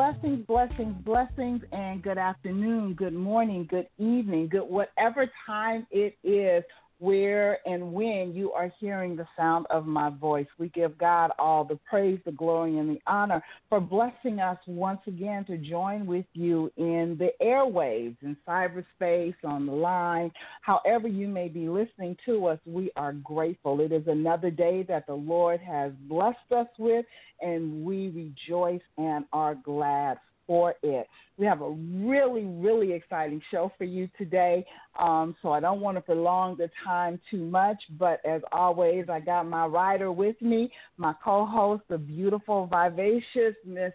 blessings, 0.00 0.46
blessings, 0.46 0.96
blessings, 1.04 1.60
and 1.72 2.02
good 2.02 2.16
afternoon, 2.16 2.94
good 2.94 3.12
morning, 3.12 3.66
good 3.68 3.86
evening, 3.98 4.48
good 4.50 4.62
whatever 4.62 5.30
time 5.46 5.86
it 5.90 6.16
is, 6.24 6.64
where 7.00 7.58
and 7.66 7.92
when 7.92 8.32
you 8.34 8.52
are 8.52 8.72
hearing 8.78 9.16
the 9.16 9.26
sound 9.36 9.66
of 9.70 9.86
my 9.86 10.10
voice. 10.10 10.46
We 10.58 10.68
give 10.68 10.96
God 10.98 11.30
all 11.38 11.64
the 11.64 11.78
praise, 11.88 12.20
the 12.24 12.32
glory, 12.32 12.78
and 12.78 12.90
the 12.90 13.00
honor 13.06 13.42
for 13.68 13.80
blessing 13.80 14.38
us 14.38 14.58
once 14.66 15.00
again 15.06 15.44
to 15.46 15.56
join 15.56 16.06
with 16.06 16.26
you 16.34 16.70
in 16.76 17.16
the 17.18 17.30
airwaves, 17.42 18.16
in 18.22 18.36
cyberspace, 18.46 19.34
on 19.44 19.66
the 19.66 19.72
line, 19.72 20.30
however 20.60 21.08
you 21.08 21.26
may 21.26 21.48
be 21.48 21.68
listening 21.68 22.16
to 22.26 22.46
us. 22.46 22.58
We 22.66 22.90
are 22.96 23.14
grateful. 23.14 23.80
It 23.80 23.92
is 23.92 24.06
another 24.06 24.50
day 24.50 24.84
that 24.88 25.06
the 25.06 25.14
Lord 25.14 25.60
has 25.60 25.92
blessed 26.02 26.52
us 26.54 26.68
with, 26.78 27.06
and 27.40 27.82
we 27.82 28.10
rejoice 28.10 28.82
and 28.98 29.24
are 29.32 29.54
glad 29.54 30.18
for 30.50 30.74
it. 30.82 31.06
We 31.38 31.46
have 31.46 31.62
a 31.62 31.70
really, 31.70 32.44
really 32.44 32.92
exciting 32.92 33.40
show 33.52 33.70
for 33.78 33.84
you 33.84 34.08
today. 34.18 34.66
Um, 34.98 35.36
so 35.40 35.52
I 35.52 35.60
don't 35.60 35.80
want 35.80 35.96
to 35.96 36.00
prolong 36.00 36.56
the 36.56 36.68
time 36.84 37.20
too 37.30 37.44
much, 37.44 37.76
but 38.00 38.20
as 38.26 38.42
always, 38.50 39.04
I 39.08 39.20
got 39.20 39.46
my 39.46 39.66
writer 39.66 40.10
with 40.10 40.34
me, 40.42 40.72
my 40.96 41.14
co 41.24 41.46
host, 41.46 41.84
the 41.88 41.98
beautiful, 41.98 42.66
vivacious 42.66 43.54
Miss 43.64 43.92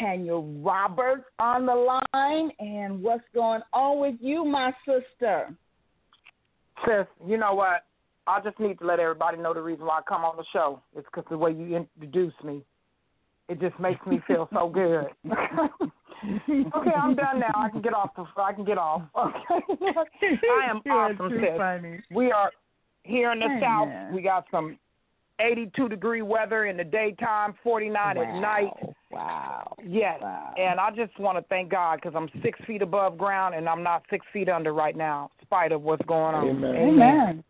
Tanya 0.00 0.34
Roberts 0.34 1.22
on 1.38 1.64
the 1.64 2.00
line. 2.12 2.50
And 2.58 3.00
what's 3.00 3.22
going 3.32 3.62
on 3.72 4.00
with 4.00 4.16
you, 4.20 4.44
my 4.44 4.72
sister? 4.84 5.54
Sis, 6.84 7.06
you 7.24 7.38
know 7.38 7.54
what? 7.54 7.84
I 8.26 8.40
just 8.40 8.58
need 8.58 8.80
to 8.80 8.84
let 8.84 8.98
everybody 8.98 9.36
know 9.36 9.54
the 9.54 9.62
reason 9.62 9.86
why 9.86 9.98
I 9.98 10.02
come 10.08 10.24
on 10.24 10.36
the 10.36 10.44
show. 10.52 10.82
It's 10.96 11.06
because 11.06 11.30
the 11.30 11.38
way 11.38 11.52
you 11.52 11.76
introduce 11.76 12.34
me. 12.42 12.64
It 13.48 13.60
just 13.60 13.78
makes 13.80 14.04
me 14.06 14.20
feel 14.26 14.48
so 14.52 14.68
good. 14.68 15.06
okay, 16.76 16.90
I'm 16.90 17.14
done 17.14 17.40
now. 17.40 17.52
I 17.56 17.70
can 17.70 17.80
get 17.80 17.94
off. 17.94 18.10
The, 18.14 18.26
I 18.40 18.52
can 18.52 18.64
get 18.64 18.78
off. 18.78 19.02
Okay, 19.14 20.38
I 20.50 20.70
am 20.70 20.80
You 20.84 20.92
awesome, 20.92 21.30
sis. 21.30 21.56
funny. 21.56 22.00
We 22.10 22.30
are 22.30 22.50
here 23.04 23.32
in 23.32 23.40
the 23.40 23.46
Amen. 23.46 23.60
south. 23.62 24.14
We 24.14 24.22
got 24.22 24.44
some 24.50 24.78
82 25.40 25.88
degree 25.88 26.22
weather 26.22 26.66
in 26.66 26.76
the 26.76 26.84
daytime, 26.84 27.54
49 27.62 28.18
at 28.18 28.34
night. 28.34 28.72
Wow. 29.10 29.76
Yes, 29.82 30.20
Wow. 30.20 30.54
and 30.58 30.78
I 30.80 30.90
just 30.90 31.18
want 31.18 31.38
to 31.38 31.42
thank 31.48 31.70
God 31.70 32.00
because 32.02 32.14
I'm 32.14 32.28
six 32.42 32.58
feet 32.66 32.82
above 32.82 33.16
ground 33.16 33.54
and 33.54 33.68
I'm 33.68 33.82
not 33.82 34.04
six 34.10 34.26
feet 34.32 34.48
under 34.48 34.74
right 34.74 34.96
now, 34.96 35.30
in 35.38 35.46
spite 35.46 35.72
of 35.72 35.82
what's 35.82 36.04
going 36.06 36.34
on. 36.34 36.48
Amen. 36.48 36.74
Amen. 36.74 37.02
Amen. 37.02 37.44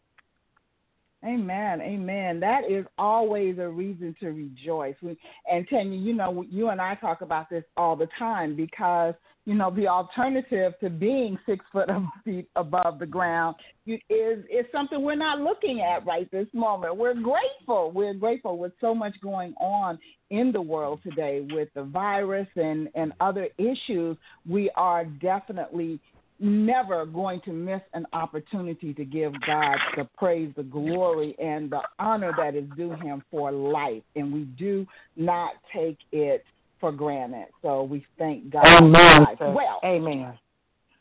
Amen. 1.24 1.80
Amen. 1.80 2.38
That 2.38 2.70
is 2.70 2.86
always 2.96 3.58
a 3.58 3.68
reason 3.68 4.14
to 4.20 4.28
rejoice. 4.28 4.94
We, 5.02 5.18
and 5.50 5.66
Tanya, 5.68 5.98
you 5.98 6.14
know, 6.14 6.44
you 6.48 6.68
and 6.68 6.80
I 6.80 6.94
talk 6.94 7.22
about 7.22 7.50
this 7.50 7.64
all 7.76 7.96
the 7.96 8.06
time 8.16 8.54
because, 8.54 9.14
you 9.44 9.54
know, 9.54 9.74
the 9.74 9.88
alternative 9.88 10.74
to 10.80 10.88
being 10.88 11.36
six 11.44 11.64
foot 11.72 11.88
feet 12.24 12.48
above 12.54 13.00
the 13.00 13.06
ground 13.06 13.56
is 13.86 13.98
is 14.08 14.66
something 14.70 15.02
we're 15.02 15.16
not 15.16 15.40
looking 15.40 15.80
at 15.80 16.06
right 16.06 16.30
this 16.30 16.46
moment. 16.52 16.96
We're 16.96 17.14
grateful. 17.14 17.90
We're 17.90 18.14
grateful 18.14 18.56
with 18.56 18.72
so 18.80 18.94
much 18.94 19.14
going 19.20 19.54
on 19.54 19.98
in 20.30 20.52
the 20.52 20.62
world 20.62 21.00
today 21.02 21.46
with 21.50 21.68
the 21.74 21.82
virus 21.82 22.46
and, 22.54 22.88
and 22.94 23.12
other 23.20 23.48
issues. 23.58 24.16
We 24.48 24.70
are 24.76 25.04
definitely 25.04 25.98
never 26.40 27.04
going 27.04 27.40
to 27.44 27.52
miss 27.52 27.80
an 27.94 28.06
opportunity 28.12 28.94
to 28.94 29.04
give 29.04 29.32
God 29.46 29.76
the 29.96 30.08
praise, 30.16 30.52
the 30.56 30.62
glory, 30.62 31.34
and 31.38 31.70
the 31.70 31.80
honor 31.98 32.32
that 32.36 32.54
is 32.54 32.64
due 32.76 32.92
Him 32.92 33.22
for 33.30 33.50
life. 33.50 34.02
And 34.16 34.32
we 34.32 34.44
do 34.44 34.86
not 35.16 35.52
take 35.74 35.98
it 36.12 36.44
for 36.80 36.92
granted. 36.92 37.48
So 37.62 37.82
we 37.82 38.06
thank 38.18 38.50
God 38.50 38.64
for 38.64 38.84
Amen. 38.84 39.22
life. 39.22 39.38
Well, 39.40 39.80
Amen. 39.84 40.38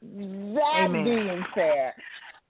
that 0.02 0.86
Amen. 0.86 1.04
being 1.04 1.46
said, 1.56 1.94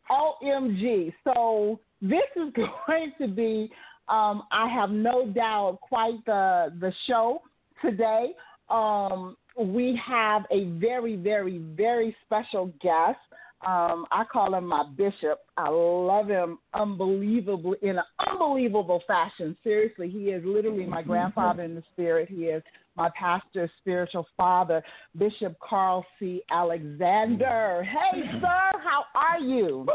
OMG. 0.10 1.14
So 1.24 1.80
this 2.02 2.20
is 2.36 2.54
going 2.88 3.14
to 3.20 3.28
be, 3.28 3.70
um, 4.08 4.44
I 4.52 4.70
have 4.70 4.90
no 4.90 5.28
doubt, 5.28 5.80
quite 5.82 6.24
the 6.26 6.74
the 6.80 6.94
show 7.08 7.42
today. 7.82 8.34
Um, 8.70 9.38
we 9.58 10.00
have 10.06 10.44
a 10.52 10.66
very, 10.80 11.16
very, 11.16 11.58
very 11.58 12.16
special 12.26 12.68
guest. 12.82 13.18
Um, 13.66 14.06
I 14.12 14.24
call 14.32 14.54
him 14.54 14.68
my 14.68 14.84
bishop. 14.96 15.40
I 15.58 15.70
love 15.70 16.28
him 16.28 16.60
unbelievably 16.76 17.80
in 17.82 17.98
an 17.98 18.04
unbelievable 18.28 19.02
fashion. 19.08 19.58
Seriously, 19.64 20.10
he 20.10 20.26
is 20.26 20.44
literally 20.46 20.86
my 20.86 21.02
grandfather 21.02 21.64
in 21.64 21.74
the 21.74 21.84
spirit. 21.94 22.30
He 22.30 22.46
is 22.46 22.62
my 22.96 23.10
pastor's 23.20 23.72
spiritual 23.80 24.28
father, 24.38 24.84
Bishop 25.18 25.58
Carl 25.60 26.06
C. 26.20 26.44
Alexander. 26.52 27.84
Hey, 27.84 28.22
sir, 28.40 28.72
how 28.84 29.06
are 29.16 29.40
you? 29.40 29.88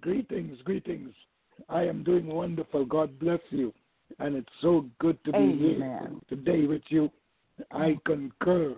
greetings, 0.00 0.58
greetings. 0.64 1.14
I 1.68 1.82
am 1.82 2.02
doing 2.02 2.26
wonderful. 2.26 2.84
God 2.84 3.18
bless 3.18 3.40
you. 3.50 3.72
And 4.18 4.36
it's 4.36 4.48
so 4.60 4.86
good 4.98 5.22
to 5.24 5.32
be 5.32 5.56
here 5.56 6.10
today 6.28 6.66
with 6.66 6.82
you. 6.88 7.10
I 7.72 7.98
concur 8.04 8.74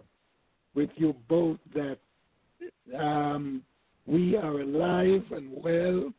with 0.75 0.91
you 0.97 1.15
both 1.29 1.59
that 1.75 1.99
um, 2.99 3.63
we 4.07 4.37
are 4.37 4.61
alive 4.61 5.23
and 5.33 5.51
well. 5.63 6.13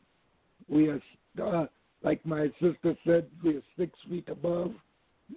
We 0.68 0.88
are, 0.88 1.00
uh, 1.42 1.66
like 2.02 2.24
my 2.26 2.48
sister 2.60 2.96
said, 3.06 3.26
we 3.42 3.56
are 3.56 3.62
six 3.78 3.92
feet 4.08 4.28
above 4.28 4.72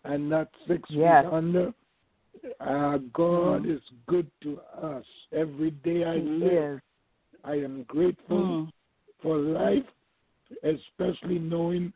and 0.03 0.29
not 0.29 0.49
six 0.67 0.89
Yes. 0.89 1.23
feet 1.25 1.33
under. 1.33 1.73
Uh, 2.59 2.97
God 3.13 3.65
is 3.65 3.81
good 4.07 4.29
to 4.41 4.59
us. 4.81 5.05
Every 5.31 5.71
day 5.71 6.03
I 6.03 6.15
live. 6.17 6.81
I 7.43 7.55
am 7.55 7.83
grateful 7.83 8.37
Mm. 8.37 8.71
for 9.21 9.37
life, 9.37 9.85
especially 10.63 11.39
knowing 11.39 11.93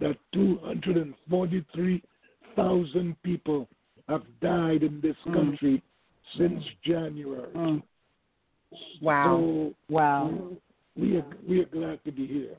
that 0.00 0.16
243,000 0.32 3.16
people 3.22 3.68
have 4.08 4.22
died 4.40 4.82
in 4.82 5.00
this 5.00 5.16
Mm. 5.26 5.34
country 5.34 5.80
since 6.36 6.64
January. 6.82 7.52
Mm. 7.54 7.82
Wow. 9.00 9.38
So 9.38 9.74
Wow. 9.88 10.56
we 10.96 11.16
are 11.16 11.24
we 11.46 11.60
are 11.60 11.66
glad 11.66 12.02
to 12.04 12.12
be 12.12 12.26
here. 12.26 12.56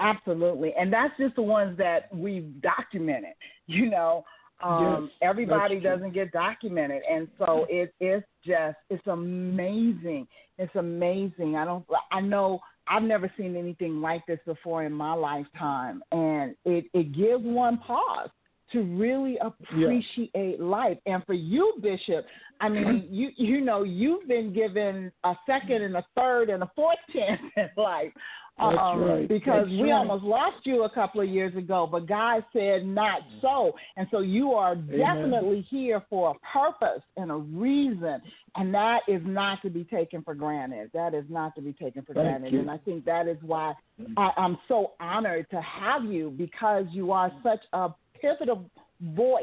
Absolutely. 0.00 0.74
And 0.74 0.92
that's 0.92 1.16
just 1.18 1.36
the 1.36 1.42
ones 1.42 1.78
that 1.78 2.12
we've 2.14 2.60
documented. 2.60 3.34
You 3.66 3.88
know, 3.88 4.24
um, 4.62 5.04
Yes, 5.04 5.12
everybody 5.22 5.80
doesn't 5.80 6.12
get 6.12 6.30
documented. 6.32 7.02
And 7.10 7.28
so 7.38 7.66
it, 7.70 7.94
it's 8.00 8.26
just, 8.44 8.76
it's 8.90 9.06
amazing. 9.06 10.26
It's 10.58 10.74
amazing. 10.74 11.56
I 11.56 11.64
don't, 11.64 11.86
I 12.12 12.20
know 12.20 12.60
I've 12.88 13.02
never 13.02 13.30
seen 13.36 13.56
anything 13.56 14.00
like 14.00 14.26
this 14.26 14.40
before 14.46 14.84
in 14.84 14.92
my 14.92 15.14
lifetime. 15.14 16.02
And 16.12 16.54
it, 16.64 16.86
it 16.92 17.12
gives 17.14 17.44
one 17.44 17.78
pause 17.78 18.28
to 18.72 18.82
really 18.82 19.38
appreciate 19.38 20.60
life. 20.60 20.98
And 21.06 21.24
for 21.24 21.34
you, 21.34 21.74
Bishop, 21.80 22.26
I 22.60 22.68
mean, 22.68 23.06
you 23.10 23.30
you 23.36 23.60
know, 23.60 23.82
you've 23.84 24.28
been 24.28 24.52
given 24.52 25.12
a 25.24 25.34
second 25.46 25.82
and 25.82 25.96
a 25.96 26.04
third 26.16 26.50
and 26.50 26.62
a 26.62 26.70
fourth 26.74 26.98
chance 27.12 27.40
in 27.56 27.68
life. 27.76 28.12
That's 28.58 28.76
um, 28.80 29.00
right. 29.00 29.28
Because 29.28 29.66
That's 29.66 29.70
we 29.70 29.90
right. 29.90 29.98
almost 29.98 30.22
lost 30.22 30.64
you 30.64 30.84
a 30.84 30.90
couple 30.90 31.20
of 31.20 31.28
years 31.28 31.56
ago, 31.56 31.88
but 31.90 32.06
God 32.06 32.44
said 32.52 32.86
not 32.86 33.20
so. 33.42 33.72
And 33.96 34.06
so 34.12 34.20
you 34.20 34.52
are 34.52 34.76
definitely 34.76 35.66
here 35.68 36.02
for 36.08 36.30
a 36.30 36.56
purpose 36.56 37.02
and 37.16 37.32
a 37.32 37.36
reason. 37.36 38.22
And 38.54 38.72
that 38.72 39.00
is 39.08 39.22
not 39.24 39.60
to 39.62 39.70
be 39.70 39.82
taken 39.82 40.22
for 40.22 40.34
granted. 40.34 40.90
That 40.94 41.14
is 41.14 41.24
not 41.28 41.56
to 41.56 41.62
be 41.62 41.72
taken 41.72 42.02
for 42.02 42.14
Thank 42.14 42.26
granted. 42.26 42.52
you. 42.52 42.60
And 42.60 42.70
I 42.70 42.78
think 42.78 43.04
that 43.06 43.26
is 43.26 43.38
why 43.42 43.74
I, 44.16 44.30
I'm 44.36 44.56
so 44.68 44.92
honored 45.00 45.50
to 45.50 45.60
have 45.60 46.04
you 46.04 46.30
because 46.30 46.84
you 46.92 47.10
are 47.10 47.32
such 47.42 47.60
a 47.72 47.88
pivotal 48.20 48.70
voice 49.00 49.42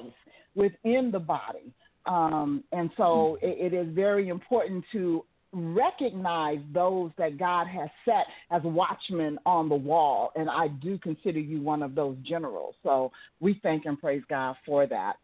within 0.55 1.11
the 1.11 1.19
body. 1.19 1.73
Um, 2.05 2.63
and 2.71 2.89
so 2.95 3.37
it, 3.41 3.73
it 3.73 3.75
is 3.75 3.93
very 3.93 4.29
important 4.29 4.85
to 4.93 5.25
recognize 5.53 6.59
those 6.73 7.11
that 7.17 7.37
God 7.37 7.67
has 7.67 7.89
set 8.05 8.25
as 8.51 8.61
watchmen 8.63 9.37
on 9.45 9.69
the 9.69 9.75
wall. 9.75 10.31
And 10.35 10.49
I 10.49 10.67
do 10.67 10.97
consider 10.99 11.39
you 11.39 11.61
one 11.61 11.83
of 11.83 11.95
those 11.95 12.15
generals. 12.23 12.75
So 12.83 13.11
we 13.39 13.59
thank 13.61 13.85
and 13.85 13.99
praise 13.99 14.23
God 14.29 14.55
for 14.65 14.87
that. 14.87 15.17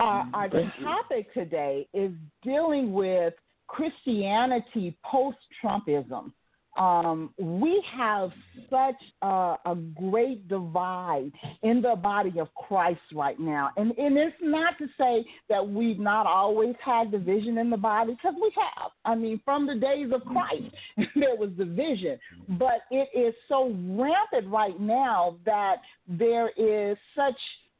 Uh, 0.00 0.24
our 0.34 0.48
you. 0.48 0.84
topic 0.84 1.32
today 1.32 1.86
is 1.94 2.10
dealing 2.42 2.92
with 2.92 3.34
Christianity 3.68 4.96
post 5.04 5.38
Trumpism. 5.62 6.32
Um, 6.76 7.32
we 7.38 7.82
have 7.96 8.30
such 8.70 9.00
a, 9.22 9.56
a 9.64 9.76
great 9.96 10.48
divide 10.48 11.30
in 11.62 11.80
the 11.80 11.96
body 11.96 12.38
of 12.40 12.52
Christ 12.54 13.00
right 13.14 13.38
now. 13.38 13.70
And, 13.76 13.92
and 13.98 14.16
it's 14.16 14.36
not 14.42 14.76
to 14.78 14.86
say 14.98 15.24
that 15.48 15.66
we've 15.66 15.98
not 15.98 16.26
always 16.26 16.74
had 16.84 17.10
division 17.10 17.58
in 17.58 17.70
the 17.70 17.76
body, 17.76 18.12
because 18.12 18.34
we 18.40 18.52
have. 18.56 18.90
I 19.04 19.14
mean, 19.14 19.40
from 19.44 19.66
the 19.66 19.76
days 19.76 20.10
of 20.12 20.22
Christ, 20.24 20.74
there 21.14 21.36
was 21.36 21.50
division. 21.56 22.18
But 22.50 22.82
it 22.90 23.08
is 23.16 23.34
so 23.48 23.68
rampant 23.68 24.52
right 24.52 24.78
now 24.80 25.36
that 25.44 25.76
there 26.08 26.50
is 26.56 26.96
such 27.16 27.36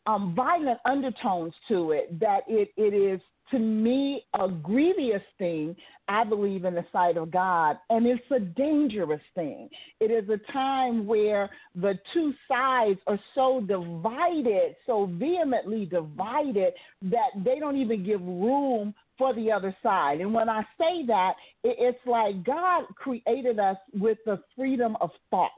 um, 0.07 0.35
violent 0.35 0.79
undertones 0.85 1.55
to 1.69 1.93
it 1.93 2.19
that 2.21 2.41
it, 2.47 2.71
it 2.77 2.95
is 2.95 3.21
to 3.55 3.61
me 3.61 4.25
a 4.39 4.49
grievous 4.49 5.23
thing 5.39 5.77
i 6.09 6.25
believe 6.25 6.65
in 6.65 6.75
the 6.75 6.85
sight 6.93 7.17
of 7.17 7.31
god 7.31 7.77
and 7.91 8.05
it's 8.07 8.23
a 8.35 8.41
dangerous 8.41 9.21
thing. 9.35 9.69
It 10.01 10.11
is 10.11 10.29
a 10.29 10.53
time 10.53 11.07
where 11.07 11.49
the 11.75 11.95
two 12.13 12.33
sides 12.49 12.99
are 13.07 13.21
so 13.35 13.61
divided 13.61 14.75
so 14.87 15.07
vehemently 15.07 15.87
divided 15.87 16.73
that 17.03 17.31
they 17.45 17.59
don't 17.61 17.77
even 17.77 18.05
give 18.05 18.21
room 18.21 18.93
for 19.17 19.33
the 19.35 19.53
other 19.53 19.75
side. 19.83 20.21
And 20.21 20.35
when 20.35 20.49
i 20.49 20.63
say 20.77 21.07
that 21.07 21.35
it's 21.63 22.05
like 22.07 22.43
god 22.45 22.85
created 22.97 23.61
us 23.61 23.77
with 23.99 24.19
the 24.27 24.41
freedom 24.57 24.97
of 25.01 25.11
thought 25.31 25.51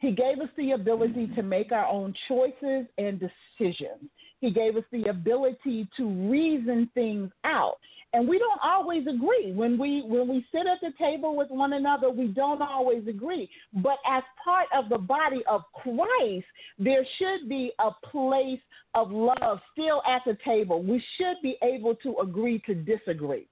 he 0.00 0.12
gave 0.12 0.40
us 0.40 0.48
the 0.56 0.72
ability 0.72 1.28
to 1.36 1.42
make 1.42 1.72
our 1.72 1.86
own 1.86 2.14
choices 2.26 2.86
and 2.96 3.20
decisions. 3.20 4.10
He 4.40 4.50
gave 4.50 4.76
us 4.76 4.84
the 4.90 5.04
ability 5.10 5.88
to 5.98 6.30
reason 6.30 6.88
things 6.94 7.30
out. 7.44 7.76
And 8.14 8.26
we 8.26 8.38
don't 8.38 8.60
always 8.64 9.06
agree. 9.06 9.52
When 9.52 9.78
we 9.78 10.02
when 10.04 10.26
we 10.26 10.44
sit 10.50 10.66
at 10.66 10.80
the 10.80 10.92
table 10.98 11.36
with 11.36 11.50
one 11.50 11.74
another, 11.74 12.10
we 12.10 12.28
don't 12.28 12.62
always 12.62 13.06
agree. 13.06 13.48
But 13.74 13.98
as 14.10 14.24
part 14.42 14.66
of 14.74 14.88
the 14.88 14.98
body 14.98 15.42
of 15.48 15.62
Christ, 15.74 16.46
there 16.78 17.06
should 17.18 17.48
be 17.48 17.70
a 17.78 17.90
place 18.10 18.58
of 18.94 19.12
love 19.12 19.60
still 19.72 20.02
at 20.08 20.22
the 20.26 20.36
table. 20.44 20.82
We 20.82 21.04
should 21.18 21.36
be 21.42 21.56
able 21.62 21.94
to 21.96 22.16
agree 22.20 22.60
to 22.66 22.74
disagree. 22.74 23.46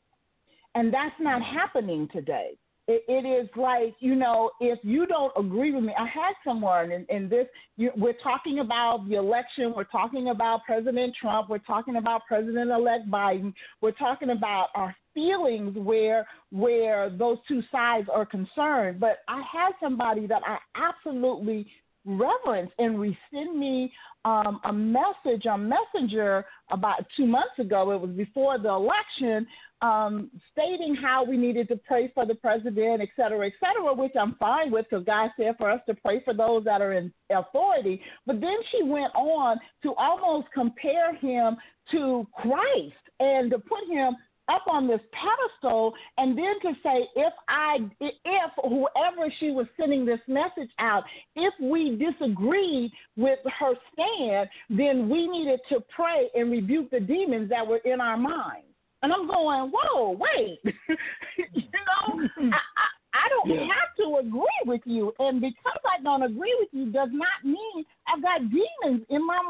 And 0.74 0.92
that's 0.92 1.14
not 1.20 1.42
happening 1.42 2.08
today 2.10 2.56
it, 2.88 3.04
it 3.06 3.28
is 3.28 3.48
like 3.54 3.94
you 4.00 4.16
know 4.16 4.50
if 4.60 4.78
you 4.82 5.06
don't 5.06 5.32
agree 5.36 5.72
with 5.72 5.84
me 5.84 5.92
i 5.98 6.06
had 6.06 6.32
someone 6.44 6.90
in, 6.90 7.06
in 7.08 7.28
this 7.28 7.46
you, 7.76 7.90
we're 7.96 8.14
talking 8.22 8.58
about 8.58 9.06
the 9.08 9.14
election 9.14 9.72
we're 9.76 9.84
talking 9.84 10.30
about 10.30 10.60
president 10.64 11.14
trump 11.20 11.48
we're 11.48 11.58
talking 11.58 11.96
about 11.96 12.22
president-elect 12.26 13.08
biden 13.10 13.52
we're 13.80 13.92
talking 13.92 14.30
about 14.30 14.68
our 14.74 14.94
feelings 15.14 15.76
where 15.76 16.26
where 16.50 17.10
those 17.10 17.38
two 17.48 17.62
sides 17.72 18.08
are 18.12 18.24
concerned. 18.24 19.00
But 19.00 19.18
i 19.28 19.42
had 19.52 19.72
somebody 19.80 20.26
that 20.26 20.42
i 20.46 20.58
absolutely 20.76 21.66
reverence 22.04 22.70
and 22.78 22.96
resend 22.96 23.54
me 23.56 23.92
um, 24.24 24.60
a 24.64 24.72
message 24.72 25.46
on 25.46 25.68
messenger 25.68 26.44
about 26.70 27.04
two 27.16 27.26
months 27.26 27.58
ago. 27.58 27.90
It 27.90 28.00
was 28.00 28.10
before 28.10 28.58
the 28.58 28.70
election 28.70 29.46
um, 29.82 30.30
stating 30.52 30.94
how 30.94 31.24
we 31.24 31.36
needed 31.36 31.68
to 31.68 31.76
pray 31.76 32.10
for 32.14 32.26
the 32.26 32.34
president, 32.34 33.00
et 33.00 33.08
cetera, 33.16 33.46
et 33.46 33.52
cetera, 33.60 33.94
which 33.94 34.12
I'm 34.18 34.34
fine 34.36 34.70
with 34.70 34.86
because 34.90 35.04
God 35.04 35.30
said 35.36 35.56
for 35.58 35.70
us 35.70 35.80
to 35.86 35.94
pray 35.94 36.22
for 36.24 36.34
those 36.34 36.64
that 36.64 36.80
are 36.80 36.94
in 36.94 37.12
authority. 37.30 38.00
But 38.26 38.40
then 38.40 38.56
she 38.70 38.82
went 38.82 39.14
on 39.14 39.58
to 39.82 39.94
almost 39.94 40.48
compare 40.52 41.14
him 41.14 41.56
to 41.92 42.26
Christ 42.34 42.94
and 43.20 43.50
to 43.50 43.58
put 43.58 43.88
him 43.88 44.16
up 44.48 44.64
on 44.66 44.88
this 44.88 45.00
pedestal 45.12 45.94
and 46.16 46.36
then 46.36 46.54
to 46.62 46.72
say 46.82 47.06
if 47.16 47.32
i 47.48 47.76
if 48.00 48.50
whoever 48.62 49.30
she 49.38 49.50
was 49.50 49.66
sending 49.78 50.06
this 50.06 50.20
message 50.26 50.70
out 50.78 51.04
if 51.36 51.52
we 51.60 51.96
disagreed 51.96 52.90
with 53.16 53.38
her 53.58 53.74
stand 53.92 54.48
then 54.70 55.08
we 55.08 55.28
needed 55.28 55.60
to 55.68 55.80
pray 55.94 56.28
and 56.34 56.50
rebuke 56.50 56.90
the 56.90 57.00
demons 57.00 57.50
that 57.50 57.66
were 57.66 57.80
in 57.84 58.00
our 58.00 58.16
minds 58.16 58.67
and 59.02 59.12
I'm 59.12 59.26
going, 59.26 59.72
whoa, 59.74 60.10
wait. 60.18 60.60
you 60.64 61.62
know, 61.62 62.28
I, 62.52 62.56
I, 62.56 62.86
I 63.14 63.28
don't 63.30 63.50
Yeah. 63.50 63.66
have 63.66 63.94
to 63.98 64.26
agree 64.26 64.62
with 64.66 64.80
you. 64.84 65.12
And 65.18 65.40
because 65.40 65.80
I 65.98 66.02
don't 66.02 66.22
agree 66.22 66.54
with 66.58 66.68
you 66.72 66.86
does 66.92 67.10
not 67.12 67.44
mean 67.44 67.84
I've 68.06 68.22
got 68.22 68.40
demons 68.50 69.04
in 69.08 69.26
my 69.26 69.40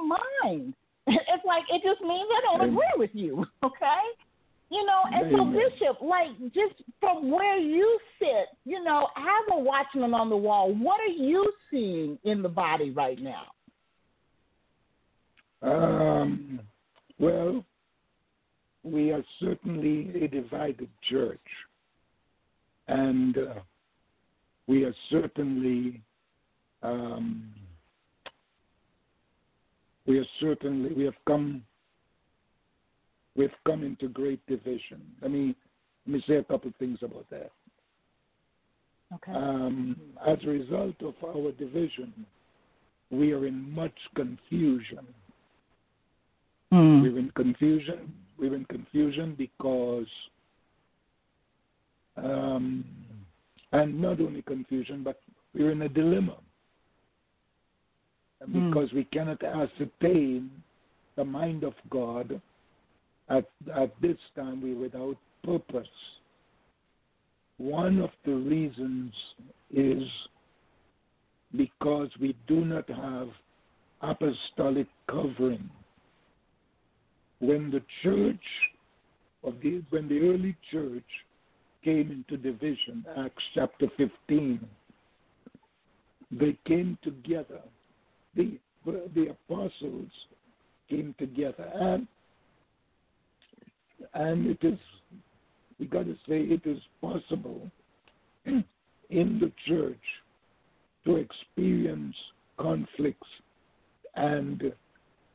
mind. 0.45 0.75
It's 1.11 1.45
like, 1.47 1.65
it 1.71 1.83
just 1.83 2.03
means 2.03 2.29
I 2.31 2.41
don't 2.43 2.61
Amen. 2.61 2.75
agree 2.75 2.99
with 2.99 3.11
you. 3.15 3.47
Okay? 3.63 4.01
You 4.71 4.85
know, 4.85 5.01
and 5.15 5.25
so, 5.35 5.45
Bishop, 5.47 6.03
like, 6.03 6.29
just 6.53 6.83
from 7.01 7.31
where 7.31 7.57
you 7.57 7.99
sit, 8.19 8.49
you 8.67 8.85
know, 8.85 9.09
as 9.17 9.57
a 9.57 9.59
watchman 9.59 10.13
on 10.13 10.29
the 10.29 10.37
wall, 10.37 10.75
what 10.75 11.01
are 11.01 11.07
you 11.07 11.51
seeing 11.71 12.19
in 12.25 12.43
the 12.43 12.49
body 12.51 12.91
right 12.91 13.19
now? 13.19 13.45
Um, 15.63 16.61
well, 17.19 17.65
we 18.85 19.13
are 19.13 19.25
certainly 19.41 20.25
a 20.25 20.29
divided 20.29 20.89
church, 21.09 21.39
and 22.87 23.37
uh, 23.37 23.55
we 24.67 24.85
are 24.85 24.95
certainly 25.11 26.01
um, 26.83 27.51
we 30.07 30.19
are 30.19 30.27
certainly 30.41 30.93
we 30.95 31.05
have 31.05 31.17
come 31.27 31.63
we've 33.37 33.51
come 33.67 33.83
into 33.83 34.09
great 34.09 34.45
division. 34.47 35.03
Let 35.21 35.31
me 35.31 35.55
let 36.07 36.15
me 36.15 36.25
say 36.27 36.37
a 36.37 36.45
couple 36.45 36.69
of 36.69 36.77
things 36.77 36.99
about 37.03 37.27
that. 37.31 37.51
Okay. 39.15 39.33
Um, 39.33 39.97
as 40.27 40.39
a 40.45 40.49
result 40.49 40.97
of 41.03 41.15
our 41.25 41.51
division, 41.53 42.13
we 43.11 43.33
are 43.33 43.47
in 43.47 43.71
much 43.73 43.95
confusion. 44.15 45.07
Hmm. 46.71 47.03
We're 47.03 47.19
in 47.19 47.31
confusion. 47.35 48.13
We're 48.39 48.55
in 48.55 48.65
confusion 48.67 49.35
because, 49.37 50.07
um, 52.17 52.85
and 53.73 54.01
not 54.01 54.21
only 54.21 54.43
confusion, 54.43 55.03
but 55.03 55.21
we're 55.55 55.73
in 55.73 55.83
a 55.83 55.89
dilemma 55.89 56.37
Hmm. 58.45 58.71
because 58.71 58.93
we 58.93 59.05
cannot 59.05 59.43
ascertain 59.43 60.51
the 61.17 61.25
mind 61.25 61.65
of 61.65 61.75
God. 61.91 62.41
At 63.29 63.49
at 63.75 64.01
this 64.01 64.17
time, 64.35 64.63
we're 64.63 64.79
without 64.79 65.17
purpose. 65.43 65.89
One 67.59 68.01
of 68.01 68.11
the 68.25 68.35
reasons 68.35 69.13
is 69.71 70.09
because 71.57 72.09
we 72.21 72.37
do 72.47 72.65
not 72.65 72.89
have 72.89 73.29
apostolic 74.01 74.87
covering 75.11 75.69
when 77.41 77.71
the 77.71 77.83
church 78.03 78.37
of 79.45 79.55
the 79.63 79.83
when 79.91 80.09
the 80.09 80.21
early 80.21 80.57
church 80.71 81.05
came 81.85 82.11
into 82.11 82.37
division, 82.37 83.05
Acts 83.17 83.43
chapter 83.55 83.87
fifteen, 83.97 84.61
they 86.31 86.59
came 86.67 86.99
together. 87.03 87.61
The 88.35 88.59
the 88.85 89.29
apostles 89.31 90.11
came 90.89 91.15
together 91.19 91.71
and 91.75 92.07
and 94.15 94.47
it 94.47 94.59
is 94.63 94.79
we 95.79 95.87
gotta 95.87 96.15
say 96.29 96.41
it 96.41 96.63
is 96.65 96.79
possible 97.01 97.71
in 98.47 98.65
the 99.11 99.53
church 99.67 99.97
to 101.05 101.17
experience 101.17 102.17
conflicts 102.59 103.29
and 104.17 104.73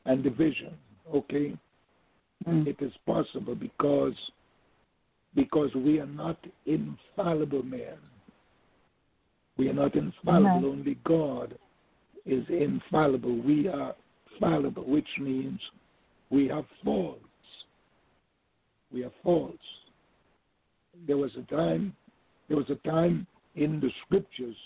and 0.06 0.22
division. 0.22 0.74
Okay, 1.14 1.56
Mm. 2.46 2.66
it 2.66 2.76
is 2.80 2.92
possible 3.06 3.54
because 3.54 4.14
because 5.34 5.74
we 5.74 5.98
are 5.98 6.06
not 6.06 6.38
infallible 6.66 7.62
men. 7.62 7.96
We 9.56 9.68
are 9.68 9.74
not 9.74 9.94
infallible. 9.94 10.70
Only 10.70 10.98
God 11.04 11.56
is 12.24 12.44
infallible. 12.48 13.40
We 13.42 13.68
are 13.68 13.94
fallible, 14.38 14.84
which 14.84 15.08
means 15.20 15.58
we 16.30 16.48
have 16.48 16.64
faults. 16.84 17.20
We 18.92 19.02
have 19.02 19.12
faults. 19.22 19.58
There 21.06 21.16
was 21.16 21.32
a 21.36 21.54
time. 21.54 21.94
There 22.48 22.56
was 22.56 22.70
a 22.70 22.88
time 22.88 23.26
in 23.56 23.80
the 23.80 23.90
scriptures 24.06 24.56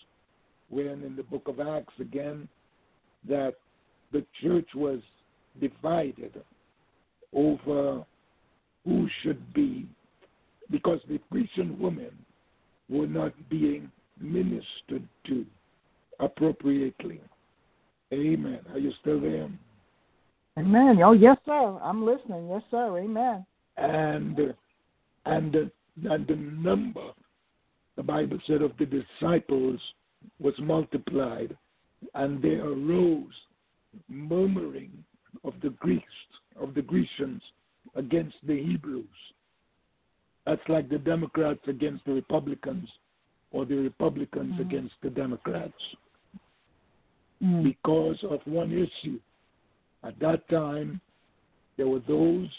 when, 0.68 1.02
in 1.02 1.16
the 1.16 1.22
book 1.22 1.48
of 1.48 1.60
Acts 1.60 1.94
again, 2.00 2.48
that 3.28 3.54
the 4.12 4.25
church 4.42 4.68
was 4.75 5.00
divided 5.60 6.42
over 7.35 8.04
who 8.85 9.08
should 9.23 9.52
be, 9.54 9.87
because 10.70 11.00
the 11.08 11.20
Christian 11.30 11.78
women 11.78 12.11
were 12.88 13.06
not 13.06 13.32
being 13.49 13.90
ministered 14.20 15.06
to 15.26 15.44
appropriately. 16.20 17.20
Amen. 18.12 18.61
Are 18.73 18.78
you 18.78 18.92
still 19.00 19.20
there? 19.20 19.49
Amen. 20.58 21.00
Oh, 21.02 21.12
yes, 21.12 21.37
sir. 21.44 21.78
I'm 21.82 22.04
listening. 22.04 22.49
Yes, 22.49 22.62
sir. 22.70 22.99
Amen. 22.99 23.44
And 23.76 24.54
and 25.26 25.54
and 26.04 26.26
the 26.26 26.37
number, 26.37 27.12
the 27.97 28.02
Bible 28.02 28.38
said, 28.47 28.62
of 28.62 28.73
the 28.78 28.87
disciples 28.87 29.80
was 30.40 30.54
multiplied, 30.58 31.56
and 32.14 32.42
there 32.42 32.64
arose 32.64 33.32
murmuring 34.08 34.90
of 35.44 35.54
the 35.62 35.70
Greeks, 35.70 36.04
of 36.60 36.74
the 36.74 36.82
Grecians 36.82 37.42
against 37.94 38.36
the 38.46 38.62
Hebrews. 38.62 39.06
That's 40.44 40.68
like 40.68 40.88
the 40.88 40.98
Democrats 40.98 41.60
against 41.66 42.04
the 42.04 42.12
Republicans, 42.12 42.88
or 43.50 43.64
the 43.64 43.76
Republicans 43.76 44.54
Mhm. 44.54 44.60
against 44.60 44.94
the 45.02 45.10
Democrats 45.10 45.96
Mm. 47.42 47.62
because 47.62 48.22
of 48.24 48.46
one 48.46 48.72
issue. 48.72 49.20
At 50.02 50.18
that 50.18 50.48
time, 50.48 51.00
there 51.76 51.88
were 51.88 52.00
those 52.00 52.50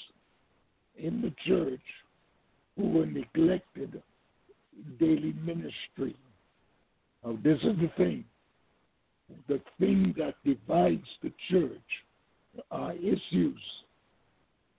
in 0.98 1.22
the 1.22 1.32
church 1.32 2.04
who 2.76 2.90
were 2.90 3.06
neglected 3.06 4.02
daily 4.98 5.34
ministry. 5.34 6.16
Now, 7.24 7.38
this 7.44 7.64
is 7.64 7.78
the 7.80 7.90
thing 7.98 8.26
the 9.48 9.62
thing 9.80 10.14
that 10.18 10.36
divides 10.44 11.08
the 11.22 11.32
church 11.50 12.06
are 12.72 12.94
issues, 12.94 13.62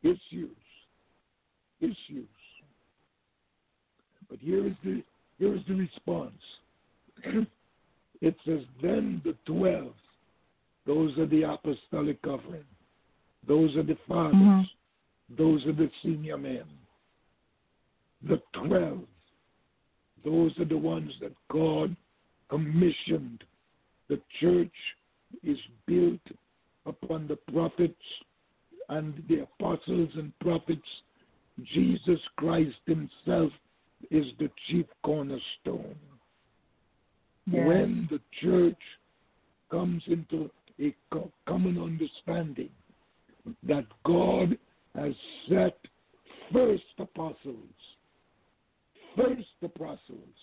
issues, 0.03 0.57
issues. 1.81 2.29
But 4.29 4.39
here 4.41 4.67
is 4.67 4.75
the 4.85 5.03
here 5.39 5.55
is 5.55 5.63
the 5.67 5.75
response. 5.75 6.43
it 8.21 8.37
says, 8.45 8.61
Then 8.83 9.23
the 9.25 9.35
twelve, 9.47 9.95
those 10.87 11.17
are 11.19 11.27
the 11.27 11.43
apostolic 11.43 12.21
covering, 12.23 12.65
those 13.47 13.75
are 13.77 13.83
the 13.83 13.97
fathers, 14.07 14.35
Mhm. 14.35 14.69
those 15.37 15.67
are 15.67 15.73
the 15.73 15.91
senior 16.03 16.37
men. 16.37 16.67
The 18.23 18.43
twelve, 18.53 19.07
those 20.25 20.59
are 20.59 20.67
the 20.67 20.77
ones 20.77 21.13
that 21.21 21.33
God 21.49 21.97
commissioned. 22.49 23.43
The 24.09 24.21
church 24.41 24.75
is 25.43 25.59
built 25.87 26.21
upon 26.85 27.27
the 27.29 27.37
prophets 27.37 28.03
and 28.91 29.23
the 29.29 29.41
apostles 29.41 30.11
and 30.17 30.39
prophets. 30.41 30.87
Jesus 31.75 32.21
Christ 32.37 32.77
Himself 32.87 33.53
is 34.11 34.27
the 34.39 34.51
chief 34.69 34.87
cornerstone 35.03 35.97
Yes. 37.47 37.67
when 37.67 38.09
the 38.11 38.21
church 38.41 38.79
comes 39.71 40.03
into 40.07 40.51
a 40.79 40.95
common 41.47 41.79
understanding 41.79 42.71
that 43.65 43.87
God 44.05 44.57
has 44.95 45.15
set 45.49 45.77
first 46.53 46.83
apostles, 46.99 47.57
first 49.17 49.49
apostles. 49.63 50.37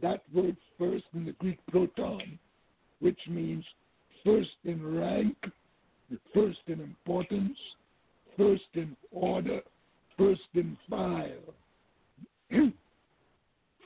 That 0.00 0.22
word 0.32 0.56
first 0.78 1.04
in 1.14 1.24
the 1.24 1.32
Greek 1.32 1.58
proton, 1.70 2.38
which 3.00 3.18
means 3.28 3.64
first 4.24 4.50
in 4.64 4.98
rank, 4.98 5.36
first 6.34 6.58
in 6.66 6.80
importance, 6.80 7.58
first 8.36 8.62
in 8.74 8.96
order, 9.12 9.60
first 10.16 10.40
in 10.54 10.76
file. 10.88 11.54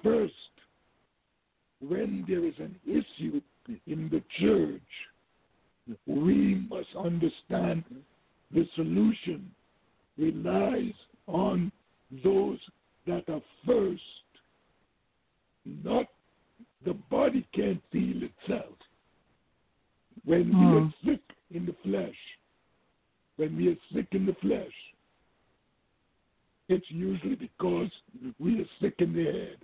first 0.02 0.33
when 1.81 2.25
there 2.29 2.45
is 2.45 2.55
an 2.59 2.76
issue 2.87 3.41
in 3.87 4.09
the 4.11 4.23
church, 4.41 4.81
we 6.07 6.64
must 6.71 6.88
understand 6.97 7.85
the 8.55 8.67
solution 8.76 9.50
relies 10.17 10.93
on 11.26 11.73
those 12.23 12.59
that 13.07 13.29
are 13.29 13.43
first. 13.67 14.02
Not 15.85 16.07
the 16.85 16.95
body 17.11 17.47
can't 17.52 17.83
heal 17.91 18.23
itself. 18.23 18.75
When 20.25 20.49
we 20.50 20.64
are 20.67 20.81
Mm. 20.83 20.95
sick 21.05 21.21
in 21.54 21.66
the 21.66 21.75
flesh, 21.82 22.14
when 23.37 23.56
we 23.56 23.68
are 23.68 23.76
sick 23.92 24.06
in 24.12 24.26
the 24.26 24.37
flesh, 24.40 24.73
it's 26.68 26.87
usually 26.88 27.35
because 27.35 27.90
we 28.38 28.61
are 28.61 28.66
sick 28.80 28.94
in 28.99 29.12
the 29.12 29.25
head. 29.25 29.59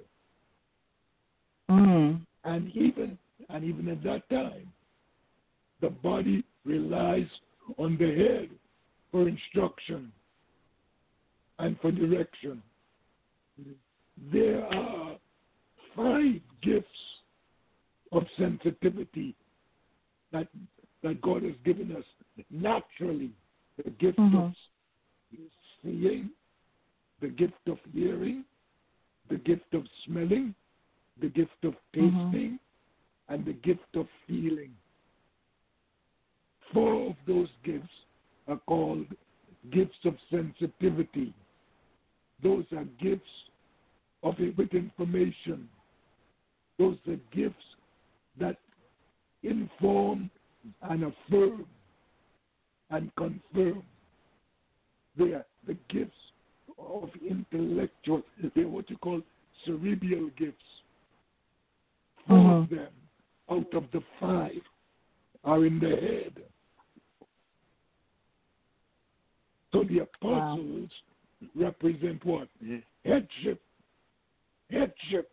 Mm. 1.70 2.20
and 2.44 2.74
even 2.74 3.18
and 3.50 3.62
even 3.62 3.88
at 3.88 4.02
that 4.02 4.28
time, 4.30 4.72
the 5.80 5.90
body 5.90 6.42
relies 6.64 7.26
on 7.76 7.96
the 7.98 8.06
head 8.06 8.48
for 9.12 9.28
instruction 9.28 10.10
and 11.58 11.78
for 11.80 11.90
direction. 11.90 12.62
There 14.32 14.64
are 14.64 15.16
five 15.94 16.40
gifts 16.62 16.86
of 18.12 18.24
sensitivity 18.38 19.34
that 20.32 20.48
that 21.02 21.20
God 21.20 21.42
has 21.42 21.54
given 21.64 21.94
us 21.96 22.04
naturally. 22.50 23.32
The 23.84 23.90
gift 23.90 24.18
of 24.18 24.24
Mhm. 24.24 24.56
seeing, 25.82 26.30
the 27.20 27.28
gift 27.28 27.68
of 27.68 27.78
hearing, 27.92 28.44
the 29.28 29.38
gift 29.38 29.72
of 29.74 29.88
smelling, 30.04 30.54
the 31.18 31.28
gift 31.28 31.64
of 31.64 31.76
Mhm. 31.92 32.30
tasting, 32.32 32.58
and 33.28 33.44
the 33.44 33.52
gift 33.52 33.94
of 33.94 34.08
feeling. 34.26 34.76
Four 36.72 37.10
of 37.10 37.16
those 37.26 37.50
gifts 37.62 38.04
are 38.46 38.58
called 38.58 39.06
gifts 39.70 40.04
of 40.04 40.18
sensitivity. 40.30 41.32
Those 42.42 42.70
are 42.72 42.84
gifts 42.84 43.50
of 44.22 44.38
with 44.38 44.74
information. 44.74 45.68
Those 46.78 46.98
are 47.08 47.16
gifts 47.30 47.76
that 48.38 48.58
inform 49.42 50.30
and 50.82 51.04
affirm 51.04 51.66
and 52.90 53.10
confirm. 53.16 53.82
They 55.16 55.32
are 55.32 55.46
the 55.66 55.76
gifts 55.88 56.12
of 56.78 57.10
intellectual, 57.28 58.22
they're 58.54 58.68
what 58.68 58.88
you 58.88 58.96
call 58.98 59.20
cerebral 59.64 60.30
gifts. 60.36 60.64
Four 62.26 62.36
of 62.38 62.68
Mhm. 62.68 62.70
them 62.70 62.92
out 63.50 63.74
of 63.74 63.90
the 63.90 64.00
five 64.20 64.62
are 65.44 65.64
in 65.64 65.78
the 65.78 65.96
head. 65.96 66.44
So 69.72 69.84
the 69.84 70.00
Wow. 70.00 70.06
apostles 70.54 70.90
represent 71.54 72.24
what? 72.24 72.48
Headship. 73.04 73.62
Headship. 74.70 75.32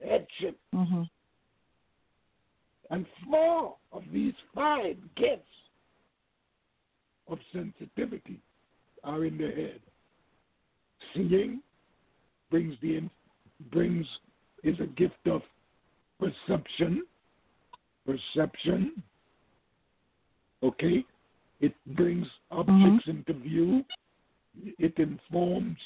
Headship. 0.00 0.58
Mm-hmm. 0.74 1.02
And 2.90 3.06
four 3.28 3.76
of 3.92 4.02
these 4.12 4.34
five 4.54 4.96
gifts 5.16 5.42
of 7.28 7.38
sensitivity 7.52 8.40
are 9.04 9.24
in 9.24 9.36
the 9.36 9.48
head. 9.48 9.80
Seeing 11.14 11.60
brings 12.50 12.74
the 12.80 12.96
in- 12.96 13.10
brings 13.70 14.06
is 14.64 14.78
a 14.80 14.86
gift 14.86 15.26
of 15.26 15.42
perception. 16.18 17.02
Perception. 18.06 19.02
Okay? 20.62 21.04
It 21.60 21.74
brings 21.94 22.26
objects 22.50 23.06
mm-hmm. 23.06 23.10
into 23.10 23.32
view. 23.34 23.84
It 24.78 24.94
informs 24.98 25.76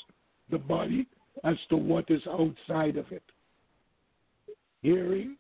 the 0.51 0.59
body 0.59 1.07
as 1.45 1.57
to 1.71 1.77
what 1.77 2.11
is 2.11 2.23
outside 2.27 2.97
of 2.97 3.11
it. 3.11 3.23
Hearing, 4.83 5.37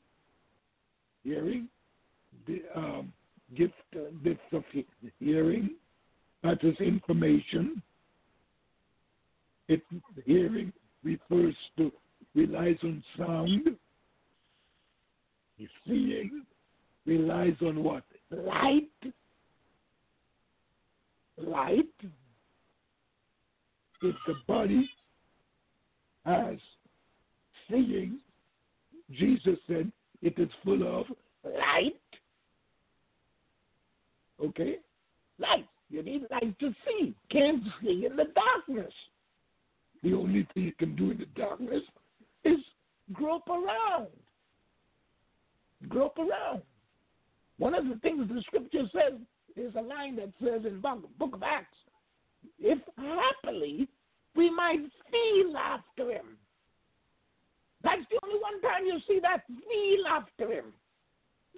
hearing, 1.24 1.68
the, 2.46 2.62
um, 2.74 3.12
gift 3.56 3.74
uh, 3.96 4.00
of 4.52 4.64
hearing. 5.18 5.70
That 6.42 6.62
is 6.64 6.76
information. 6.80 7.82
It 9.68 9.82
hearing 10.26 10.72
refers 11.04 11.54
to 11.78 11.92
relies 12.34 12.78
on 12.82 13.02
sound. 13.16 13.68
Seeing 15.86 16.42
relies 17.06 17.54
on 17.60 17.84
what? 17.84 18.02
Light. 18.30 18.88
Light. 21.38 21.84
If 24.04 24.16
the 24.26 24.34
body 24.48 24.90
has 26.26 26.56
seeing, 27.70 28.18
Jesus 29.12 29.58
said 29.68 29.92
it 30.22 30.38
is 30.38 30.48
full 30.64 31.00
of 31.00 31.06
light. 31.44 32.00
Okay? 34.42 34.76
Light. 35.38 35.66
You 35.90 36.02
need 36.02 36.22
light 36.30 36.58
to 36.60 36.72
see. 36.86 37.14
Can't 37.30 37.62
see 37.82 38.06
in 38.06 38.16
the 38.16 38.26
darkness. 38.34 38.92
The 40.02 40.14
only 40.14 40.46
thing 40.54 40.64
you 40.64 40.72
can 40.78 40.96
do 40.96 41.10
in 41.10 41.18
the 41.18 41.26
darkness 41.36 41.82
is 42.44 42.58
grope 43.12 43.48
around. 43.48 44.08
Grope 45.88 46.18
around. 46.18 46.62
One 47.58 47.74
of 47.74 47.86
the 47.88 47.96
things 47.96 48.28
the 48.28 48.42
scripture 48.42 48.84
says 48.92 49.18
is 49.56 49.74
a 49.76 49.82
line 49.82 50.16
that 50.16 50.32
says 50.42 50.64
in 50.64 50.80
the 50.80 51.08
book 51.18 51.34
of 51.34 51.42
Acts, 51.42 51.76
if 52.58 52.78
happily 52.96 53.88
we 54.34 54.50
might 54.50 54.80
feel 55.10 55.56
after 55.56 56.10
him. 56.10 56.38
That's 57.82 58.02
the 58.10 58.18
only 58.22 58.38
one 58.40 58.60
time 58.60 58.86
you 58.86 58.98
see 59.08 59.18
that 59.22 59.42
feel 59.46 60.06
after 60.08 60.52
him. 60.52 60.66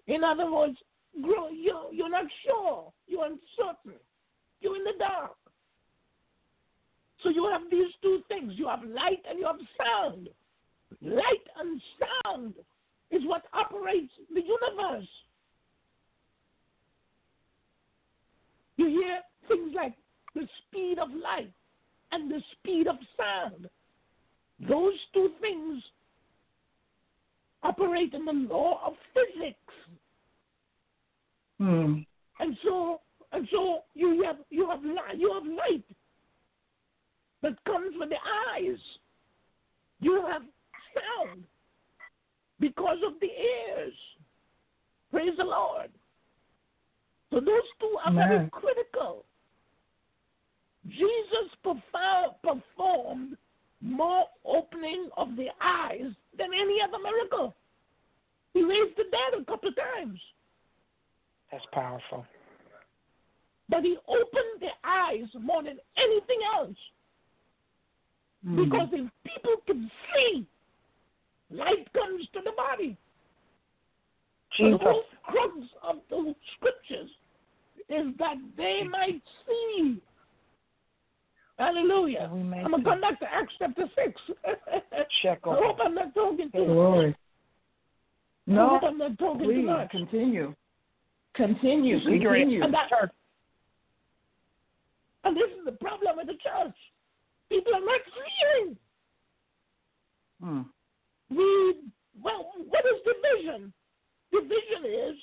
In 0.06 0.24
other 0.24 0.50
words, 0.50 0.76
grow, 1.22 1.48
you, 1.50 1.78
you're 1.92 2.10
not 2.10 2.26
sure. 2.46 2.92
You're 3.06 3.26
uncertain. 3.26 3.98
You're 4.60 4.76
in 4.76 4.84
the 4.84 4.98
dark. 4.98 5.36
So 7.22 7.30
you 7.30 7.48
have 7.50 7.62
these 7.70 7.92
two 8.02 8.20
things. 8.28 8.52
You 8.56 8.68
have 8.68 8.82
light 8.82 9.22
and 9.28 9.38
you 9.38 9.46
have 9.46 9.56
sound. 9.78 10.28
Light 11.02 11.46
and 11.58 11.80
sound 12.00 12.54
is 13.10 13.22
what 13.24 13.42
operates 13.52 14.12
the 14.32 14.40
universe. 14.40 15.08
You 18.76 18.86
hear 18.86 19.20
things 19.48 19.72
like 19.74 19.94
the 20.34 20.46
speed 20.66 20.98
of 20.98 21.08
light 21.10 21.52
and 22.12 22.30
the 22.30 22.40
speed 22.52 22.86
of 22.86 22.96
sound. 23.16 23.68
Those 24.68 24.94
two 25.12 25.30
things 25.40 25.82
operate 27.64 28.14
in 28.14 28.24
the 28.24 28.32
law 28.32 28.80
of 28.86 28.92
physics. 29.12 29.58
Hmm. 31.58 32.00
And 32.40 32.56
so 32.64 33.00
and 33.32 33.48
so 33.50 33.80
you 33.94 34.22
have 34.26 34.36
you 34.50 34.68
have 34.68 34.82
light 34.84 35.18
you 35.18 35.32
have 35.32 35.44
light 35.44 35.84
that 37.42 37.62
comes 37.64 37.94
with 37.98 38.10
the 38.10 38.16
eyes. 38.56 38.78
You 40.00 40.24
have 40.30 40.42
sound 40.94 41.44
because 42.60 42.98
of 43.06 43.14
the 43.20 43.26
ears. 43.26 43.94
Praise 45.10 45.36
the 45.36 45.44
Lord. 45.44 45.90
So 47.30 47.40
those 47.40 47.62
two 47.80 47.96
are 48.04 48.12
very 48.12 48.48
critical. 48.50 49.24
Jesus 50.88 51.50
perfor- 51.64 52.34
performed 52.42 53.36
more 53.84 54.24
opening 54.44 55.10
of 55.16 55.36
the 55.36 55.48
eyes 55.60 56.10
than 56.38 56.48
any 56.54 56.78
other 56.82 56.98
miracle. 57.02 57.54
He 58.54 58.64
raised 58.64 58.96
the 58.96 59.04
dead 59.04 59.40
a 59.40 59.44
couple 59.44 59.68
of 59.68 59.76
times. 59.76 60.18
That's 61.52 61.64
powerful. 61.72 62.24
But 63.68 63.82
he 63.82 63.96
opened 64.08 64.60
the 64.60 64.68
eyes 64.84 65.28
more 65.40 65.62
than 65.62 65.78
anything 65.96 66.38
else. 66.56 66.76
Hmm. 68.44 68.64
Because 68.64 68.88
if 68.92 69.10
people 69.24 69.56
can 69.66 69.90
see, 70.14 70.46
light 71.50 71.92
comes 71.92 72.26
to 72.32 72.40
the 72.44 72.52
body. 72.56 72.96
The 74.58 74.64
Jesus. 74.64 74.80
whole 74.82 75.04
crux 75.24 75.52
of 75.82 75.96
the 76.10 76.34
scriptures 76.56 77.10
is 77.88 78.14
that 78.18 78.36
they 78.56 78.82
might 78.88 79.22
see. 79.46 80.00
Hallelujah. 81.58 82.28
I'm 82.32 82.50
going 82.50 82.70
to 82.84 82.90
come 82.90 83.00
back 83.00 83.20
to 83.20 83.26
Acts 83.32 83.54
chapter 83.58 83.84
6. 83.94 84.20
Check 85.22 85.40
I 85.44 85.54
hope 85.54 85.78
I'm 85.84 85.94
not 85.94 86.14
talking 86.14 86.50
too 86.50 86.58
much. 86.58 86.66
Glory. 86.66 87.16
I 88.48 88.52
No, 88.52 88.68
hope 88.70 88.82
I'm 88.84 88.98
not 88.98 89.18
talking 89.18 89.46
too 89.46 89.54
please 89.54 89.66
much. 89.66 89.90
continue. 89.90 90.54
Continue. 91.34 92.00
Continue. 92.00 92.62
And, 92.64 92.74
that, 92.74 92.88
and 95.24 95.36
this 95.36 95.50
is 95.58 95.64
the 95.64 95.72
problem 95.72 96.16
with 96.16 96.26
the 96.26 96.34
church. 96.34 96.74
People 97.48 97.74
are 97.74 97.80
not 97.80 98.00
seeing. 98.14 98.76
Hmm. 100.42 100.62
We, 101.30 101.76
well, 102.22 102.52
what 102.68 102.84
is 102.84 103.00
division? 103.04 103.72
Division 104.32 105.10
is, 105.10 105.16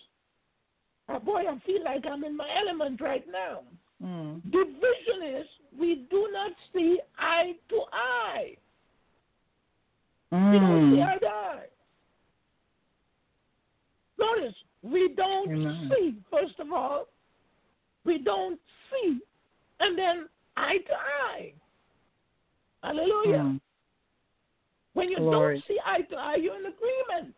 oh 1.09 1.19
boy, 1.19 1.43
I 1.49 1.59
feel 1.65 1.83
like 1.83 2.05
I'm 2.09 2.23
in 2.23 2.35
my 2.35 2.47
element 2.65 3.01
right 3.01 3.25
now. 3.31 3.61
Hmm. 4.01 4.39
Division 4.49 5.39
is 5.41 5.47
we 5.77 6.07
do 6.09 6.29
not 6.31 6.51
see 6.73 6.99
eye 7.17 7.53
to 7.69 7.81
eye. 7.91 8.57
We 10.31 10.59
don't 10.59 10.89
Hmm. 10.89 10.95
see 10.95 11.01
eye 11.01 11.17
to 11.17 11.27
eye. 11.27 11.67
Notice, 14.17 14.55
we 14.81 15.09
don't 15.09 15.49
Amen. 15.51 15.89
see, 15.89 16.15
first 16.29 16.59
of 16.59 16.71
all, 16.71 17.07
we 18.03 18.17
don't 18.19 18.59
see, 18.89 19.19
and 19.79 19.97
then 19.97 20.29
eye 20.57 20.77
to 20.77 20.93
eye. 20.93 21.53
Hallelujah. 22.83 23.43
Hmm. 23.43 23.57
When 24.93 25.09
you 25.09 25.17
Glory. 25.17 25.55
don't 25.55 25.65
see 25.67 25.79
eye 25.85 26.01
to 26.01 26.15
eye, 26.15 26.35
you're 26.35 26.55
in 26.57 26.65
agreement. 26.65 27.35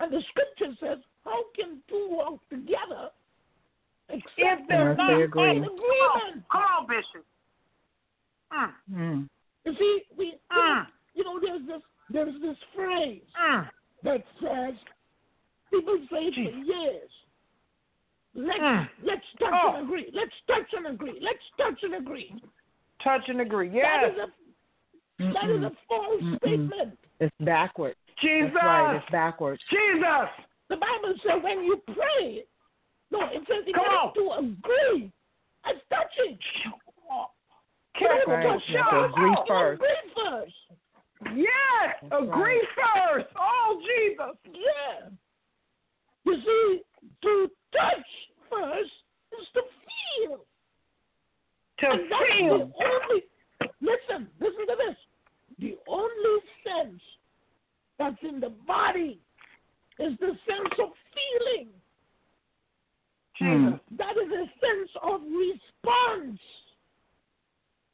And 0.00 0.12
the 0.12 0.22
scripture 0.30 0.74
says, 0.80 0.98
How 1.24 1.44
can 1.54 1.82
two 1.88 2.08
walk 2.10 2.40
together 2.48 3.10
If 4.12 4.68
they're 4.68 4.92
Unless 4.92 4.96
not 4.98 5.06
they 5.08 5.14
in 5.14 5.22
agree. 5.22 5.50
agreement? 5.50 6.44
Come 6.50 6.62
on, 6.62 6.86
Bishop. 6.86 7.24
Mm, 8.52 8.72
Hmm. 8.92 9.22
You 9.64 9.74
see, 9.78 10.02
we 10.16 10.34
mm, 10.52 10.86
you 11.14 11.24
know 11.24 11.38
there's 11.40 11.66
this 11.66 11.82
there's 12.10 12.40
this 12.42 12.56
phrase 12.74 13.22
mm. 13.40 13.68
that 14.02 14.24
says 14.42 14.74
people 15.70 15.98
say 16.10 16.24
it 16.26 16.34
for 16.34 16.58
years. 16.58 17.10
Let's 18.34 18.58
Mm. 18.60 18.88
let's 19.04 19.26
touch 19.38 19.52
Oh. 19.52 19.74
and 19.74 19.84
agree. 19.86 20.10
Let's 20.12 20.32
touch 20.46 20.72
and 20.76 20.86
agree. 20.88 21.18
Let's 21.20 21.42
touch 21.56 21.82
and 21.82 21.94
agree. 21.94 22.34
Touch 23.02 23.28
and 23.28 23.40
agree. 23.40 23.68
That 23.68 24.02
Yes. 24.02 24.12
is 24.12 24.18
a 24.18 24.32
that 25.34 25.50
is 25.50 25.62
a 25.62 25.70
false 25.88 26.22
Mm-mm. 26.22 26.36
statement. 26.38 26.98
It's 27.20 27.36
backwards. 27.40 27.98
Jesus. 28.20 28.52
That's 28.54 28.64
right. 28.64 28.96
It's 28.96 29.10
backwards. 29.10 29.62
Jesus. 29.70 30.28
The 30.68 30.76
Bible 30.76 31.14
says 31.22 31.42
when 31.42 31.62
you 31.64 31.76
pray, 31.92 32.44
no, 33.10 33.20
it 33.32 33.42
says 33.48 33.64
you 33.66 33.74
Come 33.74 33.84
have 33.84 34.14
to 34.14 34.30
agree. 34.38 35.10
That's 35.64 35.78
touching. 35.90 36.38
Careful. 37.98 38.32
Right. 38.32 38.42
Don't 38.44 38.62
You 38.68 38.76
have 38.78 38.90
to 38.90 38.96
show. 38.96 39.04
agree 39.04 39.30
You 39.30 39.36
oh, 39.38 39.44
first. 39.48 39.82
agree 39.82 40.12
first. 40.14 40.54
Yes. 41.36 41.96
That's 42.10 42.22
agree 42.22 42.66
first. 42.76 43.26
Oh, 43.38 43.80
Jesus. 43.82 44.36
Yeah. 44.54 45.08
You 46.24 46.36
see, 46.44 46.82
to 47.22 47.50
touch 47.72 48.06
first 48.48 48.90
is 49.40 49.46
to 49.54 49.60
feel. 49.84 50.38
To 51.80 51.86
And 51.90 52.00
that's 52.10 52.24
feel. 52.38 52.58
the 52.58 52.72
only, 52.86 53.22
listen, 53.80 54.28
listen 54.40 54.66
to 54.66 54.76
this. 54.86 54.96
The 55.58 55.76
only 55.88 56.40
sense 56.64 57.02
that's 57.98 58.16
in 58.22 58.40
the 58.40 58.50
body 58.66 59.18
is 59.98 60.12
the 60.20 60.28
sense 60.48 60.74
of 60.82 60.88
feeling. 61.12 61.68
Jesus. 63.40 63.80
That 63.96 64.16
is 64.16 64.30
a 64.32 64.44
sense 64.60 64.90
of 65.02 65.20
response. 65.22 66.40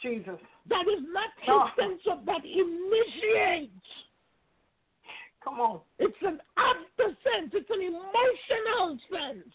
Jesus. 0.02 0.38
That 0.68 0.86
is 0.88 1.02
not 1.12 1.30
Oh. 1.48 1.70
a 1.70 1.80
sense 1.80 2.02
of 2.06 2.24
that 2.26 2.44
initiates. 2.44 3.72
Come 5.42 5.60
on. 5.60 5.80
It's 5.98 6.20
an 6.22 6.40
after 6.56 7.16
sense. 7.22 7.54
It's 7.54 7.70
an 7.70 7.80
emotional 7.80 8.98
sense. 9.10 9.54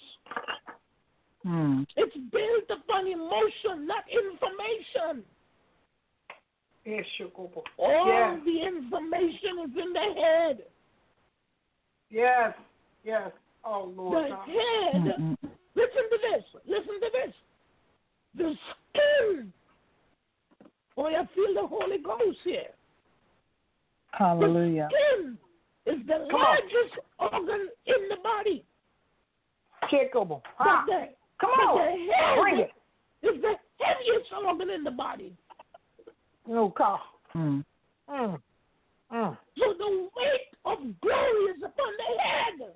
Hmm. 1.44 1.84
It's 1.98 2.16
built 2.32 2.70
upon 2.70 3.08
emotion, 3.08 3.86
not 3.88 4.06
information. 4.08 5.26
Yes. 6.86 7.06
All 7.78 8.08
Yes. 8.08 8.40
the 8.46 8.62
information 8.62 9.60
is 9.60 9.78
in 9.78 9.94
the 9.94 10.14
head. 10.22 10.64
Yes. 12.10 12.58
Yes. 13.04 13.32
Oh, 13.64 13.84
Lord 13.96 14.26
The 14.26 14.30
God. 14.30 14.48
head. 14.48 15.04
Mm-mm. 15.20 15.51
Listen 15.82 16.10
to 16.10 16.18
this. 16.22 16.44
Listen 16.68 17.00
to 17.02 17.10
this. 17.12 17.34
The 18.38 18.54
skin. 18.92 19.54
Boy, 20.96 21.12
I 21.16 21.26
feel 21.34 21.54
the 21.56 21.68
Holy 21.68 21.98
Ghost 21.98 22.38
here. 22.44 22.70
Hallelujah. 24.12 24.90
The 24.92 24.98
skin 25.24 25.38
is 25.88 26.06
the 26.08 26.28
Come 26.30 26.42
on. 26.42 26.58
largest 26.58 26.96
organ 27.20 27.70
in 27.88 28.10
the 28.10 28.18
body. 28.24 28.64
Unshakable. 29.84 30.44
But 30.58 30.68
Huh? 30.68 30.84
the, 30.86 31.08
Come 31.40 31.50
on. 31.52 31.78
the 31.78 32.14
head 32.14 32.40
Bring 32.40 32.58
it. 32.60 32.72
is 33.24 33.42
the 33.42 33.54
heaviest 33.84 34.32
organ 34.46 34.70
in 34.70 34.84
the 34.84 34.92
body. 34.92 35.36
No 36.48 36.70
car. 36.70 37.00
Mm. 37.36 37.64
Mm. 38.10 38.40
Mm. 39.12 39.38
So 39.58 39.74
the 39.78 40.10
weight 40.16 40.48
of 40.66 40.78
glory 41.02 41.52
is 41.56 41.64
upon 41.64 41.94
the 41.98 42.22
head. 42.22 42.74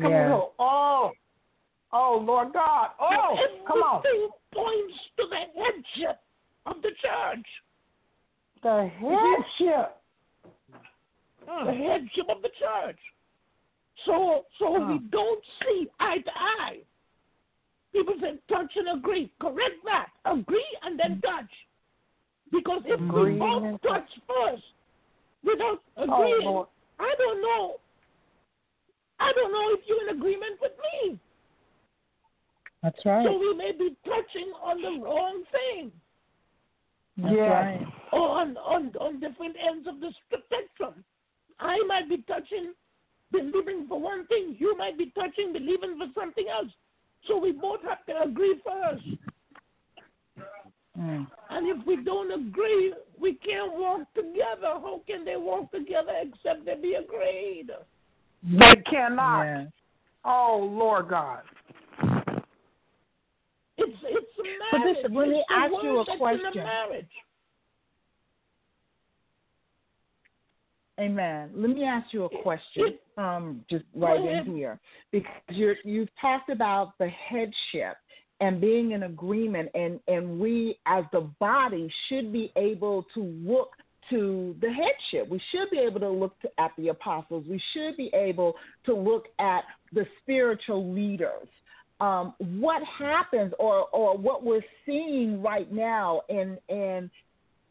Come 0.00 0.10
Yeah. 0.10 0.32
on. 0.32 0.50
Oh. 0.58 1.12
Oh, 1.92 2.22
Lord 2.24 2.52
God. 2.52 2.90
Oh, 3.00 3.36
come 3.66 3.78
on. 3.78 4.02
Everything 4.06 4.28
points 4.54 4.94
to 5.16 5.24
the 5.28 5.36
headship 5.60 6.20
of 6.66 6.76
the 6.82 6.90
church. 7.02 7.46
The 8.62 8.90
headship. 8.98 9.96
The 11.46 11.72
headship 11.72 12.28
of 12.28 12.42
the 12.42 12.50
church. 12.58 12.98
So 14.06 14.44
so 14.58 14.72
we 14.72 14.98
don't 15.10 15.44
see 15.60 15.88
eye 15.98 16.18
to 16.18 16.30
eye. 16.34 16.78
People 17.92 18.14
say 18.20 18.38
touch 18.48 18.72
and 18.76 18.98
agree. 18.98 19.30
Correct 19.40 19.84
that. 19.84 20.06
Agree 20.24 20.64
and 20.82 20.98
then 20.98 21.20
touch. 21.20 21.50
Because 22.52 22.82
if 22.86 23.00
Agree 23.00 23.34
we 23.34 23.38
both 23.38 23.80
touch 23.82 24.08
first 24.26 24.62
without 25.44 25.82
Oh, 25.96 26.04
agreeing, 26.04 26.44
Lord. 26.44 26.68
I 26.98 27.14
don't 27.18 27.42
know. 27.42 27.76
I 29.18 29.32
don't 29.34 29.52
know 29.52 29.74
if 29.74 29.80
you're 29.86 30.08
in 30.08 30.16
agreement 30.16 30.60
with 30.62 30.72
me. 30.78 31.18
That's 32.82 32.98
right. 33.04 33.26
So 33.26 33.38
we 33.38 33.54
may 33.54 33.72
be 33.72 33.96
touching 34.04 34.52
on 34.62 34.80
the 34.80 35.04
wrong 35.04 35.42
thing. 35.52 35.92
That's 37.18 37.34
Yeah. 37.34 37.42
right. 37.42 37.86
or 38.12 38.28
on, 38.40 38.56
on, 38.56 38.92
on 39.00 39.20
different 39.20 39.56
ends 39.60 39.86
of 39.86 40.00
the 40.00 40.12
spectrum. 40.26 41.04
I 41.58 41.78
might 41.86 42.08
be 42.08 42.18
touching, 42.22 42.72
believing 43.30 43.86
for 43.86 44.00
one 44.00 44.26
thing. 44.26 44.56
You 44.58 44.76
might 44.76 44.96
be 44.96 45.12
touching, 45.14 45.52
believing 45.52 45.98
for 45.98 46.06
something 46.18 46.46
else. 46.48 46.72
So 47.28 47.36
we 47.36 47.52
both 47.52 47.80
have 47.82 48.04
to 48.06 48.22
agree 48.22 48.60
first. 48.64 49.04
Mm. 50.98 51.26
And 51.50 51.68
if 51.68 51.86
we 51.86 51.96
don't 52.02 52.32
agree, 52.32 52.94
we 53.18 53.34
can't 53.34 53.74
walk 53.74 54.12
together. 54.14 54.62
How 54.62 55.02
can 55.06 55.24
they 55.24 55.36
walk 55.36 55.70
together 55.70 56.12
except 56.22 56.64
they 56.64 56.74
be 56.76 56.94
agreed? 56.94 57.70
They 58.42 58.82
cannot. 58.90 59.44
Yeah. 59.44 59.64
Oh, 60.24 60.68
Lord 60.72 61.08
God. 61.08 61.42
But 64.70 64.84
this- 64.84 64.96
let 65.10 65.28
me 65.28 65.44
ask 65.50 65.72
you 65.82 65.98
a 66.00 66.16
question. 66.16 66.52
Amen. 71.00 71.50
Let 71.54 71.70
me 71.70 71.84
ask 71.84 72.12
you 72.12 72.24
a 72.24 72.42
question, 72.42 72.98
um, 73.16 73.64
just 73.70 73.84
right 73.94 74.20
in 74.20 74.54
here, 74.54 74.78
because 75.12 75.32
you're, 75.48 75.76
you've 75.82 76.10
talked 76.20 76.50
about 76.50 76.98
the 76.98 77.08
headship 77.08 77.96
and 78.40 78.60
being 78.60 78.90
in 78.92 79.04
agreement, 79.04 79.70
and 79.74 79.98
and 80.08 80.38
we 80.38 80.78
as 80.86 81.04
the 81.12 81.22
body 81.38 81.90
should 82.08 82.32
be 82.32 82.52
able 82.56 83.06
to 83.14 83.22
look 83.22 83.70
to 84.10 84.54
the 84.60 84.70
headship. 84.70 85.30
We 85.30 85.40
should 85.50 85.70
be 85.70 85.78
able 85.78 86.00
to 86.00 86.10
look 86.10 86.38
to, 86.40 86.50
at 86.58 86.72
the 86.76 86.88
apostles. 86.88 87.44
We 87.48 87.62
should 87.72 87.96
be 87.96 88.10
able 88.12 88.56
to 88.84 88.94
look 88.94 89.26
at 89.38 89.64
the 89.92 90.06
spiritual 90.22 90.92
leaders. 90.92 91.48
Um, 92.00 92.34
what 92.38 92.82
happens, 92.98 93.52
or 93.58 93.86
or 93.92 94.16
what 94.16 94.44
we're 94.44 94.64
seeing 94.86 95.42
right 95.42 95.70
now, 95.70 96.22
and 96.28 96.58
and 96.68 97.10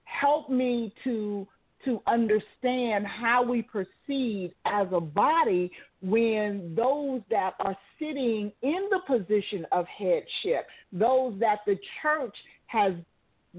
help 0.03 0.49
me 0.49 0.93
to 1.03 1.47
to 1.85 2.01
understand 2.07 3.07
how 3.07 3.41
we 3.41 3.61
proceed 3.61 4.53
as 4.65 4.87
a 4.91 4.99
body 4.99 5.71
when 6.01 6.73
those 6.75 7.21
that 7.29 7.53
are 7.61 7.75
sitting 7.97 8.51
in 8.61 8.89
the 8.89 8.99
position 9.07 9.65
of 9.71 9.85
headship, 9.87 10.67
those 10.91 11.33
that 11.39 11.59
the 11.65 11.77
church 12.01 12.35
has 12.67 12.93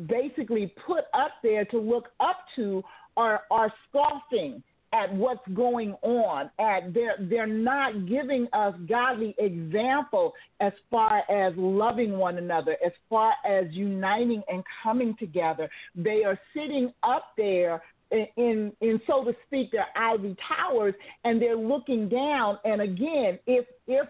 basically 0.06 0.72
put 0.87 1.04
up 1.14 1.33
there 1.42 1.64
to 1.64 1.78
look 1.78 2.09
up 2.20 2.44
to, 2.56 2.83
are 3.16 3.42
are 3.50 3.72
scoffing 3.88 4.62
at 4.92 5.12
what's 5.14 5.46
going 5.55 5.94
on. 6.03 6.50
At 6.59 6.92
they're 6.92 7.16
they're 7.29 7.46
not 7.46 8.07
giving 8.07 8.48
us 8.53 8.74
godly 8.88 9.35
example 9.38 10.33
as 10.61 10.72
far 10.90 11.18
as 11.31 11.53
loving 11.57 12.18
one 12.18 12.38
another, 12.38 12.76
as 12.85 12.92
far 13.09 13.33
as 13.46 13.66
uniting 13.70 14.42
and 14.48 14.62
coming 14.83 15.16
together. 15.18 15.68
They 15.94 16.24
are 16.24 16.38
sitting 16.55 16.92
up 17.03 17.33
there 17.37 17.83
in, 18.11 18.26
in, 18.37 18.72
in 18.81 19.00
so 19.07 19.24
to 19.24 19.33
speak, 19.46 19.70
their 19.70 19.87
ivy 19.96 20.37
towers, 20.48 20.94
and 21.24 21.40
they're 21.40 21.57
looking 21.57 22.09
down. 22.09 22.59
And 22.64 22.81
again, 22.81 23.38
if 23.46 23.66
if 23.87 24.09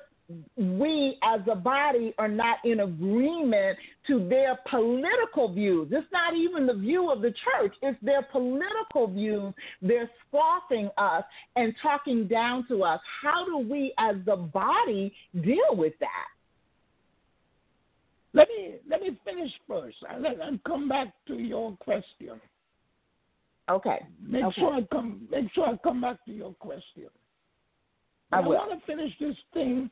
we 0.56 1.18
as 1.22 1.40
a 1.50 1.54
body 1.54 2.14
are 2.18 2.28
not 2.28 2.58
in 2.64 2.80
agreement 2.80 3.78
to 4.06 4.28
their 4.28 4.58
political 4.68 5.52
views. 5.52 5.88
It's 5.90 6.06
not 6.12 6.36
even 6.36 6.66
the 6.66 6.74
view 6.74 7.10
of 7.10 7.20
the 7.22 7.32
church, 7.32 7.74
it's 7.82 7.98
their 8.02 8.22
political 8.22 9.08
views. 9.08 9.52
They're 9.82 10.10
scoffing 10.28 10.90
us 10.98 11.24
and 11.56 11.74
talking 11.82 12.26
down 12.26 12.66
to 12.68 12.84
us. 12.84 13.00
How 13.22 13.44
do 13.44 13.58
we 13.58 13.92
as 13.98 14.16
the 14.26 14.36
body 14.36 15.12
deal 15.42 15.72
with 15.72 15.94
that? 16.00 16.26
Let 18.32 18.48
me 18.48 18.74
let 18.88 19.00
me 19.00 19.18
finish 19.24 19.50
first, 19.66 19.96
and 20.08 20.24
then 20.24 20.40
and 20.40 20.62
come 20.62 20.88
back 20.88 21.12
to 21.26 21.34
your 21.34 21.76
question. 21.80 22.40
Okay. 23.68 24.06
Make 24.24 24.44
Okay. 24.44 24.60
sure 24.60 24.74
I 24.74 24.82
come. 24.82 25.26
Make 25.30 25.52
sure 25.52 25.66
I 25.66 25.76
come 25.78 26.00
back 26.00 26.24
to 26.26 26.32
your 26.32 26.54
question. 26.54 27.08
I 28.32 28.40
will. 28.40 28.56
want 28.56 28.78
to 28.78 28.86
finish 28.86 29.12
this 29.18 29.36
thing. 29.52 29.90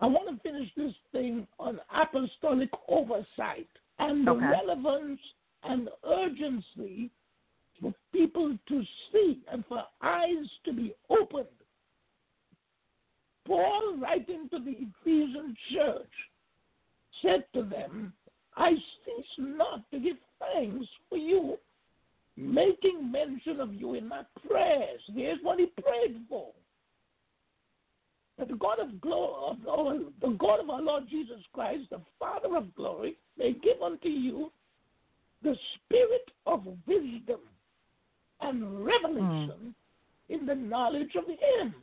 I 0.00 0.06
want 0.06 0.28
to 0.28 0.42
finish 0.48 0.68
this 0.76 0.92
thing 1.12 1.46
on 1.58 1.80
apostolic 1.94 2.70
oversight 2.88 3.68
and 3.98 4.26
the 4.26 4.34
relevance 4.34 5.20
and 5.62 5.88
urgency 6.06 7.10
for 7.80 7.94
people 8.12 8.56
to 8.68 8.82
see 9.12 9.38
and 9.50 9.64
for 9.66 9.84
eyes 10.02 10.46
to 10.64 10.72
be 10.72 10.94
opened. 11.08 11.46
Paul, 13.46 13.96
writing 13.98 14.48
to 14.50 14.58
the 14.58 14.76
Ephesian 14.78 15.56
church, 15.72 16.10
said 17.22 17.44
to 17.54 17.62
them, 17.62 18.12
I 18.56 18.72
cease 18.72 19.26
not 19.38 19.90
to 19.90 19.98
give 20.00 20.16
thanks 20.38 20.86
for 21.08 21.18
you, 21.18 21.58
making 22.36 23.10
mention 23.10 23.60
of 23.60 23.74
you 23.74 23.94
in 23.94 24.08
my 24.08 24.22
prayers. 24.48 25.00
Here's 25.12 25.38
what 25.42 25.58
he 25.58 25.66
prayed 25.66 26.20
for. 26.28 26.48
That 28.38 28.48
the 28.48 28.56
God 28.56 28.80
of 28.80 29.00
glory, 29.00 29.56
our, 29.68 29.98
the 30.20 30.36
God 30.38 30.60
of 30.60 30.68
our 30.68 30.82
Lord 30.82 31.04
Jesus 31.08 31.38
Christ, 31.52 31.84
the 31.90 32.00
Father 32.18 32.56
of 32.56 32.74
glory, 32.74 33.16
may 33.38 33.52
give 33.52 33.80
unto 33.82 34.08
you 34.08 34.50
the 35.42 35.54
spirit 35.74 36.30
of 36.46 36.64
wisdom 36.86 37.40
and 38.40 38.84
revelation 38.84 39.74
hmm. 40.28 40.34
in 40.34 40.46
the 40.46 40.54
knowledge 40.54 41.14
of 41.16 41.24
Him. 41.26 41.74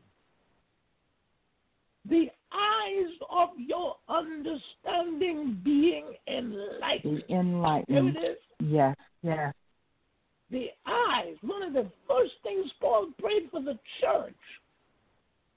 The 2.10 2.28
eyes 2.52 3.14
of 3.30 3.50
your 3.58 3.96
understanding 4.10 5.62
being 5.64 6.06
enlightened. 6.28 7.24
There 7.30 7.40
Enlightened. 7.40 8.18
it 8.18 8.20
is. 8.20 8.38
Yes, 8.60 8.96
yes. 9.22 9.54
The 10.50 10.68
eyes. 10.86 11.36
One 11.42 11.64
of 11.64 11.74
the 11.74 11.90
first 12.08 12.34
things 12.44 12.70
Paul 12.82 13.08
prayed 13.20 13.50
for 13.52 13.62
the 13.62 13.78
church 14.02 14.36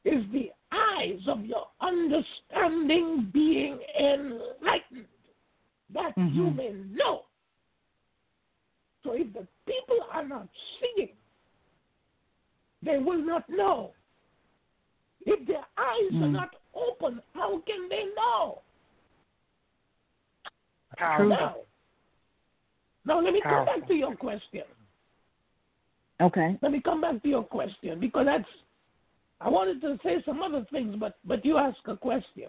is 0.05 0.25
the 0.33 0.51
eyes 0.71 1.21
of 1.29 1.45
your 1.45 1.69
understanding 1.81 3.31
being 3.33 3.79
enlightened, 3.99 5.09
that 5.91 6.17
you 6.17 6.45
Mhm. 6.45 6.57
may 6.57 6.73
know. 6.73 7.25
So 9.03 9.13
if 9.13 9.33
the 9.33 9.47
people 9.67 10.03
are 10.11 10.25
not 10.25 10.49
seeing, 10.81 11.17
they 12.83 12.99
will 12.99 13.19
not 13.19 13.49
know. 13.49 13.95
If 15.27 15.47
their 15.47 15.65
eyes 15.77 16.11
are 16.13 16.29
Mm. 16.29 16.33
not 16.33 16.57
open, 16.75 17.23
how 17.35 17.59
can 17.61 17.89
they 17.89 18.05
know? 18.15 18.63
True. 21.17 21.29
Now, 21.29 21.57
now 23.05 23.21
let 23.21 23.33
me 23.33 23.41
come 23.41 23.65
back 23.65 23.87
to 23.87 23.95
your 23.95 24.15
question. 24.17 24.65
Okay. 26.21 26.59
Let 26.63 26.73
me 26.73 26.81
come 26.81 27.01
back 27.01 27.23
to 27.23 27.29
your 27.29 27.45
question 27.45 28.01
because 28.01 28.27
that's. 28.27 28.49
I 29.45 29.51
wanted 29.51 29.83
to 29.83 29.99
say 30.03 30.23
some 30.25 30.43
other 30.43 30.67
things, 30.73 30.97
but 30.99 31.19
but 31.27 31.45
you 31.45 31.59
ask 31.59 31.77
a 31.87 31.97
question 31.97 32.49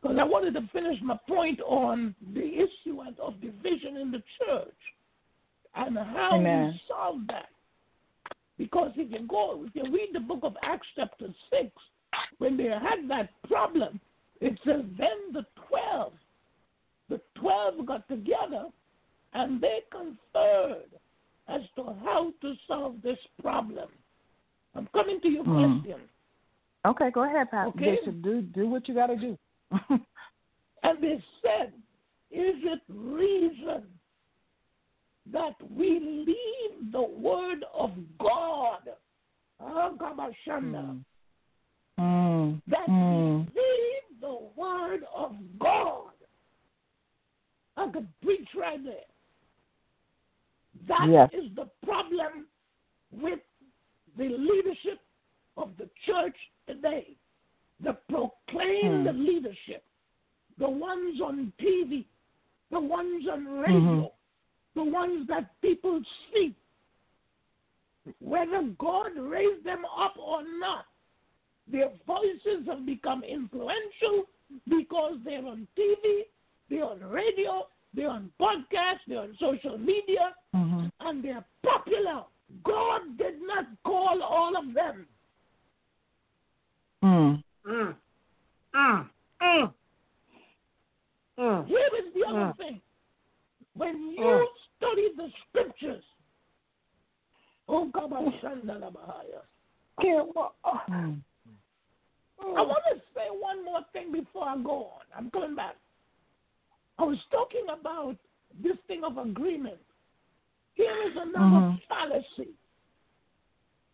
because 0.00 0.16
I 0.18 0.24
wanted 0.24 0.54
to 0.54 0.66
finish 0.72 0.96
my 1.02 1.18
point 1.28 1.60
on 1.60 2.14
the 2.32 2.54
issue 2.54 3.02
of- 3.02 3.18
of 3.18 3.40
division 3.40 3.98
in 3.98 4.10
the 4.12 4.22
church 4.38 4.94
and 5.74 5.98
how 5.98 6.36
Amen. 6.36 6.72
we 6.72 6.78
solve 6.86 7.26
that. 7.26 7.50
Because 8.56 8.92
if 8.96 9.10
you 9.10 9.26
go, 9.26 9.64
if 9.64 9.74
you 9.74 9.90
read 9.92 10.12
the 10.12 10.20
book 10.20 10.40
of 10.44 10.56
Acts 10.62 10.86
chapter 10.94 11.34
six, 11.50 11.70
when 12.38 12.56
they 12.56 12.68
had 12.68 13.08
that 13.08 13.30
problem, 13.42 14.00
it 14.40 14.58
says 14.64 14.84
then 14.96 15.32
the 15.32 15.44
twelve, 15.68 16.14
the 17.08 17.20
twelve 17.34 17.84
got 17.86 18.06
together 18.08 18.70
and 19.32 19.60
they 19.60 19.82
conferred 19.90 20.90
as 21.48 21.62
to 21.74 21.92
how 22.04 22.32
to 22.40 22.54
solve 22.68 23.02
this 23.02 23.18
problem. 23.42 23.88
I'm 24.74 24.86
coming 24.94 25.20
to 25.20 25.28
your 25.28 25.44
Mm. 25.44 25.82
question. 25.82 26.08
Okay, 26.84 27.10
go 27.10 27.24
ahead, 27.24 27.50
Pastor 27.50 27.68
Okay. 27.70 27.96
Bishop. 27.96 28.22
Do 28.22 28.42
do 28.42 28.68
what 28.68 28.88
you 28.88 28.94
got 28.94 29.08
to 29.08 29.16
do. 29.16 29.38
And 30.82 31.02
they 31.02 31.22
said, 31.42 31.74
Is 32.30 32.56
it 32.62 32.80
reason 32.88 33.82
that 35.30 35.54
we 35.70 36.00
leave 36.00 36.92
the 36.92 37.02
word 37.02 37.64
of 37.74 37.90
God? 38.18 38.88
Ah, 39.60 39.90
Gabashanda. 39.90 41.02
Mm. 41.98 42.62
That 42.66 42.88
Mm. 42.88 43.46
we 43.54 43.60
leave 43.60 44.20
the 44.20 44.38
word 44.56 45.04
of 45.14 45.36
God. 45.58 46.12
I 47.76 47.88
could 47.90 48.08
preach 48.22 48.48
right 48.54 48.82
there. 48.82 49.04
That 50.86 51.30
is 51.32 51.44
Yes. 51.44 51.54
the 51.56 51.66
problem 51.84 52.46
with 53.10 53.40
the 54.16 54.28
leadership 54.28 55.00
of 55.56 55.70
the 55.78 55.88
church 56.06 56.36
today. 56.66 57.16
The 57.82 57.94
proclaimed 58.08 59.06
Hmm. 59.08 59.24
leadership, 59.24 59.84
the 60.58 60.68
ones 60.68 61.20
on 61.20 61.52
TV, 61.58 62.04
the 62.70 62.80
ones 62.80 63.26
on 63.28 63.46
radio, 63.46 64.12
the 64.74 64.84
ones 64.84 65.26
that 65.28 65.60
people 65.62 66.02
see. 66.32 66.54
Whether 68.20 68.62
God 68.78 69.16
raised 69.16 69.64
them 69.64 69.84
up 69.86 70.16
or 70.18 70.42
not, 70.58 70.86
their 71.66 71.90
voices 72.06 72.66
have 72.66 72.84
become 72.84 73.22
influential 73.24 74.26
because 74.68 75.18
they're 75.24 75.46
on 75.46 75.66
TV, 75.76 76.26
they're 76.68 76.84
on 76.84 77.00
radio, 77.04 77.66
they're 77.94 78.10
on 78.10 78.30
podcasts, 78.40 79.00
they're 79.06 79.20
on 79.20 79.36
social 79.38 79.78
media, 79.78 80.34
hmm 80.52 80.86
and 81.00 81.22
they're 81.24 81.44
popular. 81.62 82.24
God 82.64 83.16
did 83.18 83.40
not 83.42 83.66
call 83.84 84.22
all 84.22 84.56
of 84.56 84.74
them. 84.74 85.06
Mm. 87.02 87.42
Mm. 87.66 87.96
Mm. 88.74 89.08
Mm. 89.42 89.74
Mm. 91.38 91.66
Here 91.66 91.88
is 91.98 92.14
the 92.14 92.24
other 92.28 92.38
Mm. 92.38 92.56
thing. 92.56 92.80
When 93.74 94.10
you 94.12 94.20
Mm. 94.20 94.46
study 94.76 95.08
the 95.16 95.32
scriptures, 95.48 96.04
oh 97.68 97.86
God, 97.86 98.10
Bahaya. 98.10 99.42
Can't 100.00 100.34
wa- 100.34 100.52
Mm. 100.64 101.22
I 102.40 102.62
want 102.62 102.84
to 102.92 103.00
say 103.14 103.28
one 103.30 103.64
more 103.64 103.82
thing 103.92 104.12
before 104.12 104.48
I 104.48 104.56
go 104.58 104.86
on. 104.86 105.06
I'm 105.14 105.30
coming 105.30 105.54
back. 105.54 105.76
I 106.98 107.04
was 107.04 107.18
talking 107.30 107.68
about 107.68 108.16
this 108.54 108.76
thing 108.86 109.04
of 109.04 109.18
agreement. 109.18 109.80
Here 110.80 111.02
is 111.10 111.16
another 111.16 111.60
Mhm. 111.60 111.82
fallacy. 111.88 112.54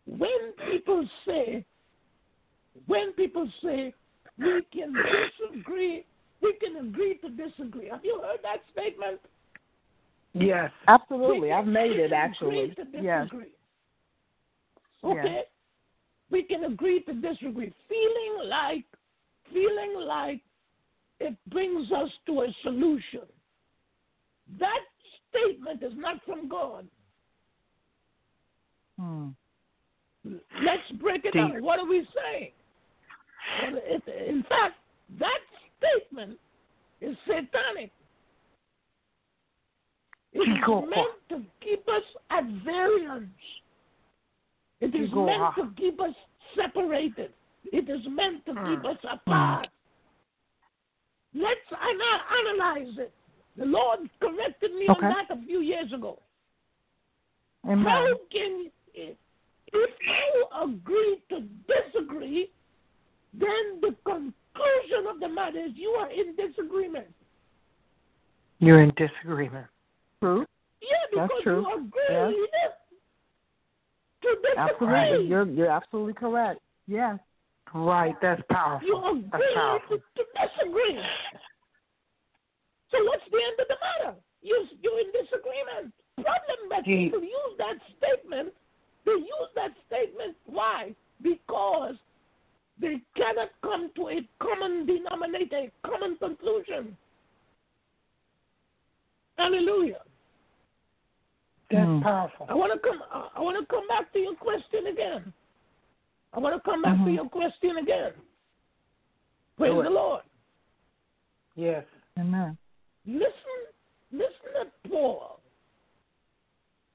When 0.04 0.52
people 0.70 1.08
say, 1.24 1.64
when 2.86 3.12
people 3.14 3.50
say 3.60 3.92
we 4.38 4.62
can 4.70 4.92
disagree, 4.92 6.06
we 6.40 6.52
can 6.54 6.76
agree 6.76 7.18
to 7.18 7.28
disagree. 7.30 7.88
Have 7.88 8.04
you 8.04 8.20
heard 8.20 8.40
that 8.42 8.62
statement? 8.70 9.20
Yes. 10.32 10.70
Absolutely, 10.86 11.48
We 11.48 11.52
I've 11.52 11.66
made 11.66 11.98
it 11.98 12.12
actually. 12.12 12.70
Agree 12.70 12.84
to 12.84 13.02
Yes. 13.02 13.24
disagree. 13.24 13.52
Okay. 15.02 15.48
We 16.30 16.44
can 16.44 16.64
agree 16.64 17.00
to 17.02 17.14
disagree, 17.14 17.70
feeling 17.88 18.48
like, 18.48 18.86
feeling 19.52 19.94
like 19.94 20.40
it 21.18 21.36
brings 21.46 21.90
us 21.90 22.16
to 22.26 22.42
a 22.42 22.52
solution. 22.62 23.26
That 24.58 24.84
statement 25.36 25.82
is 25.82 25.92
not 25.96 26.16
from 26.24 26.48
God. 26.48 26.86
Mm. 29.00 29.34
Let's 30.24 31.00
break 31.00 31.24
it 31.24 31.34
down. 31.34 31.62
What 31.62 31.78
are 31.78 31.86
we 31.86 32.06
saying? 32.14 32.50
Well, 33.62 33.80
it, 33.84 34.02
in 34.28 34.42
fact, 34.48 34.74
that 35.20 35.38
statement 35.78 36.38
is 37.00 37.16
satanic. 37.26 37.92
It 40.32 40.40
is 40.40 40.68
meant 40.68 41.08
to 41.30 41.42
keep 41.60 41.88
us 41.88 42.02
at 42.30 42.44
variance. 42.64 43.28
It 44.80 44.94
is 44.94 45.10
meant 45.14 45.54
to 45.56 45.70
keep 45.76 46.00
us 46.00 46.14
separated. 46.54 47.32
It 47.72 47.88
is 47.88 48.00
meant 48.08 48.44
to 48.46 48.52
keep 48.52 48.82
Mm. 48.82 48.90
us 48.90 48.98
apart. 49.10 49.68
Let's 51.34 51.72
analyze 51.72 52.98
it. 52.98 53.12
The 53.56 53.64
Lord 53.64 54.00
corrected 54.20 54.74
me 54.74 54.86
Okay. 54.88 55.06
on 55.06 55.14
that 55.14 55.36
a 55.36 55.42
few 55.46 55.60
years 55.60 55.92
ago. 55.92 56.20
Amen. 57.64 57.84
How 57.84 58.06
can 58.30 58.70
if 58.94 59.16
if 59.72 59.90
you 60.00 60.46
agree 60.62 61.20
to 61.30 61.40
disagree, 61.66 62.50
then 63.34 63.80
the 63.80 63.94
conclusion 64.04 65.06
of 65.10 65.20
the 65.20 65.28
matter 65.28 65.58
is 65.58 65.72
you 65.74 65.88
are 65.90 66.10
in 66.10 66.36
disagreement. 66.36 67.06
You're 68.58 68.82
in 68.82 68.92
disagreement. 68.96 69.66
True. 70.20 70.46
Yeah, 70.80 70.88
That's 71.14 71.28
because 71.28 71.42
true. 71.42 71.60
you 71.62 71.74
agree 71.74 72.48
to 74.22 74.28
disagree. 74.42 74.88
Absolutely. 74.96 75.26
You're 75.26 75.46
you're 75.46 75.70
absolutely 75.70 76.14
correct. 76.14 76.60
Yes. 76.86 77.18
Right. 77.74 78.14
That's 78.22 78.40
powerful. 78.50 78.86
You 78.86 78.96
agree 79.10 79.28
That's 79.32 79.44
powerful. 79.54 79.98
to, 79.98 80.02
to 80.22 80.24
disagree. 80.40 81.00
So 82.90 82.98
what's 83.04 83.24
the 83.30 83.38
end 83.38 83.58
of 83.60 83.68
the 83.68 83.76
matter? 83.80 84.16
You 84.42 84.66
you're 84.82 85.00
in 85.00 85.06
disagreement. 85.12 85.92
Problem 86.16 86.58
that 86.70 86.84
Gee. 86.84 87.06
people 87.06 87.22
use 87.22 87.54
that 87.58 87.76
statement. 87.98 88.52
They 89.04 89.12
use 89.12 89.50
that 89.54 89.72
statement. 89.86 90.36
Why? 90.46 90.94
Because 91.22 91.94
they 92.80 93.00
cannot 93.16 93.50
come 93.62 93.90
to 93.96 94.08
a 94.08 94.28
common 94.40 94.86
denominator, 94.86 95.68
a 95.84 95.88
common 95.88 96.16
conclusion. 96.16 96.96
Hallelujah. 99.38 100.00
That's 101.70 101.86
Mm. 101.86 102.02
powerful. 102.02 102.46
I 102.48 102.54
want 102.54 102.72
to 102.72 102.78
come. 102.78 103.02
I 103.10 103.28
I 103.34 103.40
want 103.40 103.58
to 103.58 103.66
come 103.66 103.86
back 103.88 104.12
to 104.12 104.18
your 104.20 104.34
question 104.36 104.86
again. 104.86 105.32
I 106.32 106.38
want 106.38 106.54
to 106.54 106.60
come 106.70 106.82
back 106.82 106.96
to 106.98 107.04
Mhm. 107.10 107.14
your 107.14 107.28
question 107.28 107.78
again. 107.78 108.12
Praise 109.56 109.72
Do 109.74 109.82
the 109.82 109.90
Lord. 109.90 110.22
Yes. 111.54 111.84
Amen. 112.18 112.56
Listen, 113.06 113.30
listen 114.12 114.30
to 114.82 114.88
Paul. 114.90 115.40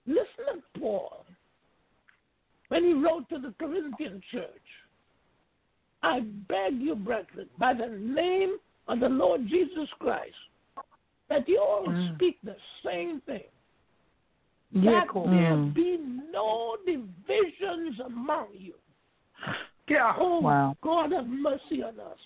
Listen 0.08 0.62
to 0.74 0.80
Paul 0.80 1.26
when 2.70 2.84
he 2.84 2.94
wrote 2.94 3.28
to 3.30 3.40
the 3.40 3.54
Corinthian 3.60 4.22
church. 4.32 4.46
I 6.04 6.22
beg 6.22 6.80
you, 6.80 6.96
brethren, 6.96 7.48
by 7.60 7.74
the 7.74 7.88
name 7.88 8.58
of 8.88 9.00
the 9.00 9.10
Lord 9.10 9.48
Jesus 9.48 9.88
Christ, 10.00 10.34
that 11.30 11.48
you 11.48 11.60
all 11.60 11.86
Mm. 11.88 12.16
speak 12.16 12.40
the 12.44 12.56
same 12.84 13.22
thing. 13.22 13.44
Yeah, 14.72 15.02
that 15.02 15.10
cool. 15.10 15.28
there 15.28 15.52
Mm. 15.56 15.74
be 15.74 15.98
no 15.98 16.78
divisions 16.86 18.00
among 18.00 18.48
you. 18.54 18.74
Yeah. 19.88 20.16
Oh, 20.18 20.40
Wow. 20.40 20.78
God 20.82 21.12
have 21.12 21.28
mercy 21.28 21.84
on 21.84 22.00
us. 22.00 22.20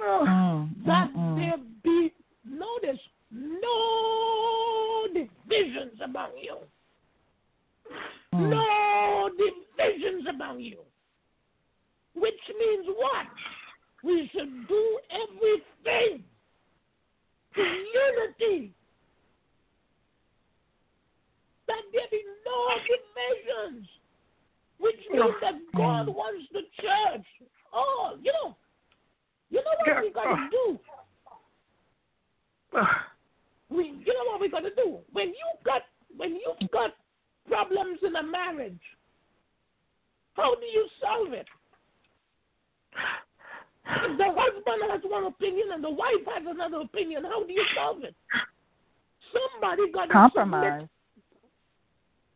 Mm. 0.00 0.84
that 0.86 1.12
Mm-mm. 1.12 1.36
there 1.36 1.58
be 1.82 2.12
notice 2.50 3.00
no 3.30 5.06
divisions 5.12 6.00
among 6.02 6.30
you. 6.40 6.56
Mm. 8.34 8.50
No 8.50 9.30
divisions 9.36 10.26
among 10.28 10.60
you. 10.60 10.78
Which 12.14 12.40
means 12.58 12.86
what? 12.96 13.26
We 14.02 14.28
should 14.32 14.68
do 14.68 14.98
everything 15.10 16.24
in 17.56 17.84
unity. 17.94 18.72
That 21.66 21.82
there 21.92 22.02
be 22.10 22.22
no 22.46 22.68
divisions. 22.88 23.88
Which 24.78 25.00
means 25.10 25.34
that 25.40 25.54
God 25.76 26.06
Mm. 26.06 26.14
wants 26.14 26.46
the 26.52 26.62
church. 26.80 27.26
Oh, 27.72 28.16
you 28.22 28.32
know, 28.32 28.56
you 29.50 29.62
know 29.62 29.74
what 29.84 30.02
we 30.02 30.10
gotta 30.10 30.48
do? 30.50 30.78
we 33.70 33.84
you 34.04 34.14
know 34.14 34.24
what 34.30 34.40
we 34.40 34.48
gotta 34.48 34.70
do 34.76 34.98
when 35.12 35.28
you 35.28 35.46
got 35.64 35.82
when 36.16 36.34
you've 36.34 36.70
got 36.70 36.90
problems 37.48 37.98
in 38.06 38.14
a 38.16 38.22
marriage 38.22 38.80
how 40.34 40.54
do 40.54 40.66
you 40.66 40.86
solve 41.02 41.32
it 41.32 41.46
if 43.90 44.18
the 44.18 44.24
husband 44.24 44.90
has 44.90 45.00
one 45.04 45.24
opinion 45.24 45.68
and 45.72 45.82
the 45.82 45.90
wife 45.90 46.24
has 46.34 46.44
another 46.48 46.80
opinion 46.80 47.24
how 47.24 47.42
do 47.44 47.52
you 47.52 47.64
solve 47.74 48.02
it 48.04 48.14
somebody 49.32 49.90
got 49.92 50.06
to 50.06 50.12
Compromise. 50.12 50.82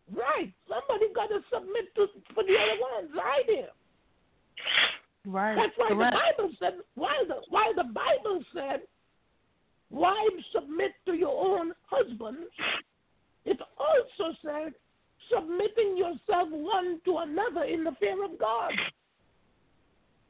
submit 0.06 0.22
right 0.24 0.52
somebody 0.68 1.06
got 1.14 1.28
to 1.28 1.40
submit 1.52 1.94
to 1.94 2.06
for 2.34 2.44
the 2.44 2.54
other 2.56 2.78
one's 2.80 3.10
idea 3.40 3.68
Right. 5.24 5.54
that's 5.54 5.72
why 5.76 5.88
Correct. 5.88 6.16
the 6.16 6.42
Bible 6.42 6.54
said 6.58 6.72
why 6.96 7.22
the 7.28 7.36
why 7.48 7.72
the 7.76 7.84
Bible 7.84 8.42
said 8.52 8.80
wives 9.92 10.44
submit 10.52 10.92
to 11.07 11.12
your 11.12 11.59
own 11.59 11.72
husbands. 11.87 12.50
It 13.44 13.59
also 13.78 14.37
says 14.44 14.72
submitting 15.33 15.96
yourself 15.96 16.48
one 16.50 17.00
to 17.05 17.18
another 17.18 17.64
in 17.64 17.85
the 17.85 17.92
fear 18.00 18.24
of 18.24 18.38
God. 18.38 18.72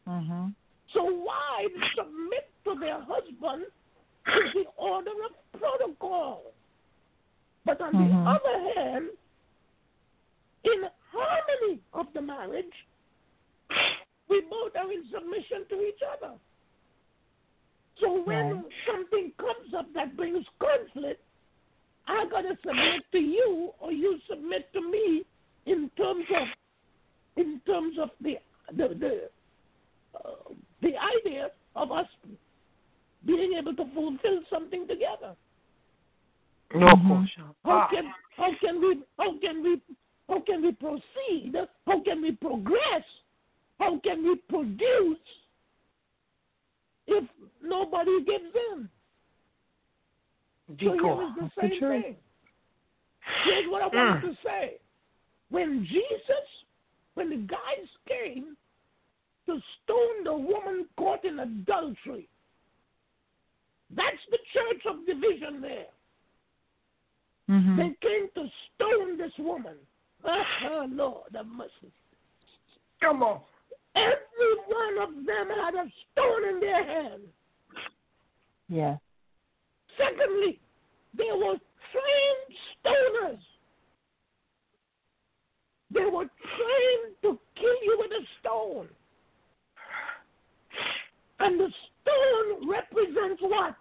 Mm-hmm. 0.09 0.49
So 0.93 1.05
wives 1.05 1.85
submit 1.97 2.51
to 2.65 2.79
their 2.79 3.01
husband 3.01 3.65
is 4.27 4.53
the 4.55 4.65
order 4.77 5.11
of 5.11 5.61
protocol. 5.61 6.43
But 7.65 7.81
on 7.81 7.93
Mhm. 7.93 8.09
the 8.09 8.31
other 8.31 8.73
hand, 8.75 9.11
in 10.65 10.91
harmony 11.13 11.81
of 11.93 12.13
the 12.13 12.21
marriage, 12.21 12.87
we 14.29 14.41
both 14.43 14.75
are 14.77 14.91
in 14.93 15.05
submission 15.11 15.67
to 15.69 15.87
each 15.87 16.03
other. 16.03 16.33
So 18.03 18.21
when 18.23 18.63
Right. 18.63 18.73
something 18.85 19.33
comes 19.39 19.73
up 19.75 19.87
that 19.95 20.17
brings 20.17 20.45
conflict, 20.59 21.23
I 22.09 22.27
gotta 22.27 22.59
submit 22.67 23.05
to 23.13 23.19
you, 23.19 23.73
or 23.79 23.93
you 23.93 24.19
submit 24.29 24.73
to 24.73 24.81
me, 24.81 25.25
in 25.67 25.89
terms 25.91 26.27
of, 26.35 26.49
in 27.37 27.61
terms 27.61 27.99
of 27.99 28.11
the 28.21 28.39
the 28.73 28.89
the, 28.89 29.31
uh, 30.19 30.53
the 30.81 30.97
idea 30.99 31.53
of 31.77 31.93
us 31.93 32.09
being 33.25 33.53
able 33.53 33.75
to 33.77 33.85
fulfill 33.95 34.43
something 34.51 34.89
together. 34.89 35.37
No 36.75 36.87
Mhm. 36.87 37.07
question. 37.09 37.45
How 37.65 37.79
Ah, 37.83 37.87
can 37.89 38.13
how 38.37 38.53
can 38.55 38.81
we 38.81 39.01
how 39.17 39.39
can 39.39 39.63
we 39.63 39.81
how 40.29 40.41
can 40.41 40.63
we 40.63 40.73
proceed? 40.73 41.55
How 41.87 42.01
can 42.01 42.21
we 42.21 42.33
progress? 42.33 43.05
How 43.79 43.99
can 43.99 44.25
we 44.25 44.37
produce 44.49 45.19
if 47.13 47.25
nobody 47.63 48.25
gives 48.25 48.55
in? 48.73 48.89
So 50.69 50.75
here 50.79 50.97
Decoy. 50.97 51.13
is 51.13 51.35
the 51.35 51.41
That's 51.41 51.55
the 51.57 51.61
same 51.63 52.03
thing. 52.03 52.17
Here's 53.45 53.71
what 53.71 53.83
I 53.83 53.87
wanted 53.87 54.23
to 54.23 54.37
say. 54.45 54.79
When 55.51 55.87
Jesus, 55.89 56.47
when 57.15 57.31
the 57.31 57.37
guys 57.37 57.89
came 58.09 58.57
to 59.47 59.61
stone 59.85 60.25
the 60.25 60.35
woman 60.35 60.87
caught 60.97 61.25
in 61.25 61.39
adultery, 61.41 62.29
that's 63.95 64.17
the 64.31 64.39
church 64.53 64.83
of 64.89 65.07
division 65.07 65.61
there. 65.61 65.87
Mm-hmm. 67.51 67.77
They 67.77 67.95
came 68.01 68.29
to 68.35 68.51
stone 68.75 69.19
this 69.19 69.33
woman. 69.39 69.75
Ah, 70.25 70.87
Lord 70.89 71.35
have 71.35 71.47
mercy. 71.47 71.93
Come 73.01 73.25
on. 73.25 73.41
Every 73.95 74.57
one 74.67 75.09
of 75.09 75.27
them 75.27 75.49
had 75.49 75.75
a 75.75 75.87
stone 76.13 76.49
in 76.49 76.61
their 76.61 76.85
hand. 76.85 77.23
Yeah. 78.69 78.97
Secondly, 79.99 80.59
they 81.17 81.31
were 81.33 81.57
trained 81.93 82.59
stoners. 82.85 83.39
They 85.93 86.05
were 86.05 86.25
trained 86.25 87.15
to 87.23 87.39
kill 87.57 87.83
you 87.85 87.97
with 87.99 88.11
a 88.13 88.25
stone. 88.41 88.89
And 91.41 91.61
the 91.61 91.69
stone 92.03 92.71
represents 92.71 93.43
what? 93.43 93.77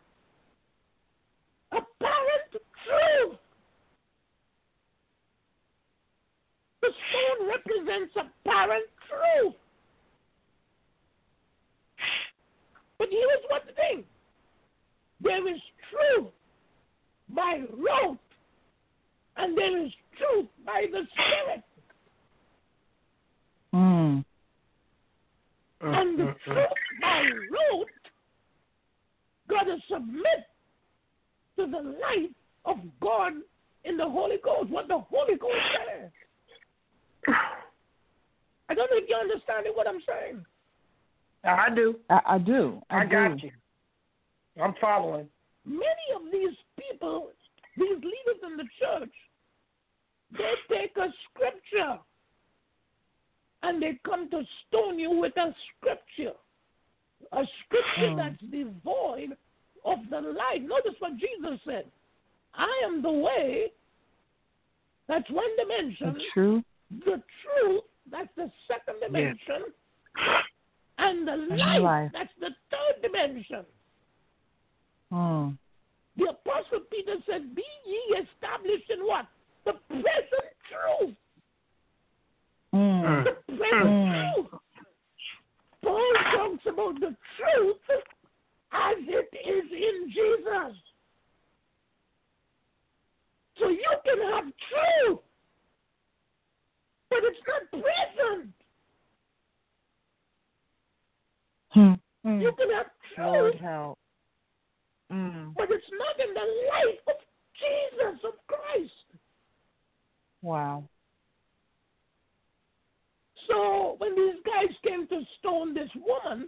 Apparent 1.71 2.51
truth. 2.51 3.37
The 6.81 6.89
stone 6.89 7.47
represents 7.47 8.13
apparent 8.15 8.85
truth. 9.07 9.55
But 13.01 13.09
here's 13.09 13.43
what 13.47 13.63
the 13.65 13.73
thing 13.73 14.03
there 15.21 15.47
is 15.51 15.59
truth 15.89 16.27
by 17.29 17.61
rote, 17.75 18.19
and 19.37 19.57
there 19.57 19.83
is 19.83 19.91
truth 20.19 20.45
by 20.63 20.85
the 20.91 21.01
Spirit. 21.11 21.63
Mm. 23.73 24.23
And 25.81 26.19
the 26.19 26.23
mm, 26.25 26.27
mm. 26.27 26.35
truth 26.45 26.67
by 27.01 27.23
rote 27.49 27.87
got 29.49 29.63
to 29.63 29.77
submit 29.91 30.45
to 31.57 31.65
the 31.65 31.97
light 32.01 32.29
of 32.65 32.77
God 33.01 33.33
in 33.83 33.97
the 33.97 34.07
Holy 34.07 34.37
Ghost, 34.43 34.69
what 34.69 34.87
the 34.87 34.99
Holy 35.09 35.37
Ghost 35.37 35.55
says. 35.73 37.35
I 38.69 38.75
don't 38.75 38.91
know 38.91 38.97
if 38.97 39.09
you're 39.09 39.19
understanding 39.19 39.71
what 39.73 39.87
I'm 39.87 40.01
saying. 40.07 40.45
I 41.43 41.69
do. 41.73 41.95
I, 42.09 42.19
I 42.25 42.37
do. 42.37 42.81
I, 42.89 43.01
I, 43.01 43.05
got 43.05 43.37
do. 43.37 43.47
you. 43.47 43.51
I'm 44.61 44.73
following. 44.79 45.27
Many 45.65 45.81
of 46.15 46.31
these 46.31 46.55
people, 46.79 47.29
these 47.77 47.95
leaders 47.95 48.41
in 48.45 48.57
the 48.57 48.65
church, 48.79 49.11
they 50.37 50.53
take 50.75 50.97
a 50.97 51.07
scripture 51.29 51.99
and 53.63 53.81
they 53.81 53.99
come 54.05 54.29
to 54.31 54.43
stone 54.67 54.97
you 54.99 55.11
with 55.11 55.35
a 55.37 55.53
scripture. 55.77 56.35
A 57.33 57.43
scripture 57.65 58.09
Hmm. 58.11 58.15
that's 58.17 58.41
devoid 58.51 59.37
of 59.85 59.99
the 60.09 60.21
light. 60.21 60.63
Notice 60.63 60.95
what 60.99 61.17
Jesus 61.17 61.59
said 61.65 61.85
I 62.53 62.81
am 62.83 63.01
the 63.01 63.11
way, 63.11 63.71
that's 65.07 65.29
one 65.29 65.49
dimension. 65.57 66.13
The 66.13 66.23
truth. 66.33 66.63
The 67.05 67.23
truth, 67.43 67.83
that's 68.09 68.29
the 68.35 68.51
second 68.67 68.99
dimension. 68.99 69.73
And 70.97 71.27
the 71.27 71.55
light, 71.55 71.81
life. 71.81 72.11
that's 72.13 72.29
the 72.39 72.49
third 72.69 73.01
dimension. 73.01 73.65
Mm. 75.11 75.57
The 76.17 76.25
Apostle 76.25 76.81
Peter 76.91 77.15
said, 77.25 77.55
Be 77.55 77.63
ye 77.85 78.17
established 78.21 78.89
in 78.89 78.99
what? 79.05 79.25
The 79.65 79.73
present 79.89 80.51
truth. 80.69 81.15
Mm. 82.73 83.23
The 83.25 83.55
present 83.55 83.71
Mm. 83.71 84.35
truth. 84.35 84.61
Paul 85.83 86.13
talks 86.35 86.65
about 86.67 86.99
the 86.99 87.15
truth 87.37 87.77
as 88.71 88.97
it 88.99 89.29
is 89.45 89.71
in 89.71 90.09
Jesus. 90.11 90.77
So 93.59 93.69
you 93.69 93.95
can 94.05 94.19
have 94.31 94.43
truth, 94.45 95.19
but 97.09 97.19
it's 97.23 97.39
not 97.47 97.69
present. 97.71 98.53
Hmm. 101.71 101.93
Mm. 102.25 102.41
You 102.41 102.51
can 102.57 102.69
have 102.71 102.87
Lord 103.17 103.53
truth, 103.53 103.61
help. 103.61 103.99
Mm. 105.11 105.53
but 105.57 105.69
it's 105.71 105.85
not 105.97 106.25
in 106.25 106.33
the 106.33 106.47
light 106.71 106.99
of 107.07 107.15
Jesus, 107.59 108.23
of 108.23 108.33
Christ. 108.47 109.19
Wow. 110.41 110.83
So 113.47 113.95
when 113.97 114.15
these 114.15 114.41
guys 114.45 114.73
came 114.87 115.07
to 115.07 115.21
stone 115.39 115.73
this 115.73 115.89
woman, 115.95 116.47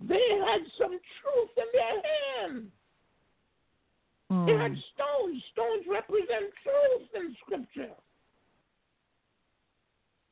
they 0.00 0.28
had 0.46 0.60
some 0.78 0.90
truth 0.90 1.50
in 1.56 1.64
their 1.72 2.02
hand. 2.02 2.72
They 4.46 4.56
had 4.56 4.72
Mm. 4.72 4.82
stones. 4.94 5.44
Stones 5.52 5.86
represent 5.86 6.52
truth 6.62 7.14
in 7.14 7.36
Scripture. 7.36 7.94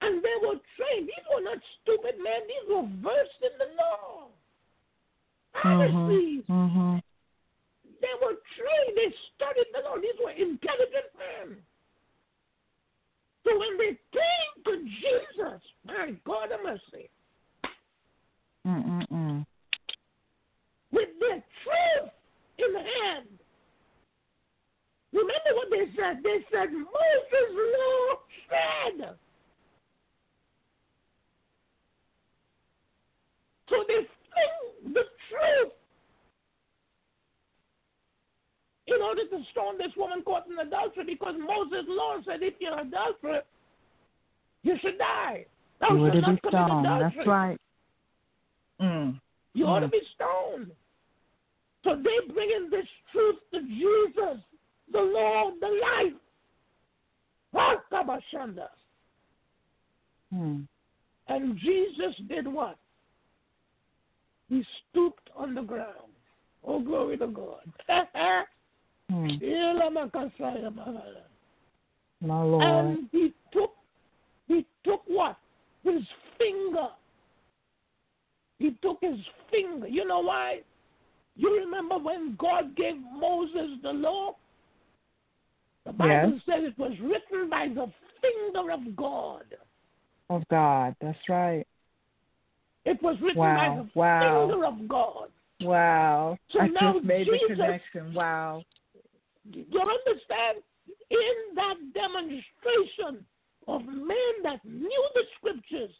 And 0.02 0.22
they 0.24 0.36
were 0.40 0.56
trained. 0.76 1.08
These 1.08 1.26
were 1.34 1.42
not 1.42 1.58
stupid 1.82 2.16
men. 2.22 2.40
These 2.48 2.66
were 2.68 2.88
versed 3.02 3.40
in 3.42 3.54
the 3.58 3.68
law. 3.76 4.28
Honestly, 5.64 6.42
Mm-hmm. 6.48 6.96
they 8.00 8.14
were 8.22 8.36
trained. 8.56 8.96
They 8.96 9.12
studied 9.36 9.68
the 9.74 9.80
law. 9.84 9.96
These 10.00 10.16
were 10.24 10.30
intelligent 10.30 11.10
men. 11.18 11.56
So 13.44 13.58
when 13.58 13.76
they 13.78 13.98
came 14.12 14.54
to 14.64 14.84
Jesus, 14.84 15.60
my 15.84 16.14
God 16.24 16.52
of 16.52 16.60
mercy, 16.64 17.10
Mm-mm-mm. 18.66 19.44
with 20.92 21.08
their 21.18 21.42
truth 21.64 22.10
in 22.58 22.74
hand. 22.74 23.28
Remember 25.12 25.52
what 25.54 25.68
they 25.70 25.86
said? 25.96 26.22
They 26.22 26.44
said 26.52 26.70
Moses' 26.72 27.52
law 27.56 28.18
said. 28.48 29.16
So 33.70 33.76
they 33.88 33.94
fling 33.94 34.92
the 34.94 35.04
truth 35.30 35.72
in 38.86 39.00
order 39.00 39.22
to 39.22 39.44
stone 39.52 39.78
this 39.78 39.92
woman 39.96 40.22
caught 40.22 40.46
in 40.48 40.58
adultery 40.58 41.04
because 41.06 41.34
Moses' 41.38 41.86
law 41.88 42.16
said 42.26 42.42
if 42.42 42.54
you're 42.60 42.78
an 42.78 42.88
adulterer, 42.88 43.42
you 44.62 44.76
should 44.82 44.98
die. 44.98 45.46
Thou 45.80 45.94
You 45.94 46.00
would 46.00 46.12
shalt 46.12 46.24
have 46.24 46.34
not 46.34 46.42
been 46.42 46.50
commit 46.50 46.66
stoned. 46.66 47.02
That's 47.02 47.26
right. 47.26 47.60
Mm. 48.80 49.20
You 49.54 49.66
ought 49.66 49.80
to 49.80 49.88
Mm. 49.88 49.92
be 49.92 50.00
stoned. 50.14 50.76
So 51.84 51.96
they 51.96 52.32
bring 52.32 52.50
in 52.50 52.68
this 52.70 52.86
truth 53.12 53.38
to 53.52 53.62
Jesus, 53.62 54.42
the 54.92 55.00
Lord, 55.00 55.54
the 55.60 55.68
life. 55.68 56.12
Rakabashanda. 57.54 58.68
Mm. 60.32 60.66
And 61.28 61.56
Jesus 61.58 62.16
did 62.28 62.46
what? 62.46 62.76
He 64.50 64.62
stooped 64.90 65.30
on 65.34 65.54
the 65.54 65.62
ground. 65.62 66.12
Oh, 66.66 66.80
glory 66.80 67.16
to 67.18 67.26
God. 67.28 67.62
Mm. 69.10 69.42
My 72.20 72.42
Lord. 72.42 72.62
and 72.64 73.08
he 73.10 73.32
took, 73.52 73.72
he 74.46 74.64
took 74.84 75.02
what? 75.08 75.36
His 75.82 76.00
finger. 76.38 76.90
he 78.60 78.70
took 78.82 78.98
his 79.00 79.16
finger. 79.50 79.88
You 79.88 80.06
know 80.06 80.20
why? 80.20 80.60
You 81.34 81.58
remember 81.58 81.98
when 81.98 82.36
God 82.38 82.76
gave 82.76 82.94
Moses 83.12 83.80
the 83.82 83.90
law? 83.90 84.36
The 85.86 85.92
Bible 85.92 86.34
Yes. 86.34 86.42
said 86.46 86.62
it 86.62 86.78
was 86.78 86.92
written 87.00 87.50
by 87.50 87.66
the 87.66 87.90
finger 88.22 88.70
of 88.70 88.94
God. 88.94 89.44
Of 90.28 90.46
God. 90.50 90.94
That's 91.00 91.18
right. 91.28 91.66
It 92.84 93.02
was 93.02 93.16
written 93.20 93.36
Wow, 93.40 93.56
by 93.56 93.82
the 93.82 93.90
wow. 93.98 94.48
finger 94.48 94.64
of 94.66 94.88
God. 94.88 95.28
Wow. 95.60 96.38
So 96.50 96.60
I 96.60 96.68
now 96.68 96.94
just 96.94 97.04
made 97.04 97.26
Jesus- 97.26 97.40
the 97.48 97.54
connection. 97.54 98.14
Wow. 98.14 98.62
You 99.44 99.80
understand? 99.80 100.62
In 101.10 101.54
that 101.54 101.76
demonstration 101.94 103.24
of 103.68 103.84
men 103.84 104.42
that 104.42 104.64
knew 104.64 105.08
the 105.14 105.22
scriptures, 105.36 105.94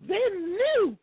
they 0.00 0.18
knew 0.30 0.96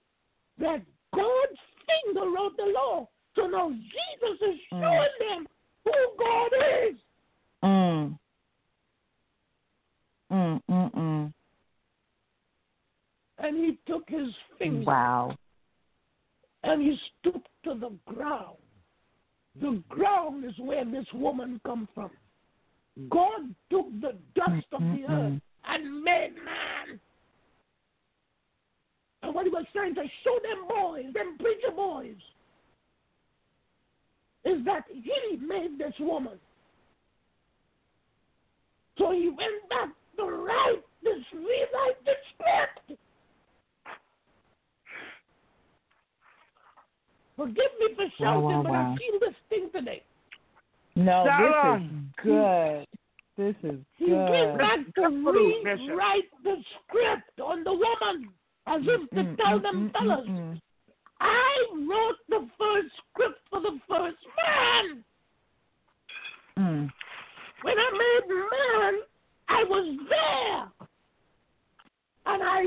that 0.58 0.82
God's 1.14 1.60
finger 1.86 2.30
wrote 2.30 2.58
the 2.58 2.66
law. 2.66 3.08
So 3.36 3.48
now 3.48 3.70
Jesus 3.70 4.42
is 4.42 4.60
Mm. 4.72 4.82
showing 4.82 5.30
them 5.30 5.48
who 5.86 6.16
God 6.18 6.54
is. 6.84 6.98
Mm. 7.64 8.20
Mm, 10.32 10.62
mm, 10.70 10.92
mm. 10.94 11.34
And 13.38 13.58
he 13.58 13.78
took 13.86 14.10
his 14.10 14.36
finger 14.58 14.84
Wow. 14.86 15.38
and 16.64 16.82
he 16.82 16.98
stooped 17.20 17.48
to 17.64 17.76
the 17.76 17.90
ground. 18.06 18.58
The 19.56 19.84
ground 19.90 20.44
is 20.46 20.58
where 20.60 20.84
this 21.08 21.20
woman 21.20 21.60
come 21.66 21.88
from. 21.94 22.10
Mm. 23.00 23.10
God 23.10 23.42
took 23.70 23.88
the 24.02 24.16
dust 24.36 24.66
of 24.74 24.82
the 24.82 25.04
earth 25.10 25.42
and 25.68 26.04
made 26.04 26.34
man. 26.36 27.00
And 29.24 29.34
what 29.34 29.46
he 29.46 29.50
was 29.50 29.66
trying 29.74 29.96
to 29.96 30.04
show 30.24 30.40
them 30.44 30.68
boys, 30.68 31.14
them 31.14 31.38
preacher 31.40 31.76
boys, 31.76 32.16
is 34.46 34.64
that 34.66 34.84
he 34.90 35.38
made 35.38 35.78
this 35.78 35.94
woman. 36.00 36.40
So 38.98 39.12
he 39.12 39.28
went 39.28 39.70
back 39.70 39.90
to 40.18 40.24
write 40.24 40.84
this, 41.04 41.24
rewrite 41.34 42.06
the 42.06 42.14
script. 42.34 43.00
Forgive 47.36 47.56
me 47.80 47.88
for 47.96 48.06
shouting, 48.20 48.44
wow, 48.44 48.64
but 48.64 48.72
wow. 48.72 48.96
I 48.96 48.98
feel 48.98 49.20
this 49.20 49.36
thing 49.50 49.70
today. 49.72 50.02
No, 50.98 51.24
this 51.26 51.34
Shalom. 51.38 51.84
is 51.86 52.24
good. 52.24 52.88
This 53.38 53.72
is 53.72 53.80
He 53.98 54.12
went 54.12 54.54
good. 54.54 54.58
back 54.58 54.80
to 54.96 55.10
Absolute, 55.68 55.78
Bishop. 55.80 55.90
rewrite 55.90 56.24
the 56.44 56.56
script 56.88 57.40
on 57.42 57.64
the 57.64 57.72
woman 57.74 58.30
as 58.68 58.82
if 58.84 59.10
to 59.12 59.16
Mm, 59.24 59.38
tell 59.38 59.60
mm, 59.60 59.64
them 59.64 59.76
mm, 59.76 59.92
fellas, 59.94 60.28
mm, 60.28 60.38
mm. 60.54 60.62
I 61.20 61.66
wrote 61.90 62.18
the 62.30 62.48
first 62.60 62.88
script 63.12 63.40
for 63.50 63.62
the 63.62 63.80
first 63.90 64.18
man. 64.38 65.04
Mm. 66.58 66.92
When 67.64 67.76
I 67.78 67.92
made 67.92 68.30
man, 68.36 69.02
I 69.50 69.64
was 69.64 69.98
there. 70.10 70.88
And 72.26 72.44
I 72.44 72.64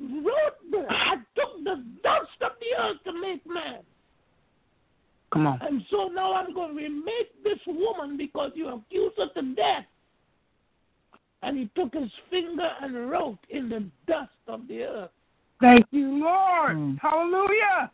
wrote 0.00 0.70
the, 0.70 0.86
I 0.88 1.16
took 1.36 1.62
the 1.64 1.84
dust 2.02 2.30
of 2.40 2.52
the 2.60 2.82
earth 2.82 2.96
to 3.04 3.12
make 3.20 3.46
man. 3.46 3.80
Come 5.32 5.46
on. 5.46 5.58
And 5.62 5.82
so 5.90 6.08
now 6.08 6.34
I'm 6.34 6.52
going 6.54 6.70
to 6.70 6.76
remake 6.76 7.42
this 7.44 7.58
woman 7.66 8.16
because 8.16 8.52
you 8.54 8.68
accused 8.68 9.16
her 9.18 9.28
to 9.40 9.54
death. 9.54 9.84
And 11.42 11.58
he 11.58 11.70
took 11.76 11.92
his 11.94 12.10
finger 12.30 12.68
and 12.80 13.10
wrote 13.10 13.38
in 13.50 13.68
the 13.68 13.84
dust 14.06 14.30
of 14.48 14.66
the 14.68 14.82
earth. 14.82 15.10
Thank 15.60 15.86
you, 15.90 16.20
Lord. 16.24 16.76
Mm. 16.76 16.98
Hallelujah. 17.00 17.90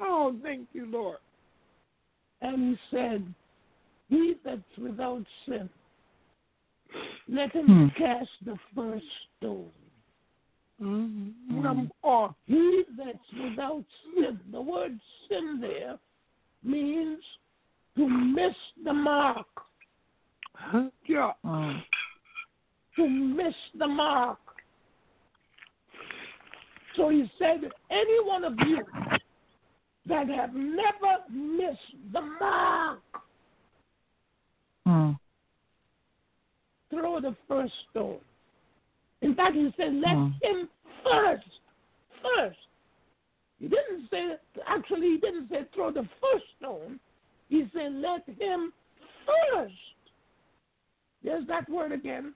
Oh, 0.00 0.34
thank 0.42 0.68
you, 0.72 0.86
Lord. 0.86 1.18
And 2.42 2.70
he 2.70 2.76
said, 2.90 3.34
He 4.08 4.34
that's 4.44 4.60
without 4.80 5.24
sin, 5.46 5.68
let 7.28 7.52
him 7.52 7.66
Hmm. 7.66 7.88
cast 8.02 8.30
the 8.44 8.56
first 8.74 9.04
stone. 9.38 9.70
Mm-hmm. 10.82 11.62
Number 11.62 11.90
four. 12.02 12.34
He 12.46 12.84
that's 12.98 13.18
without 13.42 13.84
sin, 14.14 14.38
the 14.52 14.60
word 14.60 14.98
sin 15.28 15.58
there 15.60 15.98
means 16.62 17.18
to 17.96 18.06
miss 18.08 18.54
the 18.84 18.92
mark, 18.92 19.46
Yeah. 21.06 21.32
Mm. 21.44 21.82
to 22.96 23.08
miss 23.08 23.54
the 23.78 23.86
mark. 23.86 24.38
So 26.96 27.10
he 27.10 27.30
said, 27.38 27.60
any 27.90 28.24
one 28.24 28.44
of 28.44 28.54
you 28.66 28.82
that 30.06 30.28
have 30.28 30.54
never 30.54 31.18
missed 31.30 32.12
the 32.12 32.20
mark, 32.20 33.00
Mm. 34.86 35.18
throw 36.90 37.15
the 37.26 37.36
first 37.48 37.72
stone. 37.90 38.18
In 39.22 39.34
fact, 39.34 39.54
he 39.56 39.72
said, 39.76 39.94
let 39.94 40.14
Hmm. 40.14 40.30
him 40.42 40.68
first, 41.02 41.60
first. 42.22 42.58
He 43.58 43.68
didn't 43.68 44.08
say, 44.10 44.36
actually, 44.66 45.12
he 45.12 45.18
didn't 45.18 45.48
say 45.48 45.64
throw 45.74 45.90
the 45.90 46.08
first 46.20 46.44
stone. 46.58 47.00
He 47.48 47.68
said, 47.72 47.92
let 47.94 48.24
him 48.38 48.72
first. 49.26 49.74
There's 51.22 51.46
that 51.48 51.68
word 51.68 51.92
again. 51.92 52.34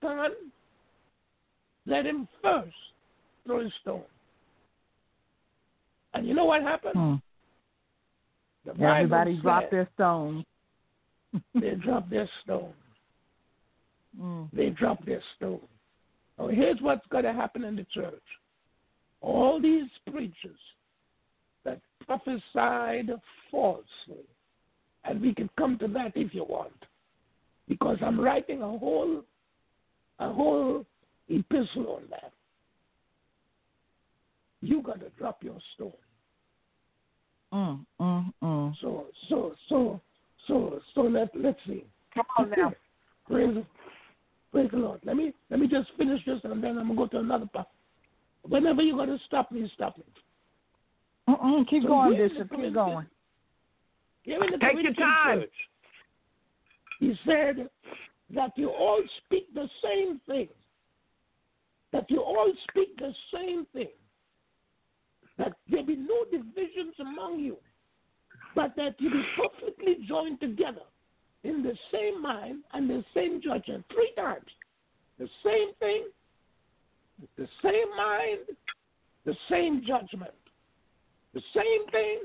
Son, 0.00 0.32
let 1.86 2.06
him 2.06 2.28
first 2.42 2.76
throw 3.44 3.64
the 3.64 3.72
stone. 3.80 4.04
And 6.12 6.28
you 6.28 6.34
know 6.34 6.44
what 6.44 6.62
happened? 6.62 6.94
Mm. 6.94 7.22
Bible 8.66 8.86
Everybody 8.86 9.36
dropped 9.38 9.70
their 9.70 9.88
stones. 9.94 10.44
They 11.54 11.74
dropped 11.74 12.10
their 12.10 12.28
stone. 12.44 12.72
Mm. 14.20 14.48
they 14.52 14.70
drop 14.70 15.04
their 15.04 15.22
stone. 15.36 15.60
Now, 16.38 16.48
here's 16.48 16.80
what's 16.80 17.06
going 17.08 17.24
to 17.24 17.32
happen 17.32 17.64
in 17.64 17.76
the 17.76 17.86
church. 17.92 18.22
All 19.20 19.60
these 19.60 19.88
preachers 20.10 20.58
that 21.64 21.80
prophesied 22.06 23.10
falsely, 23.50 24.24
and 25.04 25.20
we 25.20 25.34
can 25.34 25.48
come 25.58 25.78
to 25.78 25.88
that 25.88 26.12
if 26.14 26.34
you 26.34 26.44
want, 26.44 26.72
because 27.68 27.98
I'm 28.02 28.20
writing 28.20 28.62
a 28.62 28.78
whole, 28.78 29.22
a 30.18 30.32
whole 30.32 30.84
epistle 31.28 31.96
on 31.96 32.02
that. 32.10 32.32
You 34.60 34.82
got 34.82 35.00
to 35.00 35.10
drop 35.18 35.42
your 35.42 35.58
stone. 35.74 35.92
Mm. 37.52 37.86
Mm. 38.00 38.32
Mm. 38.42 38.74
So, 38.80 39.06
so, 39.28 39.54
so, 39.68 40.00
so, 40.48 40.80
so 40.94 41.00
let 41.02 41.28
let's 41.34 41.58
see. 41.66 41.84
Come 42.14 42.26
on 42.38 42.50
now. 42.56 42.72
Praise, 43.28 43.64
praise 44.54 44.70
the 44.70 44.78
Lord. 44.78 45.00
Let 45.04 45.16
me 45.16 45.32
let 45.50 45.58
me 45.58 45.66
just 45.66 45.90
finish 45.98 46.24
this, 46.24 46.40
and 46.44 46.62
then 46.62 46.78
I'm 46.78 46.88
gonna 46.88 46.94
go 46.94 47.06
to 47.08 47.18
another 47.18 47.46
part. 47.46 47.66
Whenever 48.42 48.82
you're 48.82 48.96
gonna 48.96 49.18
stop 49.26 49.50
me, 49.50 49.68
stop 49.74 49.98
me. 49.98 50.04
Mm-mm. 51.28 51.68
Keep 51.68 51.82
So 51.82 51.88
going, 51.88 52.14
here's 52.14 52.30
Bishop. 52.30 52.50
Keep 52.50 52.74
going. 52.74 53.06
Here 54.22 54.38
the 54.38 54.58
Take 54.58 54.82
your 54.82 54.94
time. 54.94 55.40
church, 55.40 55.50
he 57.00 57.14
said 57.26 57.68
that 58.34 58.52
you 58.56 58.70
all 58.70 59.02
speak 59.26 59.52
the 59.54 59.68
same 59.82 60.20
thing. 60.26 60.48
That 61.92 62.08
you 62.08 62.20
all 62.20 62.52
speak 62.70 62.96
the 62.96 63.12
same 63.32 63.66
thing. 63.72 63.88
That 65.36 65.52
there 65.68 65.84
be 65.84 65.96
no 65.96 66.24
divisions 66.30 66.94
among 67.00 67.40
you, 67.40 67.56
but 68.54 68.74
that 68.76 68.94
you 68.98 69.10
be 69.10 69.22
perfectly 69.36 70.06
joined 70.06 70.40
together 70.40 70.82
in 71.44 71.62
the 71.62 71.74
same 71.92 72.20
mind 72.20 72.64
and 72.72 72.88
the 72.88 73.04
same 73.14 73.40
judgment. 73.42 73.84
Three 73.92 74.12
times. 74.16 74.46
The 75.18 75.28
same 75.44 75.74
thing, 75.78 76.06
the 77.38 77.46
same 77.62 77.96
mind, 77.96 78.56
the 79.24 79.34
same 79.48 79.82
judgment. 79.86 80.34
The 81.34 81.42
same 81.54 81.86
thing, 81.90 82.18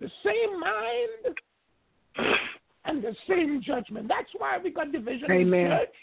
the 0.00 0.10
same 0.24 0.60
mind, 0.60 1.36
and 2.84 3.02
the 3.02 3.14
same 3.28 3.62
judgment. 3.64 4.08
That's 4.08 4.28
why 4.36 4.58
we 4.62 4.70
got 4.70 4.92
division 4.92 5.30
in 5.30 5.40
Amen. 5.42 5.64
the 5.64 5.76
church. 5.76 5.94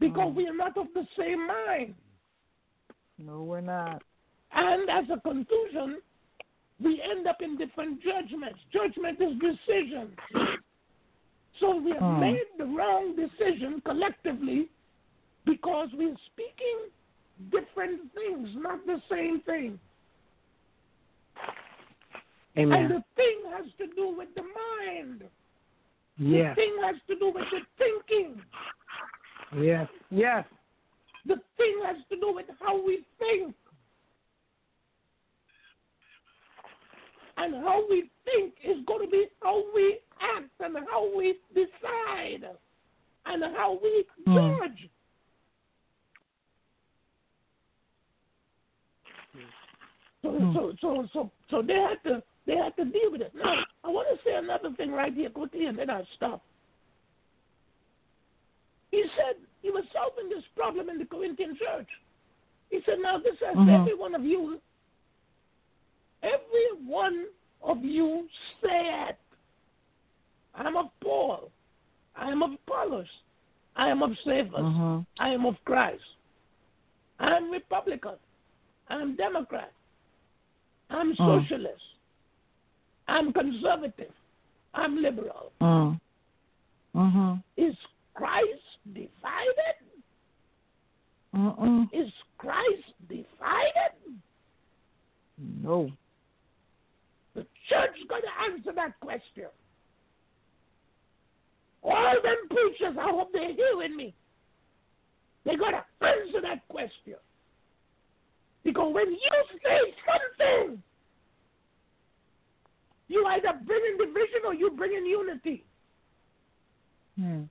Because 0.00 0.32
mm. 0.32 0.34
we 0.34 0.46
are 0.46 0.54
not 0.54 0.76
of 0.76 0.86
the 0.94 1.04
same 1.18 1.46
mind. 1.46 1.94
No, 3.18 3.42
we're 3.42 3.60
not. 3.60 4.02
And 4.52 4.88
as 4.88 5.04
a 5.12 5.20
conclusion, 5.20 6.00
we 6.82 7.02
end 7.02 7.26
up 7.26 7.42
in 7.42 7.56
different 7.56 8.00
judgments. 8.02 8.58
Judgment 8.72 9.20
is 9.20 9.38
decision. 9.38 10.16
So 11.60 11.76
we 11.76 11.90
have 11.90 12.00
Hmm. 12.00 12.20
made 12.20 12.46
the 12.56 12.66
wrong 12.66 13.16
decision 13.16 13.80
collectively 13.80 14.68
because 15.44 15.92
we're 15.92 16.16
speaking 16.26 16.90
different 17.50 18.12
things, 18.14 18.54
not 18.56 18.84
the 18.86 19.00
same 19.08 19.40
thing. 19.40 19.78
Amen. 22.56 22.82
And 22.82 22.90
the 22.90 23.04
thing 23.14 23.42
has 23.50 23.66
to 23.78 23.86
do 23.94 24.08
with 24.08 24.34
the 24.34 24.42
mind. 24.42 25.28
Yes. 26.16 26.56
The 26.56 26.62
thing 26.62 26.76
has 26.82 26.96
to 27.08 27.14
do 27.16 27.30
with 27.30 27.44
the 27.50 27.60
thinking. 27.78 28.42
Yes. 29.56 29.88
Yes. 30.10 30.44
The 31.26 31.40
thing 31.56 31.80
has 31.84 31.96
to 32.10 32.16
do 32.16 32.32
with 32.32 32.46
how 32.60 32.80
we 32.84 33.04
think. 33.18 33.54
And 37.38 37.54
how 37.64 37.84
we 37.88 38.10
think 38.24 38.54
is 38.64 38.84
going 38.86 39.04
to 39.06 39.10
be 39.10 39.26
how 39.42 39.62
we 39.74 39.98
act 40.20 40.50
and 40.60 40.76
how 40.90 41.08
we 41.16 41.36
decide 41.54 42.44
and 43.26 43.44
how 43.56 43.78
we 43.82 44.04
Hmm. 44.26 44.34
judge. 44.34 44.90
So, 50.22 50.32
Hmm. 50.32 50.52
so, 50.52 50.72
so, 50.80 51.08
so, 51.12 51.30
so 51.48 51.62
they 51.62 51.74
had 51.74 52.02
to, 52.04 52.22
they 52.44 52.56
had 52.56 52.76
to 52.76 52.84
deal 52.84 53.12
with 53.12 53.20
it. 53.22 53.34
Now, 53.34 53.64
I 53.84 53.88
want 53.88 54.08
to 54.08 54.22
say 54.24 54.34
another 54.34 54.72
thing 54.72 54.90
right 54.90 55.14
here, 55.14 55.30
quickly, 55.30 55.66
and 55.66 55.78
then 55.78 55.90
I'll 55.90 56.06
stop. 56.16 56.42
He 58.90 59.04
said 59.16 59.36
he 59.62 59.70
was 59.70 59.84
solving 59.92 60.28
this 60.28 60.44
problem 60.56 60.88
in 60.88 60.98
the 60.98 61.04
Corinthian 61.04 61.56
church. 61.56 61.88
He 62.70 62.80
said, 62.84 62.98
now 63.00 63.18
this 63.18 63.38
has 63.40 63.56
Mhm. 63.56 63.68
every 63.68 63.94
one 63.94 64.14
of 64.14 64.24
you, 64.24 64.60
every 66.22 66.86
one 66.86 67.26
of 67.62 67.84
you 67.84 68.28
said, 68.60 69.16
I 70.54 70.66
am 70.66 70.76
of 70.76 70.86
Paul, 71.02 71.50
I 72.16 72.30
am 72.30 72.42
of 72.42 72.52
Apollos, 72.52 73.06
I 73.76 73.88
am 73.88 74.02
of 74.02 74.10
Cephas, 74.24 74.60
Mhm. 74.60 75.06
I 75.18 75.30
am 75.30 75.46
of 75.46 75.56
Christ. 75.64 76.02
I 77.20 77.36
am 77.36 77.50
Republican. 77.50 78.14
I 78.88 79.00
am 79.00 79.16
Democrat. 79.16 79.72
I'm 80.90 81.14
Mm. 81.14 81.16
socialist. 81.16 81.82
I'm 83.08 83.32
conservative. 83.32 84.12
I'm 84.74 85.02
liberal. 85.02 85.52
Mm. 85.60 86.00
Mhm. 86.94 87.42
Is 87.56 87.76
Christ 88.14 88.78
divided? 88.92 89.76
Mm-mm. 91.34 91.88
Is 91.92 92.12
Christ 92.38 92.94
divided? 93.08 93.92
No. 95.36 95.90
Church 97.68 97.90
got 98.08 98.20
to 98.20 98.52
answer 98.52 98.72
that 98.74 98.98
question. 99.00 99.46
All 101.82 102.14
them 102.22 102.36
preachers, 102.48 102.96
I 102.98 103.10
hope 103.10 103.30
they're 103.32 103.54
hearing 103.54 103.96
me. 103.96 104.14
They 105.44 105.56
got 105.56 105.70
to 105.70 106.06
answer 106.06 106.40
that 106.42 106.66
question. 106.68 107.14
Because 108.64 108.92
when 108.92 109.12
you 109.12 109.58
say 109.64 109.94
something, 110.06 110.82
you 113.08 113.24
either 113.26 113.58
bring 113.66 113.80
in 113.92 113.98
division 113.98 114.40
or 114.46 114.54
you 114.54 114.70
bring 114.70 114.92
in 114.94 115.06
unity. 115.06 115.64
Hmm. 117.18 117.42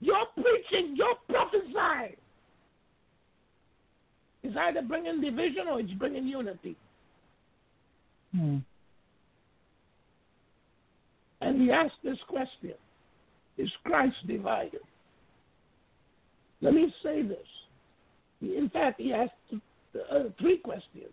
Your 0.00 0.26
preaching, 0.34 0.94
your 0.96 1.16
prophesying 1.28 2.16
is 4.44 4.56
either 4.56 4.82
bringing 4.82 5.20
division 5.20 5.66
or 5.68 5.80
it's 5.80 5.90
bringing 5.92 6.26
unity. 6.26 6.76
Hmm. 8.32 8.58
And 11.40 11.62
he 11.62 11.70
asked 11.70 11.94
this 12.02 12.18
question 12.28 12.74
Is 13.56 13.70
Christ 13.84 14.16
divided? 14.26 14.80
Let 16.60 16.74
me 16.74 16.92
say 17.02 17.22
this. 17.22 17.38
In 18.40 18.70
fact, 18.72 19.00
he 19.00 19.12
asked 19.12 19.32
uh, 19.52 20.24
three 20.38 20.58
questions. 20.58 21.12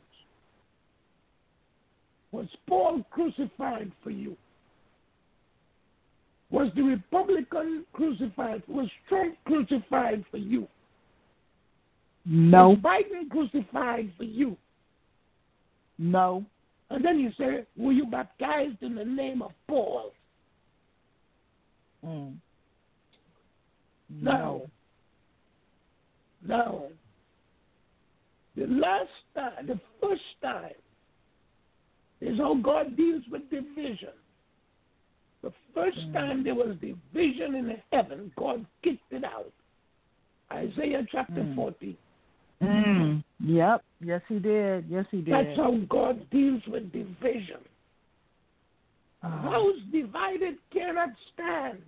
Was 2.32 2.48
Paul 2.68 3.06
crucified 3.12 3.92
for 4.04 4.10
you? 4.10 4.36
Was 6.52 6.70
the 6.76 6.82
Republican 6.82 7.86
crucified? 7.94 8.62
Was 8.68 8.90
Trump 9.08 9.36
crucified 9.46 10.24
for 10.30 10.38
you? 10.38 10.68
No. 12.26 12.70
Was 12.70 12.78
Biden 12.80 13.30
crucified 13.30 14.12
for 14.18 14.24
you? 14.24 14.58
No. 15.98 16.46
And 16.90 17.04
then 17.04 17.20
you 17.20 17.32
say, 17.38 17.66
Were 17.78 17.92
you 17.92 18.06
baptized 18.06 18.82
in 18.82 18.96
the 18.96 19.06
name 19.06 19.42
of 19.42 19.52
Paul? 19.68 20.14
Mm. 22.06 22.36
No. 24.10 24.70
No. 26.46 26.90
The 28.56 28.68
last 28.68 29.10
time, 29.34 29.68
the 29.68 29.80
first 30.02 30.22
time, 30.42 30.72
is 32.22 32.38
how 32.38 32.56
God 32.56 32.96
deals 32.96 33.24
with 33.30 33.50
division. 33.50 34.14
The 35.42 35.52
first 35.74 35.98
time 36.14 36.44
there 36.44 36.56
was 36.56 36.76
division 36.80 37.56
in 37.56 37.78
heaven, 37.92 38.32
God 38.38 38.66
kicked 38.84 39.12
it 39.12 39.24
out. 39.24 39.52
Isaiah 40.52 41.06
chapter 41.12 41.42
Mm. 41.42 41.56
40. 41.56 41.98
Mm. 42.62 43.24
Yep. 43.40 43.84
Yes, 44.02 44.22
he 44.28 44.40
did. 44.40 44.86
Yes, 44.90 45.06
he 45.12 45.22
did. 45.22 45.34
That's 45.34 45.58
how 45.58 45.78
God 45.90 46.30
deals 46.30 46.62
with 46.68 46.92
division. 46.92 47.60
A 49.24 49.28
Uh, 49.28 49.42
house 49.42 49.80
divided 49.92 50.56
cannot 50.72 51.10
stand. 51.34 51.82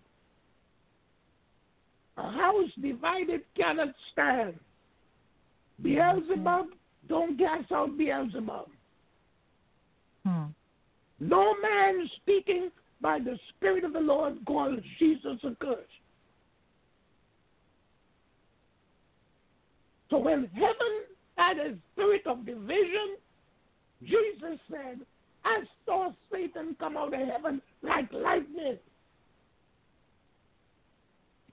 A 2.17 2.31
house 2.31 2.71
divided 2.81 3.41
cannot 3.55 3.93
stand. 4.11 4.59
Beelzebub, 5.81 6.67
don't 7.07 7.37
cast 7.37 7.71
out 7.71 7.95
Beelzebub. 7.97 8.67
hmm. 10.25 10.45
No 11.19 11.55
man 11.61 12.09
speaking 12.17 12.71
by 13.01 13.19
the 13.19 13.39
Spirit 13.49 13.83
of 13.83 13.93
the 13.93 13.99
Lord 13.99 14.43
calls 14.45 14.79
Jesus 14.99 15.37
accursed. 15.43 15.87
So 20.09 20.17
when 20.17 20.49
heaven 20.53 21.03
had 21.35 21.57
a 21.57 21.75
spirit 21.93 22.25
of 22.25 22.45
division, 22.45 23.17
Jesus 24.03 24.59
said, 24.69 24.99
I 25.43 25.59
saw 25.85 26.11
Satan 26.31 26.75
come 26.79 26.97
out 26.97 27.13
of 27.13 27.19
heaven 27.19 27.61
like 27.81 28.11
lightning. 28.11 28.77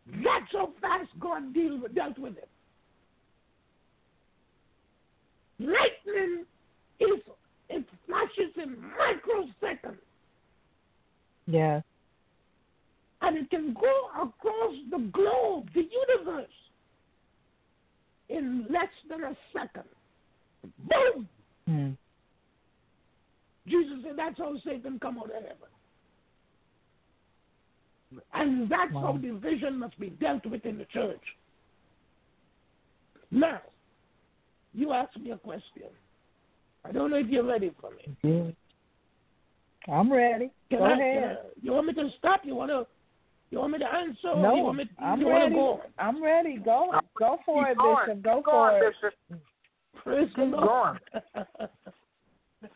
That's 0.07 0.53
how 0.53 0.71
fast 0.81 1.09
God 1.19 1.55
deal 1.55 1.81
with, 1.81 1.95
dealt 1.95 2.19
with 2.19 2.37
it. 2.37 2.49
Lightning 5.59 6.45
is 7.01 7.21
it 7.71 7.85
flashes 8.07 8.53
in 8.57 8.77
microseconds 9.01 9.97
Yes. 11.47 11.83
and 13.23 13.39
it 13.39 13.51
can 13.51 13.75
go 13.75 14.09
across 14.15 14.75
the 14.91 14.99
globe, 15.13 15.69
the 15.75 15.83
universe, 15.83 16.51
in 18.29 18.67
less 18.71 18.89
than 19.09 19.25
a 19.25 19.37
second. 19.53 19.85
Boom! 20.79 21.29
Hmm. 21.67 21.91
Jesus 23.67 23.99
said 24.05 24.15
that's 24.17 24.39
how 24.39 24.55
Satan 24.65 24.99
come 25.01 25.19
out 25.19 25.27
of 25.27 25.43
heaven. 25.43 25.69
And 28.33 28.69
that's 28.69 28.93
Wow. 28.93 29.01
how 29.01 29.13
division 29.17 29.79
must 29.79 29.99
be 29.99 30.11
dealt 30.11 30.45
with 30.47 30.65
in 30.67 30.79
the 30.79 30.85
church. 30.87 31.23
Now, 33.31 33.61
you 34.73 34.93
ask 34.93 35.17
me 35.17 35.31
a 35.33 35.39
question. 35.39 35.89
I 36.85 36.93
don't 36.93 37.11
know 37.11 37.17
if 37.17 37.29
you're 37.29 37.45
ready 37.45 37.71
for 37.81 37.91
me. 37.91 38.17
Yeah. 38.23 39.93
I'm 39.93 40.13
ready. 40.13 40.51
Can 40.71 40.79
Go 40.79 40.85
I, 40.85 40.93
ahead. 40.93 41.39
I, 41.43 41.49
you 41.61 41.73
want 41.73 41.87
me 41.89 41.95
to 41.95 42.11
stop? 42.19 42.41
You 42.45 42.55
want 42.55 42.71
to? 42.71 42.87
You 43.55 43.61
want 43.61 43.73
me 43.75 43.79
to 43.79 43.85
answer? 43.87 44.35
No, 44.35 44.57
you 44.57 44.65
want 44.65 44.79
me, 44.79 44.85
I'm 44.99 45.21
you 45.21 45.31
ready. 45.31 45.55
go? 45.55 45.81
I'm 45.97 46.21
ready. 46.21 46.57
Go. 46.57 46.91
Go 47.17 47.39
for 47.47 47.63
Keep 47.69 47.71
it, 47.71 47.79
going. 47.79 48.07
Bishop. 48.07 48.23
Go 48.25 48.35
Keep 48.39 48.45
for 48.47 48.71
going, 48.71 48.83
it. 48.83 48.95
Bishop. 49.01 49.15
Praise 50.03 50.29
the 50.35 50.43
Keep 50.43 50.55
Lord. 50.57 50.99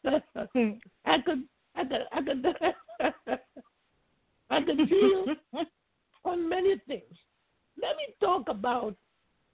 going. 0.05 0.23
I 1.05 1.19
could, 1.19 1.43
I 1.75 1.83
could, 1.85 2.03
I 2.13 2.23
could, 2.23 2.47
I 4.51 4.61
could 4.63 4.89
deal 4.89 5.27
on 6.25 6.49
many 6.49 6.81
things. 6.87 7.03
Let 7.83 7.97
me 7.97 8.15
talk 8.21 8.45
about, 8.49 8.95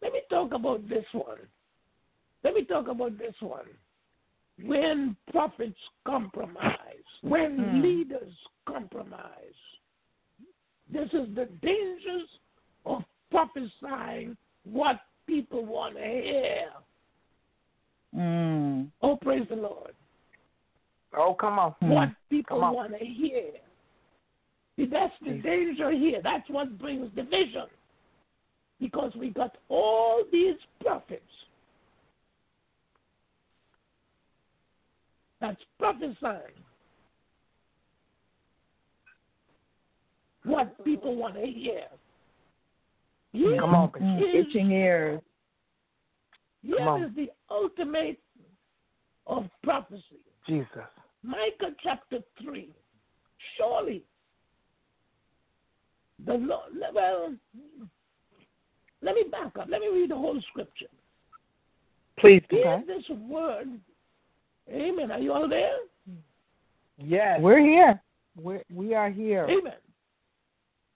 let 0.03 0.12
me 0.12 0.20
talk 0.29 0.53
about 0.53 0.87
this 0.91 1.07
one. 1.12 1.39
Let 2.43 2.53
me 2.53 2.64
talk 2.64 2.89
about 2.89 3.16
this 3.16 3.35
one. 3.41 3.64
When 4.62 5.16
prophets 5.33 5.79
compromise, 6.07 6.77
when 7.22 7.57
Hmm. 7.57 7.81
leaders 7.81 8.35
compromise, 8.68 9.31
this 10.95 11.09
is 11.12 11.34
the 11.34 11.49
dangers 11.61 12.28
of 12.86 13.03
prophesying 13.30 14.36
what 14.62 15.01
people 15.26 15.66
want 15.66 15.97
to 15.97 16.03
hear. 16.03 16.66
Mm. 18.16 18.88
Oh, 19.03 19.16
praise 19.16 19.47
the 19.51 19.57
Lord. 19.57 19.92
Oh, 21.16 21.34
come 21.38 21.59
on. 21.59 21.72
Hmm. 21.80 21.90
what 21.90 22.09
people 22.30 22.61
want 22.61 22.92
to 22.92 23.05
hear. 23.05 23.51
See, 24.76 24.86
that's 24.86 25.12
the 25.24 25.34
danger 25.34 25.90
here. 25.90 26.20
That's 26.22 26.49
what 26.49 26.78
brings 26.78 27.11
division. 27.14 27.66
Because 28.80 29.12
we 29.16 29.30
got 29.30 29.57
all 29.68 30.22
these 30.30 30.57
prophets 30.80 31.22
that's 35.40 35.61
prophesying 35.78 36.64
what 40.45 40.82
people 40.84 41.16
want 41.16 41.34
to 41.34 41.47
hear. 41.47 41.84
Here 43.32 43.59
Come 43.61 43.74
on, 43.74 43.90
is- 44.20 44.47
Itching 44.47 44.70
ears. 44.70 45.20
here 46.62 46.76
Come 46.78 46.88
on. 46.88 47.03
is 47.05 47.11
the 47.16 47.30
ultimate 47.51 48.18
of 49.26 49.45
prophecy. 49.62 50.20
Jesus. 50.47 50.68
Micah 51.22 51.74
chapter 51.82 52.18
3. 52.42 52.68
Surely, 53.57 54.03
the 56.26 56.34
Lord, 56.34 56.72
well, 56.95 57.34
let 59.03 59.14
me 59.14 59.24
back 59.30 59.57
up. 59.59 59.66
Let 59.68 59.80
me 59.80 59.88
read 59.92 60.11
the 60.11 60.16
whole 60.16 60.40
scripture. 60.51 60.86
Please 62.18 62.42
do. 62.49 62.57
Hear 62.57 62.82
this 62.86 63.05
word. 63.18 63.68
Amen. 64.70 65.11
Are 65.11 65.18
you 65.18 65.32
all 65.32 65.49
there? 65.49 65.76
Yes. 66.99 67.40
We're 67.40 67.61
here. 67.61 68.01
We're, 68.36 68.62
we 68.72 68.95
are 68.95 69.11
here. 69.11 69.45
Amen. 69.51 69.74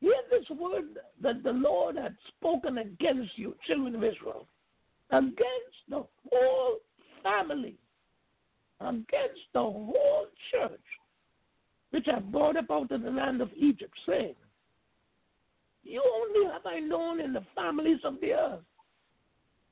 Hear 0.01 0.15
this 0.31 0.49
word 0.51 0.99
that 1.23 1.43
the 1.43 1.53
Lord 1.53 1.97
had 1.97 2.17
spoken 2.37 2.79
against 2.79 3.37
you, 3.37 3.57
children 3.67 3.95
of 3.97 4.05
Israel, 4.05 4.47
against 5.11 5.79
the 5.89 6.05
whole 6.31 6.77
family, 7.23 7.75
against 8.81 9.41
the 9.53 9.61
whole 9.61 10.27
church, 10.53 10.81
which 11.91 12.07
I 12.15 12.21
brought 12.21 12.57
up 12.57 12.71
out 12.71 12.93
of 12.93 13.03
the 13.03 13.11
land 13.11 13.41
of 13.41 13.51
Egypt, 13.57 13.95
saying, 14.07 14.37
You 15.83 16.03
only 16.03 16.53
have 16.53 16.65
I 16.65 16.79
known 16.79 17.21
in 17.21 17.33
the 17.33 17.45
families 17.57 18.01
of 18.05 18.21
the 18.21 18.35
earth. 18.35 18.61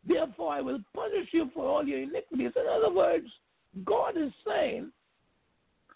Therefore, 0.09 0.53
I 0.53 0.61
will 0.61 0.81
punish 0.95 1.29
you 1.33 1.51
for 1.55 1.67
all 1.67 1.87
your 1.87 2.01
iniquities. 2.01 2.53
In 2.57 2.67
other 2.69 2.93
words, 2.93 3.27
God 3.85 4.17
is 4.17 4.33
saying, 4.47 4.91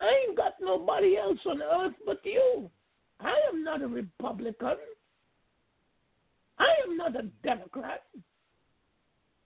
I 0.00 0.24
ain't 0.26 0.36
got 0.36 0.54
nobody 0.60 1.16
else 1.16 1.38
on 1.46 1.62
earth 1.62 1.94
but 2.06 2.20
you. 2.24 2.70
I 3.22 3.34
am 3.52 3.62
not 3.62 3.82
a 3.82 3.86
Republican. 3.86 4.76
I 6.58 6.68
am 6.86 6.96
not 6.96 7.16
a 7.16 7.22
Democrat. 7.42 8.04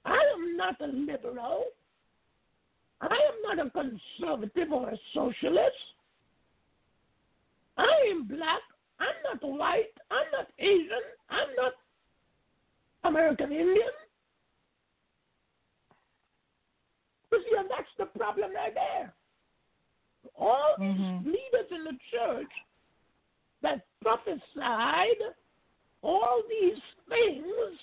I 0.04 0.18
am 0.34 0.56
not 0.56 0.80
a 0.80 0.86
liberal. 0.86 1.64
I 3.00 3.06
am 3.06 3.56
not 3.56 3.66
a 3.66 3.70
conservative 3.70 4.72
or 4.72 4.90
a 4.90 4.98
socialist. 5.12 5.76
I 7.76 8.08
am 8.10 8.26
black. 8.26 8.62
I'm 9.00 9.22
not 9.24 9.42
white. 9.42 9.92
I'm 10.10 10.26
not 10.32 10.48
Asian. 10.58 11.04
I'm 11.30 11.48
not 11.56 11.72
American 13.04 13.50
Indian. 13.50 13.90
You 17.32 17.42
see, 17.42 17.56
and 17.58 17.68
that's 17.68 17.88
the 17.98 18.06
problem 18.18 18.52
right 18.54 18.74
there. 18.74 19.12
All 20.38 20.76
these 20.78 20.96
Mhm. 20.96 21.24
leaders 21.26 21.70
in 21.72 21.84
the 21.84 21.98
church 22.10 22.52
that 24.56 25.06
all 26.02 26.42
these 26.48 26.80
things, 27.08 27.78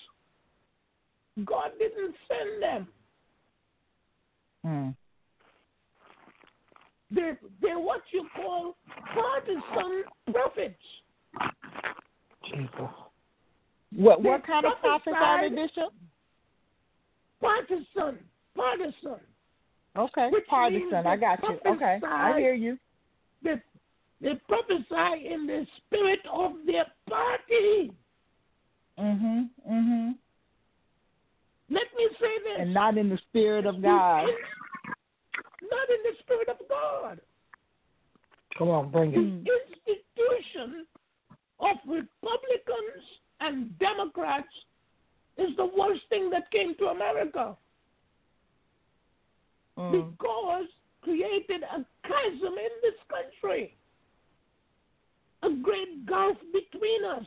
God 1.46 1.70
didn't 1.78 2.14
send 2.28 2.62
them. 2.62 2.88
Mm. 4.64 4.94
They're, 7.10 7.38
they're 7.60 7.78
what 7.78 8.02
you 8.12 8.26
call 8.36 8.76
partisan 9.14 10.04
prophets. 10.32 10.74
Jesus. 12.50 12.70
What 13.94 14.22
what 14.22 14.46
kind 14.46 14.64
of 14.64 14.72
prophets 14.80 15.16
are 15.18 15.48
they, 15.48 15.54
Bishop? 15.54 15.92
Partisan, 17.40 18.18
partisan. 18.56 19.20
Okay, 19.96 20.30
partisan. 20.48 21.06
I 21.06 21.16
got 21.16 21.40
you. 21.42 21.58
Okay, 21.66 22.00
I 22.06 22.38
hear 22.38 22.54
you. 22.54 22.78
They, 23.42 23.60
they 24.22 24.34
prophesy 24.48 25.26
in 25.26 25.46
the 25.46 25.66
spirit 25.78 26.20
of 26.32 26.52
their 26.64 26.86
party. 27.08 27.92
Mhm. 28.98 29.50
Mhm. 29.68 30.18
Let 31.68 31.94
me 31.96 32.08
say 32.20 32.38
this. 32.40 32.58
And 32.60 32.74
not 32.74 32.96
in 32.96 33.08
the 33.08 33.18
spirit 33.18 33.66
of 33.66 33.82
God. 33.82 34.28
Not 35.62 35.90
in 35.90 36.02
the 36.02 36.16
spirit 36.20 36.48
of 36.48 36.58
God. 36.68 37.20
Come 38.56 38.68
on, 38.68 38.90
bring 38.90 39.12
it. 39.12 39.44
The 39.44 39.60
institution 39.86 40.86
of 41.58 41.76
Republicans 41.86 43.20
and 43.40 43.76
Democrats 43.78 44.52
is 45.38 45.56
the 45.56 45.64
worst 45.64 46.06
thing 46.08 46.30
that 46.30 46.50
came 46.50 46.74
to 46.76 46.88
America 46.88 47.56
Mm. 49.78 50.10
because 50.10 50.66
created 51.00 51.62
a 51.62 51.84
chasm 52.06 52.58
in 52.58 52.70
this 52.82 52.94
country, 53.08 53.74
a 55.42 55.50
great 55.62 56.06
gulf 56.06 56.36
between 56.52 57.04
us. 57.04 57.26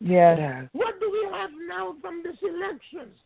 Yes. 0.00 0.36
Yes. 0.38 0.68
What 0.72 0.98
do 1.00 1.10
we 1.10 1.28
have 1.36 1.50
now 1.68 1.94
from 2.00 2.22
this 2.24 2.36
elections? 2.42 3.16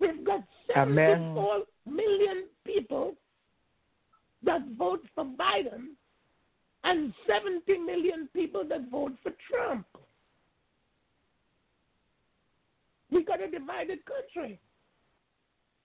We've 0.00 0.24
got 0.24 0.42
Amen. 0.76 1.34
74 1.34 1.62
million 1.86 2.44
people 2.64 3.14
that 4.42 4.62
vote 4.78 5.02
for 5.14 5.24
Biden 5.24 5.94
and 6.84 7.12
70 7.26 7.78
million 7.78 8.28
people 8.32 8.64
that 8.68 8.90
vote 8.90 9.12
for 9.22 9.32
Trump. 9.50 9.86
We've 13.10 13.26
got 13.26 13.42
a 13.42 13.50
divided 13.50 13.98
country 14.04 14.58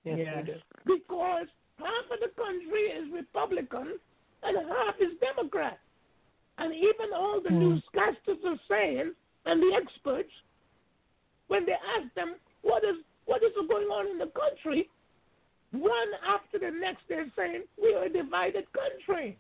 Yes, 0.04 0.20
Yes. 0.48 0.60
because 0.86 1.48
half 1.80 2.12
of 2.12 2.20
the 2.22 2.30
country 2.42 2.82
is 2.94 3.12
Republican 3.12 4.00
and 4.44 4.58
half 4.70 4.96
is 5.02 5.18
Democrat. 5.20 5.80
And 6.58 6.74
even 6.74 7.14
all 7.14 7.42
the 7.42 7.50
Hmm. 7.50 7.62
newscasters 7.62 8.44
are 8.46 8.60
saying, 8.68 9.14
and 9.46 9.62
the 9.62 9.74
experts, 9.76 10.32
when 11.48 11.66
they 11.66 11.74
ask 11.74 12.14
them 12.14 12.36
what 12.62 12.84
is 12.84 12.98
what 13.26 13.42
is 13.44 13.54
going 13.68 13.88
on 13.88 14.08
in 14.08 14.18
the 14.20 14.28
country, 14.28 14.88
one 15.72 16.14
after 16.24 16.60
the 16.60 16.70
next 16.70 17.02
they're 17.08 17.30
saying 17.36 17.64
we 17.82 17.94
are 17.96 18.06
a 18.06 18.10
divided 18.10 18.66
country. 18.72 19.38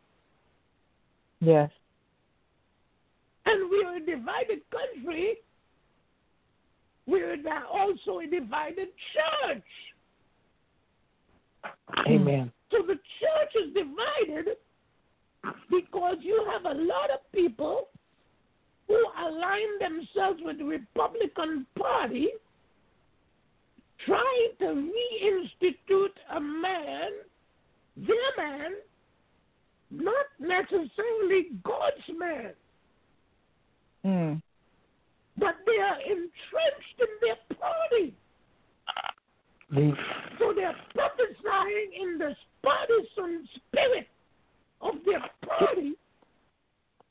Yes. 1.39 1.69
And 3.45 3.69
we 3.69 3.83
are 3.83 3.97
a 3.97 3.99
divided 3.99 4.61
country. 4.71 5.37
We're 7.05 7.35
now 7.35 7.67
also 7.71 8.19
a 8.19 8.27
divided 8.27 8.89
church. 9.13 9.63
Amen. 12.07 12.51
So 12.71 12.81
the 12.81 12.95
church 12.95 13.55
is 13.55 13.73
divided 13.73 14.57
because 15.69 16.17
you 16.21 16.45
have 16.51 16.65
a 16.65 16.79
lot 16.79 17.09
of 17.11 17.19
people 17.33 17.87
who 18.87 19.03
align 19.19 19.79
themselves 19.79 20.39
with 20.43 20.59
the 20.59 20.63
Republican 20.63 21.65
Party 21.77 22.29
trying 24.05 24.51
to 24.59 24.65
reinstitute 24.65 26.13
a 26.35 26.39
man, 26.39 27.09
their 27.97 28.37
man, 28.37 28.71
not 29.91 30.25
necessarily 30.39 31.47
God's 31.63 32.19
man, 32.19 32.53
Mm. 34.05 34.41
but 35.37 35.55
they 35.65 35.79
are 35.79 35.99
entrenched 36.01 36.99
in 36.99 37.07
their 37.21 37.37
party. 37.57 38.13
Leave. 39.71 39.97
So 40.37 40.53
they're 40.53 40.75
prophesying 40.93 41.93
in 41.93 42.17
the 42.19 42.35
partisan 42.61 43.47
spirit 43.55 44.07
of 44.81 44.95
their 45.05 45.23
party 45.47 45.93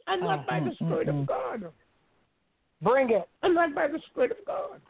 and 0.07 0.23
not 0.23 0.47
by 0.47 0.61
the 0.61 0.75
Spirit 0.77 1.09
of 1.09 1.27
God. 1.27 1.65
Bring 2.83 3.11
it. 3.11 3.29
And 3.43 3.55
not 3.55 3.75
by 3.75 3.89
the 3.89 4.01
Spirit 4.11 4.33
of 4.33 4.39
God. 4.47 4.81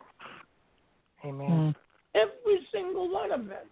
Amen. 1.24 1.74
Every 2.14 2.60
single 2.72 3.12
one 3.12 3.32
of 3.32 3.46
them. 3.46 3.66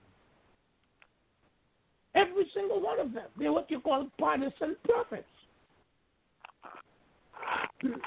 Every 2.15 2.47
single 2.55 2.81
one 2.81 3.01
of 3.01 3.13
them. 3.13 3.25
They're 3.39 3.53
what 3.53 3.71
you 3.71 3.81
call 3.81 4.09
partisan 4.19 4.77
prophets. 4.85 5.25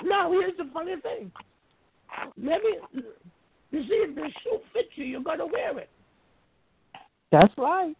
Now, 0.03 0.31
here's 0.31 0.55
the 0.57 0.69
funny 0.73 0.95
thing. 1.01 1.31
Let 2.37 2.61
me, 2.61 2.77
you 3.71 3.81
see, 3.83 3.87
if 3.89 4.15
the 4.15 4.29
shoe 4.43 4.59
fits 4.73 4.89
you, 4.95 5.05
you 5.05 5.23
got 5.23 5.35
to 5.35 5.45
wear 5.45 5.77
it. 5.79 5.89
That's 7.31 7.53
right. 7.57 7.95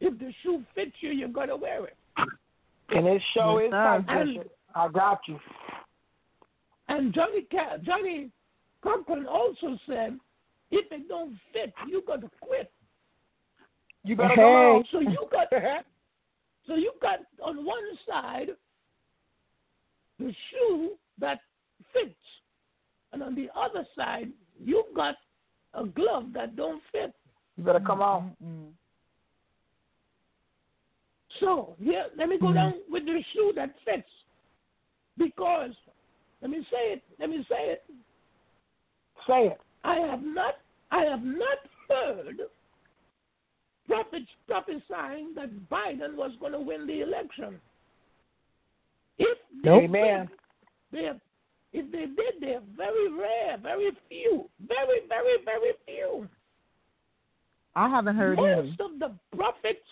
If 0.00 0.18
the 0.18 0.32
shoe 0.42 0.64
fits 0.74 0.92
you, 1.00 1.10
you're 1.10 1.28
gonna 1.28 1.56
wear 1.56 1.84
it. 1.84 1.96
And 2.88 3.06
it 3.06 3.22
show 3.34 3.58
Yes, 3.58 3.66
is 3.66 3.70
sir. 3.72 4.04
tight, 4.06 4.24
Bishop. 4.34 4.52
I 4.74 4.88
got 4.88 5.20
you. 5.28 5.38
And 6.88 7.14
Johnny 7.14 7.42
Ca- 7.50 7.78
Johnnie 7.84 8.30
Cochran 8.82 9.26
also 9.26 9.78
said, 9.86 10.18
if 10.70 10.90
it 10.90 11.08
don't 11.08 11.36
fit, 11.52 11.72
you 11.88 12.02
got 12.06 12.20
to 12.22 12.30
quit. 12.40 12.72
You 14.04 14.16
better 14.16 14.30
Hey. 14.30 14.36
come 14.36 14.44
on. 14.44 14.84
So 14.90 15.00
you 15.00 15.26
got 15.30 15.48
so 16.66 16.74
you 16.76 16.92
got 17.02 17.20
on 17.42 17.64
one 17.64 17.98
side 18.08 18.50
the 20.18 20.32
shoe 20.50 20.96
that 21.18 21.40
fits, 21.92 22.14
and 23.12 23.22
on 23.22 23.34
the 23.34 23.48
other 23.56 23.86
side 23.96 24.32
you've 24.62 24.92
got 24.94 25.16
a 25.74 25.84
glove 25.84 26.32
that 26.32 26.56
don't 26.56 26.82
fit. 26.92 27.14
You 27.56 27.64
better 27.64 27.80
come 27.80 28.00
on. 28.02 28.34
So 31.40 31.74
here, 31.82 32.06
let 32.16 32.28
me 32.28 32.38
go 32.38 32.48
Mhm. 32.48 32.54
down 32.54 32.74
with 32.90 33.06
the 33.06 33.22
shoe 33.32 33.52
that 33.54 33.78
fits, 33.80 34.08
because 35.16 35.74
let 36.40 36.50
me 36.50 36.64
say 36.70 36.92
it. 36.92 37.02
Let 37.18 37.30
me 37.30 37.44
say 37.48 37.70
it. 37.70 37.84
Say 39.26 39.46
it. 39.48 39.60
I 39.84 39.96
have 40.00 40.22
not 40.22 40.58
I 40.90 41.04
have 41.04 41.22
not 41.22 41.58
heard 41.88 42.40
prophets 43.86 44.30
prophesying 44.46 45.34
that 45.34 45.50
Biden 45.70 46.14
was 46.16 46.32
going 46.36 46.52
to 46.52 46.60
win 46.60 46.86
the 46.86 47.00
election. 47.00 47.60
If 49.18 49.38
they 49.62 49.86
did, 49.86 50.28
they're, 50.90 51.20
if 51.72 51.92
they 51.92 52.06
did, 52.06 52.40
they're 52.40 52.60
very 52.76 53.12
rare, 53.12 53.56
very 53.58 53.90
few, 54.08 54.48
very, 54.66 55.00
very, 55.08 55.36
very 55.44 55.72
few. 55.86 56.28
I 57.76 57.88
haven't 57.88 58.16
heard 58.16 58.38
any. 58.38 58.68
Most 58.68 58.80
of 58.80 58.98
the 58.98 59.12
prophets, 59.36 59.86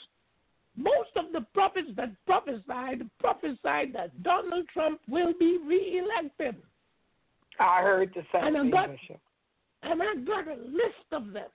most 0.78 1.10
of 1.16 1.24
the 1.32 1.40
prophets 1.52 1.88
that 1.96 2.10
prophesied 2.26 3.02
prophesied 3.18 3.92
that 3.94 4.22
Donald 4.22 4.64
Trump 4.72 5.00
will 5.08 5.32
be 5.38 5.58
reelected. 5.66 6.56
I 7.60 7.82
heard 7.82 8.12
the 8.14 8.22
same 8.32 8.44
And 8.46 8.56
I 8.56 8.60
thing, 8.62 8.70
got- 8.70 8.90
Bishop. 8.90 9.20
And 9.82 10.02
I 10.02 10.14
got 10.26 10.48
a 10.48 10.54
list 10.54 11.08
of 11.12 11.32
them. 11.32 11.50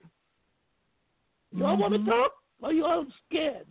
You 1.52 1.64
all 1.66 1.76
want 1.76 1.92
to 1.94 2.04
talk? 2.10 2.32
Or 2.62 2.72
you 2.72 2.84
all 2.84 3.06
scared? 3.28 3.66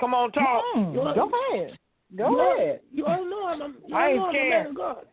Come 0.00 0.14
on, 0.14 0.30
talk. 0.32 0.62
Mm, 0.76 0.94
You're- 0.94 1.14
go 1.14 1.30
ahead. 1.52 1.78
Go 2.16 2.30
you 2.30 2.40
all, 2.40 2.54
ahead. 2.56 2.80
You 2.92 3.06
all 3.06 3.24
know 3.24 3.46
I'm 3.48 3.62
a, 3.62 3.74
you 3.86 3.94
I 3.96 4.02
all 4.02 4.08
ain't 4.08 4.16
know 4.16 4.22
I'm 4.24 4.28
a 4.28 4.32
scared. 4.32 4.50
man 4.50 4.66
of 4.66 4.76
God. 4.76 5.06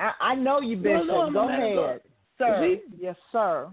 I, 0.00 0.12
I 0.20 0.34
know 0.34 0.60
you, 0.60 0.76
No, 0.76 0.82
Bishop. 0.82 1.06
no, 1.06 1.20
I'm 1.22 1.32
go 1.32 1.48
ahead. 1.48 2.00
Sir. 2.38 2.60
See? 2.62 2.80
Yes, 3.00 3.16
sir. 3.32 3.68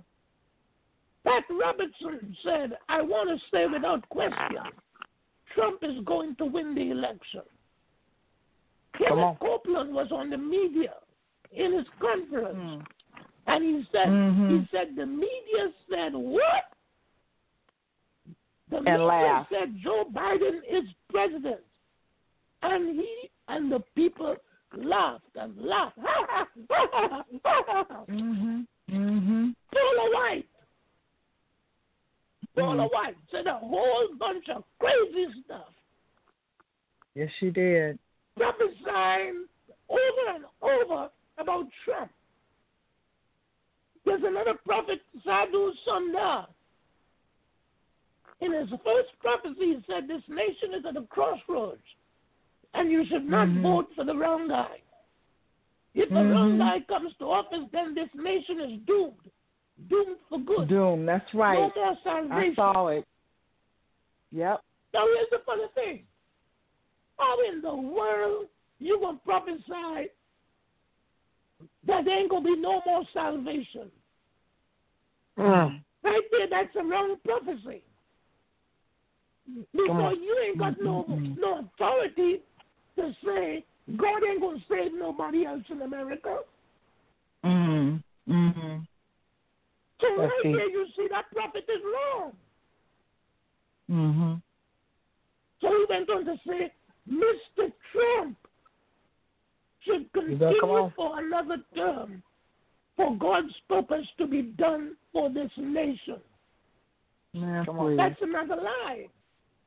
Pat 1.25 1.43
Robertson 1.49 2.35
said, 2.43 2.77
I 2.87 3.01
want 3.01 3.29
to 3.29 3.37
say 3.51 3.65
without 3.65 4.07
question, 4.09 4.37
Trump 5.53 5.79
is 5.83 5.99
going 6.05 6.35
to 6.35 6.45
win 6.45 6.75
the 6.75 6.91
election. 6.91 7.41
Come 8.97 9.17
Kenneth. 9.19 9.39
Copeland 9.39 9.93
was 9.93 10.11
on 10.11 10.29
the 10.29 10.37
media 10.37 10.93
in 11.51 11.73
his 11.73 11.85
conference, 11.99 12.57
Mm. 12.57 12.85
and 13.47 13.63
he 13.63 13.83
said, 13.91 14.07
Mhm. 14.07 14.49
he 14.61 14.67
said 14.71 14.95
the 14.95 15.05
media 15.05 15.73
said 15.89 16.13
what? 16.13 16.71
The 18.69 18.77
And 18.77 18.85
media 18.85 19.03
laughed. 19.05 19.49
said 19.51 19.75
Joe 19.77 20.05
Biden 20.11 20.61
is 20.67 20.85
president, 21.09 21.61
and 22.63 22.95
he 22.99 23.29
and 23.47 23.71
the 23.71 23.79
people 23.95 24.35
laughed 24.75 25.35
and 25.35 25.55
laughed. 25.61 25.97
mm-hmm. 28.09 28.61
Mm-hmm. 28.91 29.49
Paula 29.71 30.09
White. 30.13 30.47
Paula 32.55 32.87
Mhm. 32.87 32.93
White 32.93 33.17
said 33.29 33.47
a 33.47 33.57
whole 33.57 34.07
bunch 34.15 34.47
of 34.49 34.63
crazy 34.79 35.41
stuff, 35.43 35.73
Yes, 37.13 37.29
she 37.39 37.49
did. 37.51 37.99
prophesying 38.35 39.47
over 39.89 40.29
and 40.29 40.45
over 40.61 41.11
about 41.37 41.67
Trump. 41.83 42.11
There's 44.05 44.23
another 44.23 44.53
prophet, 44.53 45.01
Sadhu 45.23 45.73
Sundar. 45.85 46.47
In 48.41 48.51
his 48.51 48.69
first 48.83 49.17
prophecy, 49.19 49.75
he 49.75 49.83
said 49.87 50.07
this 50.07 50.27
nation 50.27 50.73
is 50.73 50.85
at 50.85 50.97
a 50.97 51.01
crossroads, 51.03 51.81
and 52.73 52.91
you 52.91 53.05
should 53.05 53.27
not 53.27 53.47
Mhm. 53.47 53.61
vote 53.61 53.93
for 53.95 54.03
the 54.03 54.15
wrong 54.15 54.47
guy. 54.47 54.81
If 55.93 56.09
the 56.09 56.15
Mhm. 56.15 56.31
wrong 56.31 56.57
guy 56.57 56.81
comes 56.81 57.15
to 57.17 57.31
office, 57.31 57.67
then 57.71 57.95
this 57.95 58.13
nation 58.13 58.59
is 58.59 58.81
doomed, 58.81 59.31
doomed 59.89 60.17
for 60.29 60.39
good. 60.39 60.67
Doom. 60.69 61.05
That's 61.05 61.33
right. 61.33 61.55
No 61.55 61.71
more 61.75 62.33
I 62.33 62.53
saw 62.55 62.87
it. 62.87 63.05
Yep. 64.31 64.61
Now 64.93 65.05
here's 65.05 65.29
the 65.31 65.39
funny 65.45 65.63
thing. 65.75 66.03
How 67.17 67.37
in 67.51 67.61
the 67.61 67.75
world 67.75 68.47
you 68.79 68.99
gonna 69.01 69.19
prophesy 69.25 70.09
that 71.87 72.05
there 72.05 72.19
ain't 72.19 72.29
gonna 72.29 72.43
be 72.43 72.55
no 72.57 72.81
more 72.85 73.03
salvation? 73.13 73.91
Mm. 75.37 75.81
Right 76.03 76.21
there, 76.31 76.47
that's 76.49 76.75
a 76.79 76.83
wrong 76.83 77.17
prophecy. 77.25 77.83
Because 79.71 80.15
you 80.21 80.37
ain't 80.45 80.57
got 80.57 80.81
no 80.81 81.05
no 81.07 81.59
authority 81.75 82.41
to 82.95 83.15
say 83.23 83.63
God 83.95 84.23
ain't 84.29 84.41
gonna 84.41 84.63
save 84.69 84.93
nobody 84.93 85.45
else 85.45 85.63
in 85.69 85.81
America. 85.81 86.39
Mhm. 87.43 88.03
Mhm. 88.27 88.87
So 90.15 90.21
right 90.21 90.31
see. 90.43 90.51
there 90.51 90.69
you 90.69 90.85
see 90.95 91.07
that 91.09 91.25
prophet 91.31 91.65
is 91.67 91.81
wrong. 91.83 92.33
Mhm. 93.89 94.41
So 95.61 95.67
he 95.69 95.85
went 95.89 96.09
on 96.09 96.25
to 96.25 96.37
say, 96.47 96.71
Mr. 97.09 97.71
Trump 97.91 98.37
should 99.81 100.09
You 100.15 100.35
better 100.37 100.59
come 100.59 100.69
continue 100.69 100.91
for 100.95 101.19
another 101.19 101.57
term 101.75 102.23
for 102.95 103.15
God's 103.17 103.53
purpose 103.67 104.07
to 104.17 104.27
be 104.27 104.41
done 104.41 104.95
for 105.11 105.29
this 105.29 105.51
nation. 105.57 106.19
Man, 107.33 107.65
Come 107.65 107.79
on. 107.79 107.95
That's 107.97 108.21
another 108.21 108.55
lie. 108.55 109.07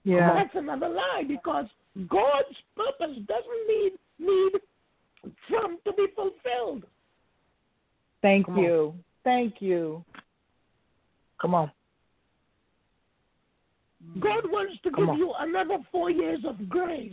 Yeah. 0.05 0.35
That's 0.35 0.55
another 0.55 0.89
lie 0.89 1.25
because 1.27 1.67
God's 2.09 2.57
purpose 2.75 3.17
doesn't 3.27 3.67
need 3.69 3.93
need 4.19 4.53
Trump 5.49 5.83
to 5.85 5.93
be 5.93 6.07
fulfilled. 6.15 6.85
Thank 8.23 8.47
Come 8.47 8.59
on. 8.59 8.65
you. 8.65 8.95
Thank 9.25 9.61
you. 9.61 10.05
Come 11.41 11.55
on. 11.55 11.71
God 14.21 14.51
wants 14.51 14.75
to 14.85 14.91
Come 14.91 15.01
give 15.01 15.09
on. 15.11 15.19
you 15.19 15.35
another 15.39 15.79
four 15.93 16.11
years 16.11 16.41
of 16.47 16.69
grace. 16.69 17.13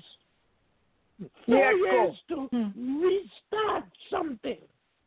Four 1.45 1.71
Yes, 1.73 1.75
years 1.91 2.15
to 2.29 2.47
Hmm. 2.51 3.01
restart 3.03 3.85
something. 4.09 4.59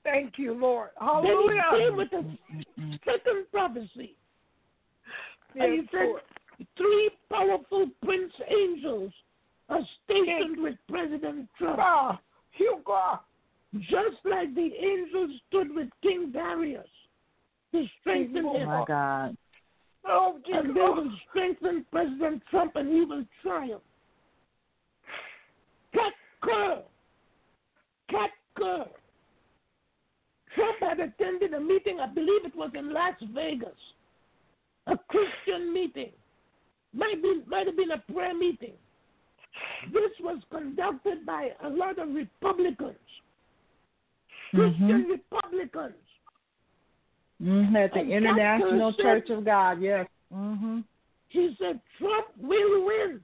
Thank 0.05 0.39
you, 0.39 0.55
Lord. 0.55 0.91
Hallelujah. 0.99 1.37
Then 1.37 1.57
he 1.57 1.61
Hallelujah. 1.61 1.87
came 1.87 1.97
with 1.97 2.13
a 2.13 2.99
second 3.05 3.51
prophecy. 3.51 4.17
and 5.55 5.73
he 5.73 5.89
said, 5.91 6.07
Lord. 6.07 6.23
Three 6.77 7.11
powerful 7.31 7.89
prince 8.03 8.33
angels 8.49 9.13
are 9.69 9.81
stationed 10.05 10.59
with 10.61 10.75
President 10.89 11.49
Trump, 11.57 11.79
Ah, 11.81 12.21
you 12.57 12.81
God. 12.85 13.21
just 13.81 14.25
like 14.25 14.55
the 14.55 14.71
angels 14.75 15.31
stood 15.49 15.75
with 15.75 15.89
King 16.03 16.33
Darius 16.33 16.89
to 17.73 17.85
strengthen 18.01 18.45
Oh, 18.47 18.51
Oh 18.55 18.59
him. 18.59 18.67
my 18.67 18.85
God. 18.87 19.37
Oh, 20.07 20.41
And 20.47 20.71
they 20.75 20.81
will 20.81 21.11
strengthen 21.29 21.85
President 21.91 22.43
Trump 22.51 22.77
and 22.77 22.89
he 22.89 23.05
will 23.05 23.25
triumph. 23.43 23.83
Kat 25.93 26.13
Kerr. 26.43 26.83
Kat 28.11 28.31
Kerr. 28.57 28.87
Trump 30.55 30.77
had 30.81 31.01
attended 31.01 31.53
a 31.55 31.61
meeting, 31.61 32.01
I 32.01 32.07
believe 32.07 32.45
it 32.45 32.57
was 32.57 32.71
in 32.75 32.93
Las 32.93 33.15
Vegas, 33.35 33.69
a 34.87 34.97
Christian 35.09 35.73
meeting. 35.73 36.11
Might, 36.95 37.23
be, 37.23 37.43
might 37.47 37.67
have 37.67 37.77
been 37.77 37.91
a 37.91 37.99
prayer 38.13 38.35
meeting. 38.35 38.73
This 39.93 40.11
was 40.21 40.39
conducted 40.51 41.27
by 41.27 41.51
a 41.65 41.69
lot 41.69 41.99
of 41.99 42.09
Republicans, 42.15 42.97
Christian 44.51 45.05
Mhm. 45.05 45.11
Republicans. 45.11 45.95
Mhm. 47.43 47.77
At 47.77 47.93
the 47.93 48.01
And 48.01 48.13
International 48.13 48.91
Dr. 48.93 49.03
Church 49.03 49.31
of 49.31 49.45
God. 49.45 49.81
Yes. 49.81 50.09
Mhm. 50.33 50.85
He 51.29 51.55
said 51.59 51.81
Trump 51.99 52.27
will 52.39 52.85
win. 52.85 53.23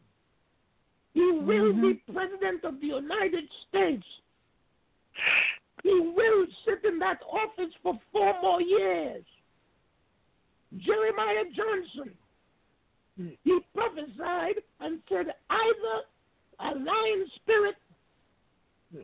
He 1.14 1.32
will 1.32 1.72
Mhm. 1.72 1.80
be 1.82 2.12
president 2.12 2.64
of 2.64 2.80
the 2.80 2.86
United 2.88 3.48
States. 3.68 4.06
He 5.82 6.00
will 6.00 6.46
sit 6.64 6.84
in 6.84 6.98
that 6.98 7.22
office 7.22 7.74
for 7.82 7.98
four 8.12 8.40
more 8.40 8.60
years. 8.60 9.24
Jeremiah 10.78 11.44
Johnson, 11.52 12.16
he 13.44 13.60
prophesied 13.74 14.62
and 14.80 15.00
said 15.08 15.34
either 15.50 16.04
a 16.60 16.74
lion 16.74 17.30
spirit 17.36 17.76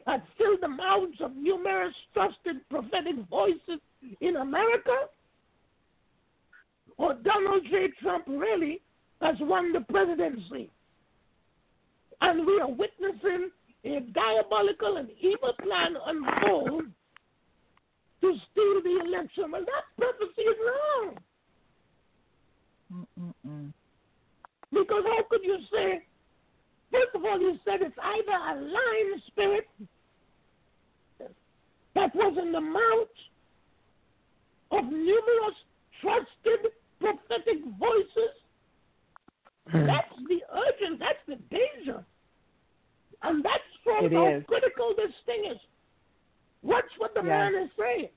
had 0.07 0.23
filled 0.39 0.61
the 0.63 0.69
mouths 0.69 1.21
of 1.21 1.37
numerous 1.37 1.95
trusted 2.15 2.57
prophetic 2.69 3.17
voices 3.29 3.81
in 4.21 4.37
America, 4.37 5.09
or 6.97 7.15
Donald 7.15 7.65
J. 7.71 7.89
Trump 8.01 8.25
really 8.27 8.81
has 9.21 9.37
won 9.41 9.73
the 9.73 9.81
presidency. 9.81 10.71
And 12.21 12.47
we 12.47 12.61
are 12.61 12.71
witnessing 12.71 13.51
a 13.85 14.01
diabolical 14.13 14.99
and 14.99 15.09
evil 15.21 15.55
plan 15.63 15.97
unfold 16.07 16.85
to 18.21 18.35
steal 18.53 18.83
the 18.83 19.01
election. 19.07 19.51
Well, 19.51 19.65
that 19.65 19.85
prophecy 19.97 20.43
is 20.43 20.57
wrong. 20.67 21.19
Mm-mm-mm. 22.93 23.73
Because 24.71 25.05
how 25.05 25.23
could 25.31 25.43
you 25.43 25.59
say, 25.73 26.03
first 26.93 27.15
of 27.15 27.25
all, 27.25 27.41
you 27.41 27.57
said 27.65 27.81
it's 27.83 27.97
either 28.03 28.33
a 28.33 28.55
lying 28.61 29.21
spirit 29.27 29.69
that 31.95 32.15
was 32.15 32.37
in 32.41 32.53
the 32.53 32.61
mouth 32.61 33.09
of 34.71 34.85
numerous 34.85 35.59
trusted 36.01 36.73
prophetic 37.01 37.59
voices. 37.79 38.35
Hmm. 39.69 39.87
That's 39.87 40.15
the 40.29 40.41
urgent, 40.53 41.01
that's 41.01 41.25
the 41.27 41.37
danger. 41.51 42.05
And 43.23 43.45
that's 43.45 43.71
from 43.85 44.11
how 44.11 44.41
critical 44.47 44.95
this 44.97 45.13
thing 45.27 45.45
is. 45.51 45.59
Watch 46.63 46.85
what 46.99 47.15
the 47.15 47.23
man 47.23 47.55
is 47.55 47.71
saying. 47.79 48.09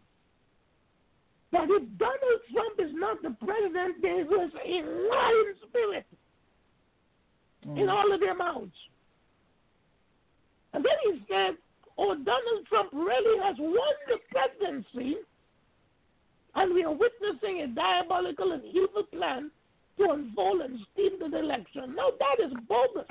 But 1.51 1.63
if 1.69 1.83
Donald 1.97 2.41
Trump 2.51 2.79
is 2.79 2.91
not 2.93 3.21
the 3.21 3.35
president, 3.45 4.01
there 4.01 4.21
is 4.21 4.51
a 4.65 4.81
lying 5.09 5.53
spirit 5.67 6.05
in 7.65 7.87
mm. 7.87 7.89
all 7.89 8.13
of 8.13 8.19
their 8.19 8.35
mouths. 8.35 8.71
And 10.73 10.83
then 10.83 10.93
he 11.03 11.21
said, 11.29 11.55
oh, 11.97 12.15
Donald 12.15 12.65
Trump 12.67 12.89
really 12.93 13.39
has 13.43 13.55
won 13.59 13.95
the 14.07 14.17
presidency, 14.31 15.17
and 16.55 16.73
we 16.73 16.83
are 16.83 16.91
witnessing 16.91 17.61
a 17.61 17.67
diabolical 17.67 18.51
and 18.51 18.63
evil 18.65 19.03
plan 19.11 19.51
to 19.97 20.09
unfold 20.11 20.61
and 20.61 20.79
steal 20.93 21.29
the 21.29 21.37
election. 21.37 21.95
Now, 21.95 22.09
that 22.19 22.43
is 22.43 22.51
bogus. 22.67 23.07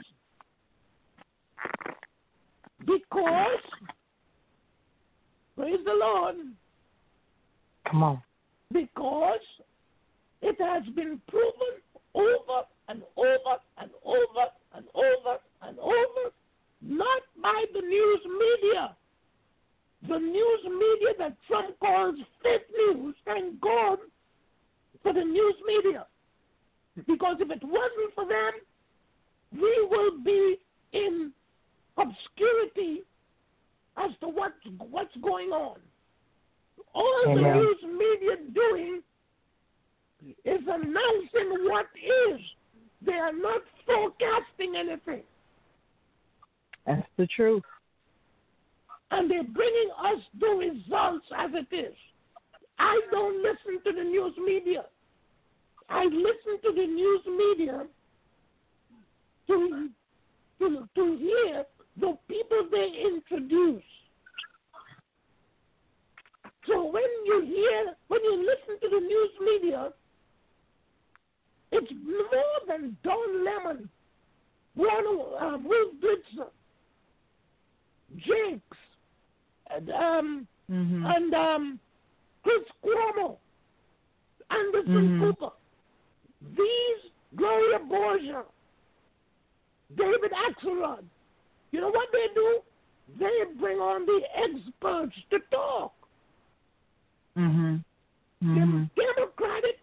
Because, 2.80 3.60
praise 5.56 5.78
the 5.84 5.92
Lord, 5.92 6.36
Come 7.88 8.02
on. 8.02 8.22
because 8.72 9.38
it 10.40 10.56
has 10.60 10.82
been 10.94 11.20
proven 11.28 11.78
over 12.14 12.66
and 12.92 13.02
over 13.16 13.56
and 13.78 13.90
over 14.04 14.44
and 14.74 14.84
over 14.94 15.38
and 15.62 15.78
over, 15.78 16.24
not 16.82 17.22
by 17.42 17.64
the 17.72 17.80
news 17.80 18.20
media. 18.26 18.94
The 20.08 20.18
news 20.18 20.60
media 20.64 21.14
that 21.18 21.36
Trump 21.48 21.78
calls 21.80 22.16
fake 22.42 22.66
news, 22.76 23.14
thank 23.24 23.58
God 23.60 23.98
for 25.02 25.14
the 25.14 25.24
news 25.24 25.54
media. 25.66 26.06
Because 27.06 27.36
if 27.40 27.50
it 27.50 27.62
wasn't 27.62 28.14
for 28.14 28.28
them, 28.28 28.52
we 29.52 29.88
will 29.90 30.22
be 30.22 30.56
in 30.92 31.32
obscurity 31.96 33.04
as 33.96 34.10
to 34.20 34.28
what's, 34.28 34.54
what's 34.90 35.16
going 35.22 35.48
on. 35.48 35.78
All 36.94 37.22
the 37.24 37.40
news 37.40 37.76
media 37.84 38.36
doing 38.52 39.00
is 40.44 40.60
announcing 40.66 41.68
what 41.70 41.86
is. 41.96 42.40
They 43.04 43.12
are 43.12 43.32
not 43.32 43.62
forecasting 43.86 44.74
anything. 44.76 45.22
That's 46.86 47.06
the 47.16 47.26
truth. 47.26 47.62
And 49.10 49.30
they're 49.30 49.44
bringing 49.44 49.90
us 49.98 50.20
the 50.40 50.46
results 50.46 51.26
as 51.36 51.50
it 51.54 51.74
is. 51.74 51.94
I 52.78 53.00
don't 53.10 53.42
listen 53.42 53.82
to 53.84 53.92
the 53.92 54.04
news 54.04 54.34
media. 54.44 54.84
I 55.88 56.04
listen 56.04 56.60
to 56.62 56.72
the 56.74 56.86
news 56.86 57.20
media 57.26 57.86
to, 59.48 59.88
to, 60.58 60.88
to 60.94 61.16
hear 61.16 61.64
the 62.00 62.16
people 62.28 62.68
they 62.70 62.88
introduce. 63.04 63.82
So 66.66 66.84
when 66.84 67.02
you 67.26 67.42
hear, 67.44 67.94
when 68.08 68.22
you 68.24 68.38
listen 68.38 68.80
to 68.80 68.88
the 68.88 69.00
news 69.00 69.30
media, 69.44 69.90
it's 71.72 71.90
more 72.06 72.60
than 72.68 72.96
Don 73.02 73.44
Lemon, 73.44 73.88
Ronald, 74.76 75.34
uh, 75.40 75.58
Wolf 75.64 75.92
Blitzer, 76.02 76.48
Jakes, 78.18 78.78
and, 79.70 79.90
um, 79.90 80.46
Mm-hmm. 80.70 81.04
and 81.04 81.34
um, 81.34 81.80
Chris 82.42 82.62
Cuomo, 82.82 83.36
Anderson 84.50 85.08
Mhm. 85.08 85.20
Cooper. 85.20 85.52
These 86.56 87.10
Gloria 87.36 87.78
Borger, 87.80 88.44
David 89.96 90.32
Axelrod. 90.32 91.04
You 91.72 91.80
know 91.80 91.90
what 91.90 92.08
they 92.12 92.28
do? 92.34 92.60
They 93.18 93.44
bring 93.60 93.78
on 93.80 94.06
the 94.06 94.20
experts 94.34 95.16
to 95.30 95.38
talk. 95.50 95.92
Mm-hmm. 97.36 97.76
The 98.40 98.88
Democratic 98.96 99.78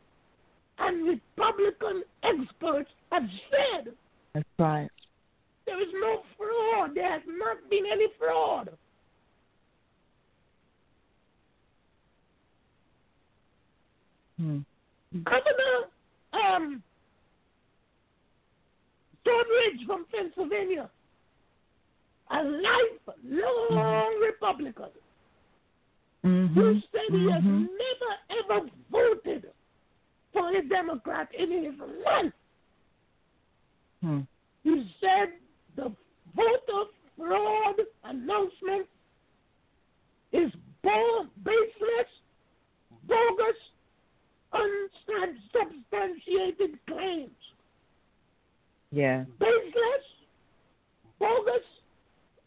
and 0.80 1.08
Republican 1.08 2.04
experts 2.24 2.90
have 3.12 3.24
said 3.52 3.94
That's 4.34 4.46
right. 4.58 4.90
there 5.66 5.82
is 5.82 5.90
no 5.94 6.22
fraud. 6.38 6.96
There 6.96 7.10
has 7.12 7.22
not 7.28 7.58
been 7.70 7.86
any 7.92 8.08
fraud. 8.18 8.70
Hmm. 14.38 14.60
Governor 15.24 15.90
um, 16.34 16.84
Ridge 19.26 19.86
from 19.86 20.06
Pennsylvania, 20.12 20.90
a 22.32 22.44
lifelong 22.44 24.20
Republican, 24.22 24.90
Mm-hmm. 26.26 26.54
who 26.60 26.74
said 26.92 27.02
he 27.12 27.32
has 27.32 27.42
Mhm. 27.44 27.70
never 27.70 28.12
ever 28.60 28.70
voted 28.92 29.54
for 30.34 30.52
the 30.52 30.62
Democrat 30.68 31.30
in 31.38 31.64
his 31.64 31.74
life. 32.06 32.34
Hmm. 34.02 34.20
He 34.64 34.92
said 35.02 35.30
the 35.76 35.92
voter 36.36 36.86
fraud 37.18 37.76
announcement 38.04 38.88
is 40.32 40.52
bo- 40.84 41.26
baseless, 41.44 42.10
bogus, 43.08 43.56
unsubstantiated 44.54 46.80
claims. 46.88 47.32
Yeah. 48.92 49.26
Baseless, 49.40 50.06
bogus, 51.20 51.64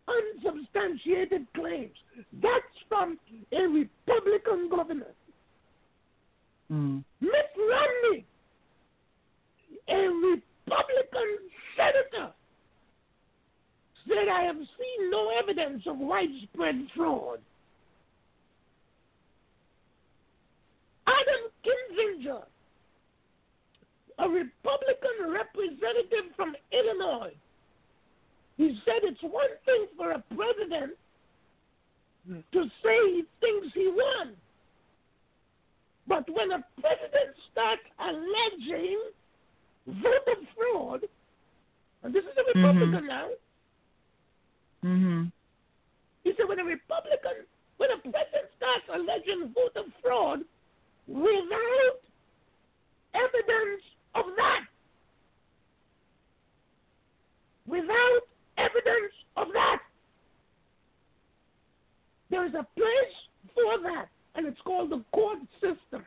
unsubstantiated 0.08 1.46
claims. 1.54 1.96
That's 2.42 2.76
from 2.88 3.18
a 3.52 3.62
Republican 3.62 4.68
governor. 4.68 5.14
Mm. 6.72 7.04
Mitt 7.20 7.50
Romney, 7.58 8.24
a 9.88 9.94
Republican 9.94 11.38
senator, 11.76 12.32
said, 14.08 14.28
I 14.32 14.42
have 14.42 14.56
seen 14.56 15.10
no 15.10 15.30
evidence 15.38 15.82
of 15.86 15.98
widespread 15.98 16.86
fraud. 16.96 17.40
Adam 21.06 21.50
Kinzinger, 21.62 22.42
a 24.18 24.28
Republican 24.28 25.30
representative 25.30 26.34
from 26.36 26.54
Illinois, 26.72 27.34
he 28.56 28.78
said 28.84 29.02
it's 29.02 29.22
one 29.22 29.50
thing 29.66 29.86
for 29.96 30.12
a 30.12 30.22
president 30.34 30.92
to 32.52 32.64
say 32.82 32.96
he 33.10 33.24
thinks 33.40 33.74
he 33.74 33.88
won. 33.88 34.36
But 36.08 36.28
when 36.28 36.50
a 36.52 36.64
president 36.80 37.36
starts 37.52 37.82
alleging 38.00 39.00
voter 39.86 40.40
fraud, 40.56 41.00
and 42.02 42.14
this 42.14 42.24
is 42.24 42.36
a 42.36 42.58
Republican 42.58 43.06
now, 43.06 43.28
Mm-hmm. 44.84 45.26
he 46.24 46.32
said 46.36 46.48
when 46.48 46.58
a 46.58 46.64
Republican, 46.64 47.46
when 47.76 47.90
a 47.92 47.98
president 47.98 48.50
starts 48.56 48.82
alleging 48.92 49.54
voter 49.54 49.88
fraud 50.02 50.40
without 51.06 52.00
evidence 53.14 53.82
of 54.16 54.24
that, 54.36 54.64
without 57.68 58.22
evidence 58.58 59.14
of 59.36 59.46
that, 59.52 59.78
there 62.30 62.44
is 62.44 62.54
a 62.54 62.66
place 62.76 63.14
for 63.54 63.78
that, 63.84 64.08
and 64.34 64.46
it's 64.46 64.60
called 64.64 64.90
the 64.90 65.02
court 65.12 65.38
system. 65.60 66.04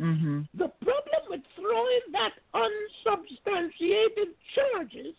Mm-hmm. 0.00 0.40
The 0.54 0.68
problem 0.82 1.22
with 1.28 1.40
throwing 1.56 2.00
that 2.12 2.32
unsubstantiated 2.54 4.28
charges, 4.54 5.14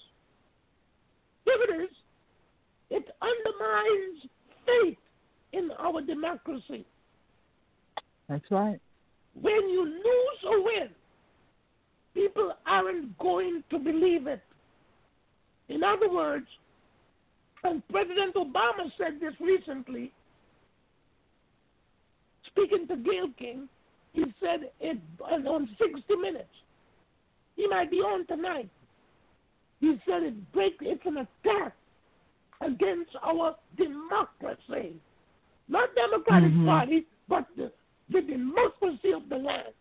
here 1.45 1.55
it 1.69 1.83
is, 1.83 1.95
it 2.89 3.05
undermines 3.21 4.27
faith 4.65 4.97
in 5.53 5.69
our 5.79 6.01
democracy. 6.01 6.85
That's 8.27 8.49
right. 8.49 8.79
When 9.39 9.69
you 9.69 9.85
lose 9.85 10.43
or 10.47 10.63
win, 10.63 10.89
people 12.13 12.53
aren't 12.65 13.17
going 13.17 13.63
to 13.69 13.79
believe 13.79 14.27
it. 14.27 14.41
In 15.69 15.83
other 15.83 16.11
words, 16.11 16.47
and 17.63 17.87
President 17.89 18.35
Obama 18.35 18.91
said 18.97 19.19
this 19.21 19.33
recently, 19.39 20.11
speaking 22.51 22.87
to 22.87 22.95
Gayle 22.97 23.29
King, 23.37 23.67
he 24.13 24.25
said 24.41 24.69
it 24.79 24.97
on 25.21 25.69
60 25.77 26.15
Minutes. 26.15 26.45
He 27.55 27.67
might 27.67 27.91
be 27.91 27.97
on 27.97 28.25
tonight. 28.27 28.69
He 29.79 29.97
said 30.07 30.23
it 30.23 30.51
break, 30.53 30.73
it's 30.81 31.01
an 31.05 31.17
attack 31.17 31.73
against 32.61 33.11
our 33.23 33.55
democracy. 33.77 34.95
Not 35.67 35.89
Democratic 35.95 36.51
Mhm. 36.51 36.65
Party, 36.65 37.05
but 37.27 37.45
the, 37.55 37.71
the 38.09 38.21
democracy 38.21 39.13
of 39.13 39.27
the 39.29 39.37
land. 39.37 39.73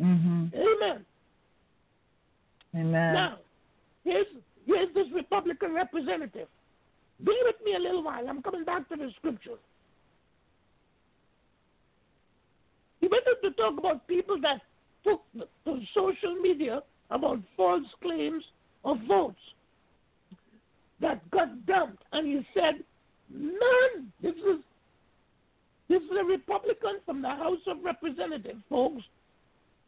Mm-hmm. 0.00 0.46
Amen. 0.54 1.04
Amen. 2.74 3.14
Now, 3.14 3.38
here's 4.04 4.26
here's 4.66 4.92
this 4.94 5.06
Republican 5.14 5.72
representative. 5.74 6.48
Be 7.24 7.36
with 7.44 7.56
me 7.64 7.74
a 7.74 7.78
little 7.78 8.02
while. 8.02 8.28
I'm 8.28 8.42
coming 8.42 8.64
back 8.64 8.88
to 8.90 8.96
the 8.96 9.10
scripture. 9.16 9.58
On 13.12 13.50
to 13.50 13.56
talk 13.56 13.78
about 13.78 14.06
people 14.06 14.40
that 14.42 14.60
took 15.04 15.22
to 15.64 15.80
social 15.94 16.34
media 16.36 16.82
about 17.10 17.38
false 17.56 17.86
claims 18.02 18.44
of 18.84 18.98
votes 19.06 19.36
that 21.00 21.28
got 21.30 21.66
dumped, 21.66 22.02
and 22.12 22.26
he 22.26 22.46
said 22.54 22.82
none. 23.32 24.12
This 24.22 24.34
is 24.34 24.60
this 25.88 26.02
is 26.02 26.10
a 26.20 26.24
Republican 26.24 26.96
from 27.06 27.22
the 27.22 27.28
House 27.28 27.60
of 27.66 27.78
Representatives, 27.82 28.60
folks. 28.68 29.02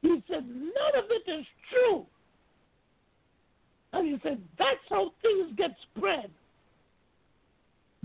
He 0.01 0.23
said 0.29 0.49
none 0.49 0.95
of 0.97 1.05
it 1.11 1.31
is 1.31 1.45
true. 1.71 2.07
And 3.93 4.07
he 4.07 4.19
said 4.23 4.41
that's 4.59 4.79
how 4.89 5.13
things 5.21 5.53
get 5.57 5.73
spread. 5.95 6.31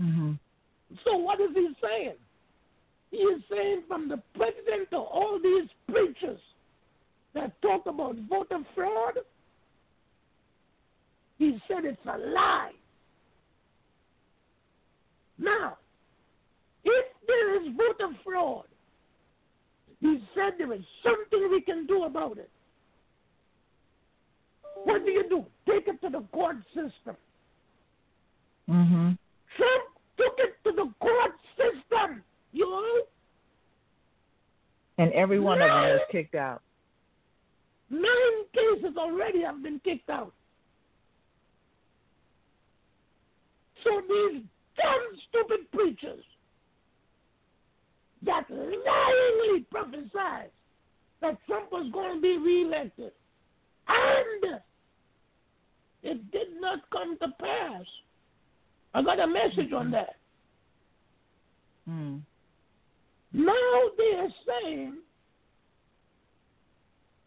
Mm-hmm. 0.00 0.32
So 1.04 1.16
what 1.16 1.40
is 1.40 1.50
he 1.54 1.68
saying? 1.82 2.16
He 3.16 3.22
is 3.22 3.42
saying 3.50 3.84
from 3.88 4.10
the 4.10 4.22
president 4.34 4.90
to 4.90 4.98
all 4.98 5.40
these 5.42 5.70
preachers 5.90 6.38
that 7.32 7.50
talk 7.62 7.86
about 7.86 8.14
voter 8.28 8.58
fraud, 8.74 9.14
he 11.38 11.58
said 11.66 11.86
it's 11.86 11.96
a 12.04 12.18
lie. 12.18 12.72
Now, 15.38 15.78
if 16.84 17.06
there 17.26 17.62
is 17.62 17.74
voter 17.74 18.14
fraud, 18.22 18.66
he 20.00 20.22
said 20.34 20.52
there 20.58 20.74
is 20.74 20.84
something 21.02 21.48
we 21.50 21.62
can 21.62 21.86
do 21.86 22.04
about 22.04 22.36
it. 22.36 22.50
What 24.84 25.06
do 25.06 25.10
you 25.10 25.26
do? 25.26 25.46
Take 25.66 25.88
it 25.88 26.02
to 26.02 26.10
the 26.10 26.22
court 26.34 26.56
system. 26.74 27.16
Mm-hmm. 28.68 29.12
Trump 29.56 29.84
took 30.18 30.34
it 30.36 30.56
to 30.64 30.72
the 30.72 30.92
court 31.00 31.32
system. 31.56 32.22
You? 32.56 33.04
And 34.96 35.12
every 35.12 35.38
one 35.38 35.60
of 35.60 35.68
them 35.68 35.84
is 35.92 36.00
kicked 36.10 36.34
out. 36.34 36.62
Nine 37.90 38.02
cases 38.54 38.96
already 38.96 39.42
have 39.42 39.62
been 39.62 39.78
kicked 39.84 40.08
out. 40.08 40.32
So 43.84 43.90
these 44.08 44.42
dumb, 44.76 45.20
stupid 45.28 45.70
preachers 45.70 46.24
that 48.24 48.48
lyingly 48.50 49.66
prophesied 49.70 50.50
that 51.20 51.36
Trump 51.46 51.70
was 51.70 51.90
going 51.92 52.16
to 52.16 52.22
be 52.22 52.38
reelected, 52.38 53.12
and 53.86 54.60
it 56.02 56.30
did 56.32 56.48
not 56.58 56.78
come 56.90 57.18
to 57.18 57.28
pass. 57.38 57.84
I 58.94 59.02
got 59.02 59.20
a 59.20 59.26
message 59.26 59.72
on 59.74 59.90
that. 59.90 60.16
Mm. 61.88 62.22
Now 63.32 63.82
they 63.98 64.16
are 64.16 64.28
saying 64.46 64.98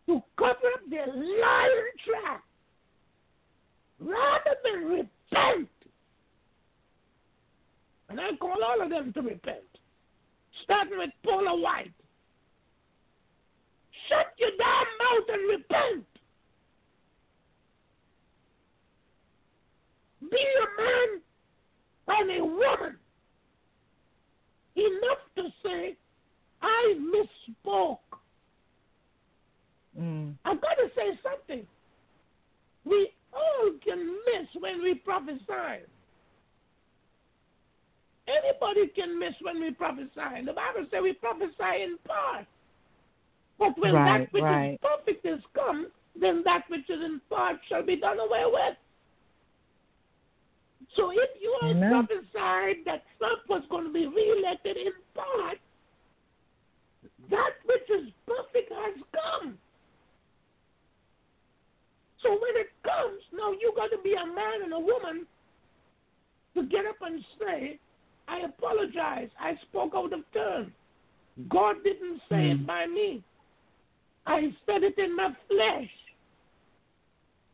to 0.08 0.22
cover 0.38 0.52
up 0.74 0.90
their 0.90 1.08
lying 1.08 1.92
track 2.06 2.44
rather 4.00 4.56
than 4.64 4.86
repent. 4.86 5.70
And 8.10 8.20
I 8.20 8.36
call 8.40 8.64
all 8.64 8.82
of 8.82 8.90
them 8.90 9.14
to 9.14 9.22
repent, 9.22 9.58
starting 10.64 10.98
with 10.98 11.12
Paula 11.24 11.60
White. 11.60 11.94
Shut 14.08 14.34
your 14.40 14.50
damn 14.58 14.88
mouth 14.98 15.30
and 15.32 15.50
repent. 15.50 16.06
Be 20.32 20.38
a 20.38 20.82
man 20.82 21.22
and 22.08 22.42
a 22.42 22.46
woman 22.46 22.98
enough 24.86 25.24
to 25.36 25.44
say, 25.64 25.96
I 26.62 26.96
misspoke. 27.00 27.98
Mm. 30.00 30.36
I've 30.46 30.62
got 30.62 30.76
to 30.76 30.90
say 30.96 31.20
something. 31.24 31.66
We 32.86 33.10
all 33.34 33.72
can 33.84 34.16
miss 34.26 34.48
when 34.60 34.82
we 34.82 34.96
prophesy. 34.96 35.86
Anybody 38.28 38.88
can 38.96 39.18
miss 39.18 39.34
when 39.42 39.60
we 39.60 39.72
prophesy. 39.72 40.46
The 40.46 40.54
Bible 40.54 40.86
says 40.92 41.00
we 41.02 41.14
prophesy 41.14 41.84
in 41.84 41.98
part. 42.08 42.46
But 43.58 43.78
when 43.78 43.94
Right, 43.94 44.20
that 44.22 44.34
which 44.34 44.44
right. 44.44 44.74
is 44.74 44.80
perfect 44.82 45.26
is 45.26 45.42
come, 45.54 45.88
then 46.20 46.44
that 46.46 46.64
which 46.70 46.90
is 46.90 47.02
in 47.04 47.20
part 47.30 47.58
shall 47.68 47.84
be 47.84 47.96
done 47.96 48.20
away 48.20 48.44
with. 48.46 48.78
So 50.96 51.12
if 51.12 51.30
you 51.40 51.56
are 51.62 51.70
Amen. 51.72 51.92
prophesied 51.92 52.78
that 52.86 53.04
Trump 53.18 53.42
was 53.48 53.64
going 53.70 53.86
to 53.86 53.94
be 53.94 54.08
reelected 54.08 54.78
in 54.78 54.92
part, 55.14 55.58
that 57.30 57.52
which 57.66 57.90
is 57.90 58.12
perfect 58.26 58.72
has 58.72 58.96
come. 59.14 59.58
So 62.24 62.32
when 62.32 62.56
it 62.56 62.68
comes, 62.84 63.22
now 63.34 63.52
you 63.52 63.72
got 63.76 63.88
to 63.96 64.02
be 64.04 64.14
a 64.14 64.26
man 64.26 64.64
and 64.64 64.74
a 64.74 64.80
woman 64.80 65.26
to 66.56 66.64
get 66.64 66.86
up 66.86 66.98
and 67.02 67.24
say, 67.40 67.80
I 68.28 68.40
apologize. 68.42 69.30
I 69.40 69.54
spoke 69.70 69.94
out 69.96 70.12
of 70.12 70.20
turn. 70.34 70.74
God 71.50 71.78
didn't 71.84 72.22
say 72.30 72.52
it 72.52 72.60
Mm. 72.60 72.66
by 72.66 72.86
me. 72.88 73.24
I 74.26 74.54
said 74.66 74.84
it 74.84 74.98
in 74.98 75.16
my 75.16 75.34
flesh. 75.48 75.90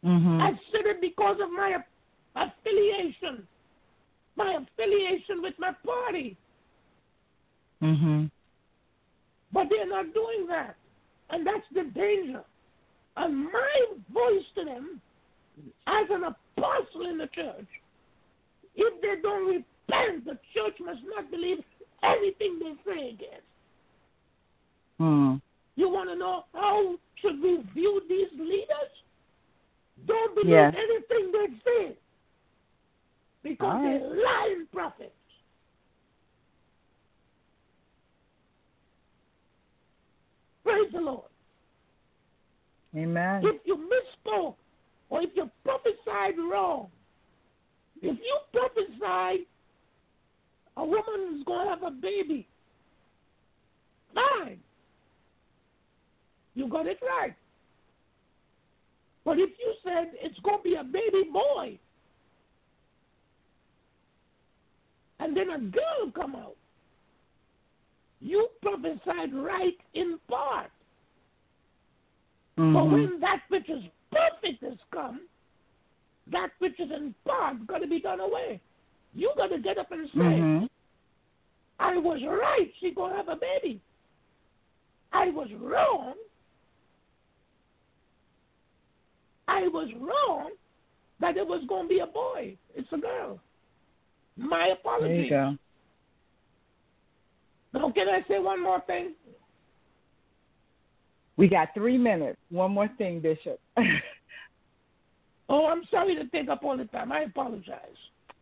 Mm-hmm. 0.03 0.41
I 0.41 0.51
said 0.71 0.85
it 0.85 1.01
because 1.01 1.39
of 1.41 1.51
my 1.51 1.77
affiliation, 2.35 3.47
my 4.35 4.57
affiliation 4.61 5.41
with 5.41 5.53
my 5.57 5.71
party. 5.85 6.37
Mm-hmm. 7.81 8.25
But 9.53 9.67
they're 9.69 9.87
not 9.87 10.13
doing 10.13 10.47
that. 10.49 10.75
And 11.29 11.45
that's 11.45 11.65
the 11.73 11.83
danger. 11.97 12.43
And 13.17 13.45
my 13.45 13.85
voice 14.13 14.43
to 14.55 14.65
them, 14.65 15.01
as 15.87 16.05
an 16.09 16.23
apostle 16.23 17.09
in 17.09 17.17
the 17.17 17.27
church, 17.27 17.67
if 18.75 19.01
they 19.01 19.21
don't 19.21 19.47
repent, 19.47 20.25
the 20.25 20.37
church 20.53 20.75
must 20.83 20.99
not 21.15 21.31
believe 21.31 21.59
anything 22.03 22.59
they 22.59 22.91
say 22.91 23.09
again. 23.09 23.41
Mm. 24.99 25.41
You 25.75 25.89
want 25.89 26.09
to 26.09 26.15
know 26.15 26.45
how 26.53 26.95
should 27.21 27.41
we 27.41 27.63
view 27.73 28.01
these 28.09 28.31
leaders? 28.37 28.91
Don't 30.07 30.35
believe 30.35 30.51
Yes. 30.51 30.75
anything 30.77 31.31
they 31.31 31.47
say. 31.65 31.97
Because 33.45 33.75
right. 33.75 33.99
they're 33.99 34.09
lying 34.09 34.65
prophets. 34.73 35.11
Praise 40.63 40.91
the 40.91 40.99
Lord. 40.99 41.29
Amen. 42.97 43.43
If 43.45 43.61
you 43.65 43.77
misspoke 43.77 44.55
or 45.11 45.21
if 45.21 45.29
you 45.35 45.47
prophesied 45.63 46.39
wrong, 46.51 46.87
if 48.01 48.17
you 48.17 48.37
prophesied 48.51 49.41
a 50.77 50.83
woman 50.83 51.37
is 51.37 51.43
going 51.45 51.67
to 51.67 51.69
have 51.69 51.83
a 51.83 51.91
baby, 51.91 52.47
fine. 54.15 54.57
You 56.55 56.67
got 56.67 56.87
it 56.87 56.97
right. 57.03 57.35
But 59.23 59.37
if 59.37 59.51
you 59.59 59.73
said 59.83 60.13
it's 60.19 60.39
going 60.39 60.57
to 60.57 60.63
be 60.63 60.75
a 60.75 60.83
baby 60.83 61.29
boy, 61.31 61.77
and 65.25 65.35
then 65.35 65.49
a 65.49 65.59
girl 65.59 66.11
come 66.13 66.35
out, 66.35 66.55
you 68.21 68.47
prophesied 68.61 69.33
right 69.33 69.77
in 69.95 70.19
part. 70.29 70.71
But 72.55 72.63
Mhm. 72.63 72.91
when 72.91 73.19
that 73.21 73.41
which 73.49 73.67
is 73.67 73.83
perfect 74.11 74.61
has 74.61 74.77
come, 74.91 75.27
that 76.27 76.51
which 76.59 76.79
is 76.79 76.91
in 76.91 77.15
part 77.25 77.65
got 77.65 77.79
to 77.79 77.87
be 77.87 77.99
done 77.99 78.19
away. 78.19 78.61
You 79.15 79.33
got 79.35 79.47
to 79.47 79.57
get 79.57 79.79
up 79.79 79.91
and 79.91 80.07
say, 80.11 80.39
Mhm. 80.41 80.69
I 81.79 81.97
was 81.97 82.23
right. 82.23 82.71
She 82.75 82.91
going 82.91 83.11
to 83.11 83.17
have 83.17 83.29
a 83.29 83.35
baby. 83.35 83.81
I 85.11 85.29
was 85.29 85.51
wrong. 85.53 86.15
I 89.47 89.67
was 89.69 89.91
wrong 89.95 90.51
that 91.19 91.35
it 91.35 91.47
was 91.47 91.65
going 91.65 91.85
to 91.85 91.89
be 91.89 91.99
a 91.99 92.07
boy. 92.07 92.57
It's 92.75 92.91
a 92.93 92.97
girl. 92.97 93.39
My 94.37 94.57
There 94.59 94.67
you 94.67 94.73
apologies. 94.73 95.29
go. 95.29 95.57
Now, 97.73 97.91
can 97.91 98.07
I 98.09 98.21
say 98.27 98.39
one 98.39 98.61
more 98.61 98.81
thing? 98.87 99.13
We 101.37 101.47
got 101.49 101.69
three 101.73 101.97
minutes. 101.97 102.37
One 102.49 102.71
more 102.71 102.89
thing, 102.97 103.19
Bishop. 103.21 103.59
Oh, 105.47 105.67
I'm 105.67 105.83
sorry 105.91 106.15
to 106.15 106.25
take 106.29 106.49
up 106.49 106.63
all 106.63 106.75
the 106.75 106.85
time. 106.85 107.11
I 107.11 107.19
apologize. 107.21 107.77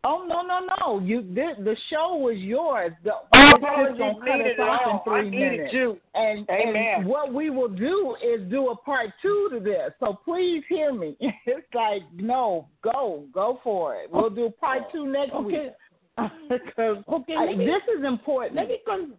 oh 0.05 0.25
no, 0.25 0.41
no, 0.41 0.65
no! 0.79 0.99
You 1.05 1.21
the, 1.21 1.61
the 1.61 1.75
show 1.89 2.15
was 2.15 2.37
yours. 2.37 2.93
The, 3.03 3.09
No 3.33 3.47
it's 3.49 3.55
apologies 3.57 3.97
gonna 3.99 4.13
cut 4.25 4.37
needed 4.37 4.51
us 4.51 4.59
at 4.59 4.69
off 4.69 4.81
in 4.85 4.91
all. 4.91 5.03
I 5.07 5.19
three 5.21 5.29
needed 5.29 5.51
minutes. 5.51 5.73
you. 5.73 5.97
And, 6.15 6.49
Amen. 6.49 6.93
and 6.99 7.05
what 7.05 7.33
we 7.33 7.49
will 7.49 7.67
do 7.67 8.15
is 8.23 8.49
do 8.49 8.69
a 8.69 8.75
part 8.77 9.09
two 9.21 9.49
to 9.51 9.59
this. 9.59 9.91
So 9.99 10.17
please 10.23 10.63
hear 10.69 10.93
me. 10.93 11.17
It's 11.45 11.67
like 11.75 12.03
no, 12.15 12.69
go, 12.81 13.25
go 13.33 13.59
for 13.65 13.95
it. 13.97 14.09
We'll 14.09 14.29
do 14.29 14.49
part 14.61 14.83
two 14.93 15.05
next 15.05 15.35
week 15.43 15.55
Okay. 15.57 15.69
Because 16.17 16.97
okay, 17.07 17.55
this 17.57 17.81
is 17.97 18.05
important. 18.05 18.55
Let 18.55 18.67
me 18.67 18.77
con- 18.85 19.13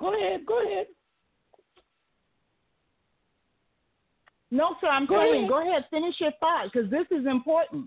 go 0.00 0.14
ahead. 0.14 0.44
Go 0.46 0.64
ahead. 0.64 0.86
No, 4.50 4.76
sir, 4.80 4.88
I'm 4.88 5.06
go 5.06 5.16
going. 5.16 5.48
Go 5.48 5.68
ahead, 5.68 5.84
finish 5.90 6.14
your 6.20 6.32
thought 6.38 6.70
because 6.72 6.90
this 6.90 7.06
is 7.10 7.26
important. 7.26 7.86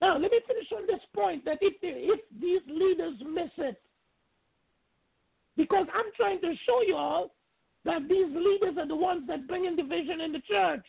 Now, 0.00 0.18
let 0.18 0.32
me 0.32 0.40
finish 0.48 0.66
on 0.76 0.86
this 0.86 1.00
point 1.14 1.44
that 1.44 1.58
if, 1.60 1.74
if 1.80 2.20
these 2.40 2.60
leaders 2.66 3.14
miss 3.24 3.50
it, 3.58 3.80
because 5.56 5.86
I'm 5.94 6.10
trying 6.16 6.40
to 6.40 6.54
show 6.66 6.82
you 6.82 6.96
all 6.96 7.30
that 7.84 8.08
these 8.08 8.26
leaders 8.34 8.76
are 8.78 8.88
the 8.88 8.96
ones 8.96 9.24
that 9.28 9.46
bring 9.46 9.66
in 9.66 9.76
division 9.76 10.20
in 10.20 10.32
the 10.32 10.40
church. 10.40 10.84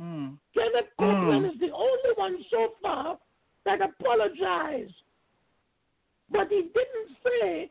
Mm. 0.00 0.36
Kenneth 0.54 0.90
Copeland 0.98 1.46
is 1.46 1.60
the 1.60 1.72
only 1.72 2.12
one 2.16 2.36
so 2.50 2.74
far 2.82 3.18
that 3.64 3.80
apologized. 3.80 4.92
But 6.30 6.48
he 6.48 6.62
didn't 6.74 7.16
say 7.24 7.70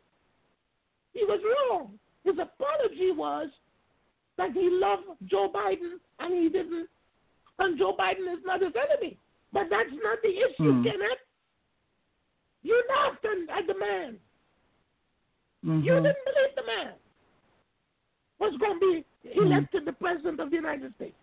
he 1.14 1.24
was 1.26 1.40
wrong. 1.44 2.00
His 2.24 2.36
apology 2.40 3.12
was 3.12 3.50
that 4.38 4.52
he 4.54 4.70
loved 4.72 5.04
Joe 5.26 5.52
Biden 5.54 6.00
and 6.20 6.34
he 6.34 6.50
didn't, 6.50 6.88
and 7.60 7.78
Joe 7.78 7.96
Biden 7.98 8.32
is 8.34 8.44
not 8.46 8.62
his 8.62 8.74
enemy. 8.76 9.18
But 9.54 9.70
that's 9.70 9.92
not 10.04 10.22
the 10.24 10.30
issue, 10.30 10.72
Hmm. 10.74 10.84
Kenneth. 10.84 11.20
You 12.64 12.84
laughed 12.90 13.24
at 13.26 13.68
the 13.68 13.76
man. 13.76 14.20
You 15.64 15.72
Mhm. 15.72 16.04
didn't 16.04 16.26
believe 16.26 16.56
the 16.56 16.64
man 16.64 16.94
was 18.40 18.58
going 18.58 18.80
to 18.80 19.04
be 19.04 19.06
elected 19.40 19.86
the 19.86 19.94
president 19.94 20.40
of 20.40 20.50
the 20.50 20.56
United 20.56 20.94
States. 20.96 21.16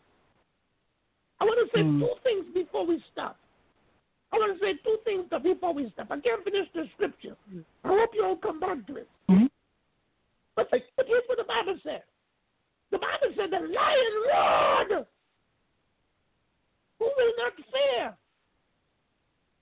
I 1.42 1.44
want 1.44 1.58
to 1.58 1.76
say 1.76 1.82
Mm. 1.82 1.98
two 1.98 2.14
things 2.22 2.46
before 2.54 2.86
we 2.86 3.02
stop. 3.12 3.36
I 4.30 4.38
want 4.38 4.54
to 4.54 4.64
say 4.64 4.74
two 4.84 4.96
things 5.04 5.28
before 5.42 5.74
we 5.74 5.90
stop. 5.90 6.06
I 6.12 6.20
can't 6.20 6.44
finish 6.44 6.68
the 6.72 6.88
scripture. 6.94 7.36
I 7.82 7.88
hope 7.88 8.14
you 8.14 8.24
all 8.24 8.36
come 8.36 8.60
back 8.60 8.86
to 8.86 8.96
it. 8.96 9.08
Mhm. 9.28 9.50
But, 10.54 10.70
but 10.70 11.06
here's 11.08 11.24
what 11.26 11.38
the 11.38 11.44
Bible 11.44 11.76
said. 11.82 12.04
The 12.90 12.98
Bible 12.98 13.34
said 13.34 13.50
the 13.50 13.58
lion 13.58 14.14
roared. 14.28 15.06
Who 17.00 17.06
will 17.16 17.32
not 17.38 17.54
fear? 17.72 18.16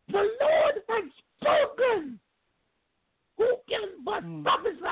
The 0.08 0.36
Lord 0.38 0.82
has 0.88 1.04
spoken. 1.40 2.20
Who 3.38 3.56
can 3.68 4.04
but 4.04 4.22
Mm. 4.22 4.42
prophesy? 4.42 4.89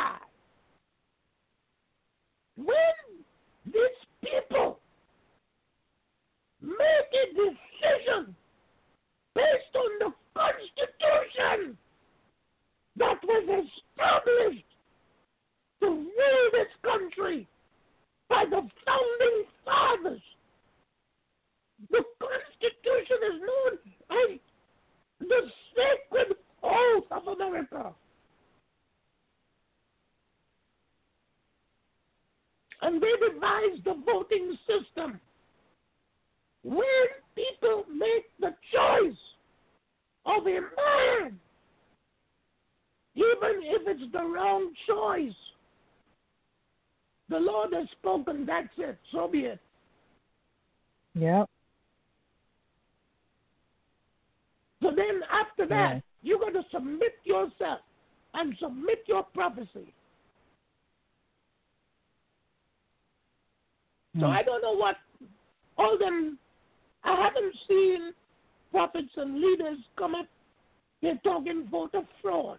and 71.59 71.71
voter 71.71 72.03
fraud. 72.23 72.59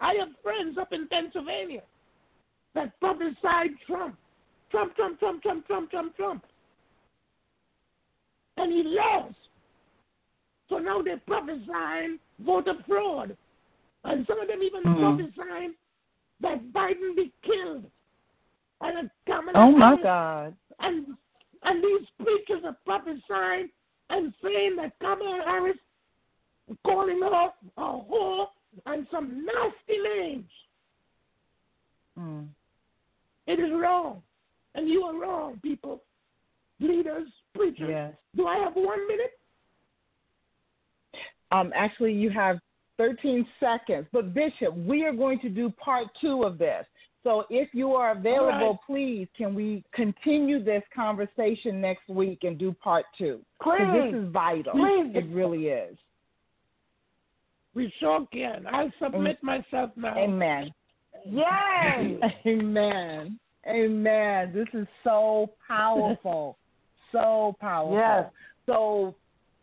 I 0.00 0.14
have 0.14 0.28
friends 0.42 0.76
up 0.78 0.92
in 0.92 1.08
Pennsylvania 1.08 1.82
that 2.74 2.92
publicize 3.00 3.74
Trump. 3.86 4.16
Trump, 4.70 4.94
Trump, 4.96 5.18
Trump, 5.18 5.42
Trump, 5.42 5.66
Trump, 5.66 5.90
Trump, 5.90 6.16
Trump. 6.16 6.44
And 8.56 8.72
he 8.72 8.82
lost. 8.84 9.34
So 10.68 10.78
now 10.78 11.02
they're 11.02 11.20
prophesying 11.26 12.18
voter 12.44 12.74
fraud. 12.86 13.36
And 14.04 14.26
some 14.26 14.40
of 14.40 14.48
them 14.48 14.62
even 14.62 14.82
mm-hmm. 14.82 15.32
prophesying 15.34 15.74
that 16.40 16.72
Biden 16.72 17.14
be 17.14 17.32
killed. 17.44 17.84
And 18.80 19.10
Kamala 19.26 19.52
oh 19.54 19.70
my 19.72 19.86
Harris. 19.86 20.00
God! 20.02 20.56
And 20.80 21.06
and 21.62 21.82
these 21.82 22.06
preachers 22.22 22.62
are 22.64 22.76
prophesying 22.84 23.70
and 24.10 24.34
saying 24.42 24.76
that 24.76 24.92
Kamala 25.00 25.42
Harris 25.46 25.78
calling 26.84 27.20
her 27.22 27.50
a 27.76 27.80
whore 27.80 28.46
and 28.86 29.06
some 29.10 29.44
nasty 29.44 30.00
names. 30.02 30.50
Mm. 32.18 32.46
It 33.46 33.60
is 33.60 33.70
wrong. 33.72 34.22
And 34.74 34.88
you 34.88 35.02
are 35.02 35.18
wrong, 35.18 35.58
people. 35.62 36.02
Leaders, 36.80 37.28
preachers. 37.54 37.88
Yes. 37.88 38.12
Do 38.36 38.46
I 38.46 38.58
have 38.58 38.74
one 38.74 39.06
minute? 39.08 39.32
Um, 41.52 41.72
actually, 41.74 42.12
you 42.12 42.28
have 42.30 42.58
13 42.98 43.46
seconds. 43.60 44.06
But, 44.12 44.34
Bishop, 44.34 44.76
we 44.76 45.04
are 45.04 45.12
going 45.12 45.38
to 45.40 45.48
do 45.48 45.70
part 45.70 46.08
two 46.20 46.42
of 46.42 46.58
this. 46.58 46.84
So, 47.22 47.44
if 47.50 47.70
you 47.72 47.92
are 47.92 48.12
available, 48.12 48.70
right. 48.70 48.78
please, 48.86 49.28
can 49.36 49.54
we 49.54 49.82
continue 49.92 50.62
this 50.62 50.82
conversation 50.94 51.80
next 51.80 52.08
week 52.08 52.40
and 52.42 52.58
do 52.58 52.72
part 52.72 53.06
two? 53.16 53.40
Please. 53.62 53.80
this 53.92 54.20
is 54.20 54.32
vital. 54.32 54.72
Please. 54.72 55.12
It 55.14 55.26
really 55.32 55.68
is. 55.68 55.96
We 57.76 57.92
sure 58.00 58.26
can. 58.32 58.66
I'll 58.72 58.90
submit 59.00 59.36
myself 59.42 59.90
now. 59.96 60.16
Amen. 60.16 60.72
Yes. 61.26 62.32
Amen. 62.46 63.38
Amen. 63.68 64.52
This 64.54 64.68
is 64.72 64.86
so 65.04 65.50
powerful. 65.68 66.56
so 67.12 67.54
powerful. 67.60 67.98
Yes. 67.98 68.32
So, 68.64 69.14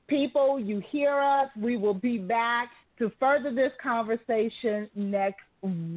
people, 0.07 0.59
you 0.59 0.81
hear 0.91 1.19
us. 1.19 1.49
We 1.59 1.75
will 1.75 1.95
be 1.95 2.19
back 2.19 2.69
to 2.99 3.11
further 3.19 3.51
this 3.51 3.71
conversation 3.81 4.87
next 4.93 5.41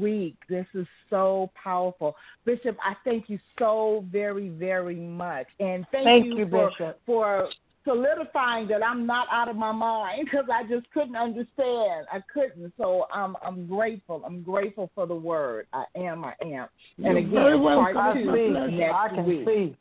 week. 0.01 0.37
This 0.49 0.67
is 0.73 0.87
so 1.11 1.51
powerful. 1.63 2.17
Bishop, 2.47 2.79
I 2.83 2.95
thank 3.05 3.29
you 3.29 3.39
so 3.59 4.07
very, 4.11 4.49
very 4.49 4.97
much. 4.97 5.49
And 5.61 5.85
thank, 5.93 6.05
Thank 6.07 6.25
you, 6.25 6.39
you, 6.39 6.49
for, 6.49 6.71
Bishop. 6.71 7.01
for 7.05 7.49
solidifying 7.87 8.69
that 8.69 8.85
I'm 8.85 9.07
not 9.07 9.29
out 9.31 9.49
of 9.49 9.57
my 9.57 9.73
mind 9.73 10.27
because 10.27 10.47
I 10.53 10.65
just 10.69 10.91
couldn't 10.93 11.17
understand. 11.17 12.07
I 12.13 12.21
couldn't. 12.33 12.73
So 12.77 13.07
I'm 13.13 13.37
I'm 13.43 13.67
grateful. 13.67 14.23
I'm 14.27 14.43
grateful 14.43 14.91
for 14.95 15.07
the 15.07 15.15
word. 15.15 15.67
I 15.73 15.85
am. 15.97 16.25
I 16.25 16.35
am. 16.43 16.69
And 16.99 17.05
You're 17.05 17.19
again, 17.19 17.31
very 17.33 17.59
welcome. 17.59 17.95
part 17.95 18.17
I 18.17 18.23
two 18.23 18.33
see. 18.35 18.77
next 18.77 18.95
I 18.95 19.09
can 19.09 19.27
week. 19.27 19.47
see. 19.47 19.77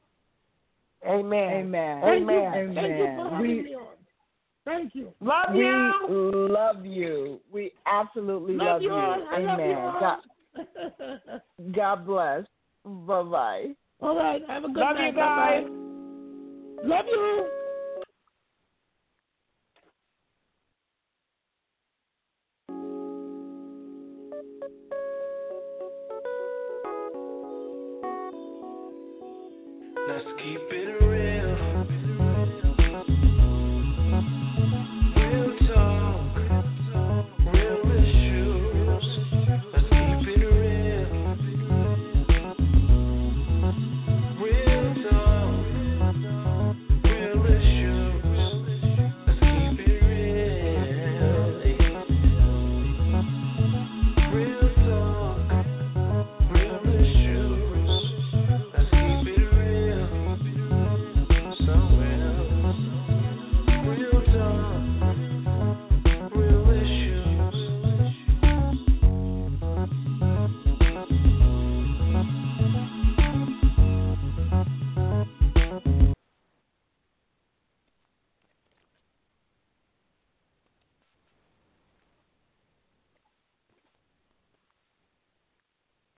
Amen. 1.06 1.54
Amen. 1.54 2.02
Thank 2.02 2.22
you. 2.22 2.30
Amen. 2.32 2.52
Thank 2.54 2.68
you 2.70 2.76
for 2.76 2.86
Amen. 2.86 3.32
having 3.32 3.42
We- 3.42 3.62
me 3.64 3.76
on. 3.76 3.88
Thank 4.66 4.96
you. 4.96 5.14
Love 5.22 5.54
We 5.54 5.60
you. 5.60 5.94
love 6.10 6.86
you. 6.86 7.40
We 7.54 7.72
absolutely 7.86 8.56
Love 8.56 8.68
love, 8.68 8.82
you 8.82 8.92
all. 8.94 9.28
I 9.32 9.40
love 9.40 9.60
Amen. 9.60 9.70
you 9.70 9.76
all. 9.78 10.00
God, 10.00 11.42
God 11.76 12.06
bless. 12.08 12.46
Bye 12.84 13.22
bye. 13.24 13.66
all 14.02 14.18
right. 14.18 14.42
Have 14.48 14.64
a 14.64 14.68
good 14.68 14.78
Love 14.78 14.96
night. 14.96 15.14
you 15.14 15.20
guys. 15.20 15.64
Bye-bye. 15.66 16.88
Love 16.88 17.06
you. 17.08 17.65
Keep 30.46 30.72
it. 30.72 30.85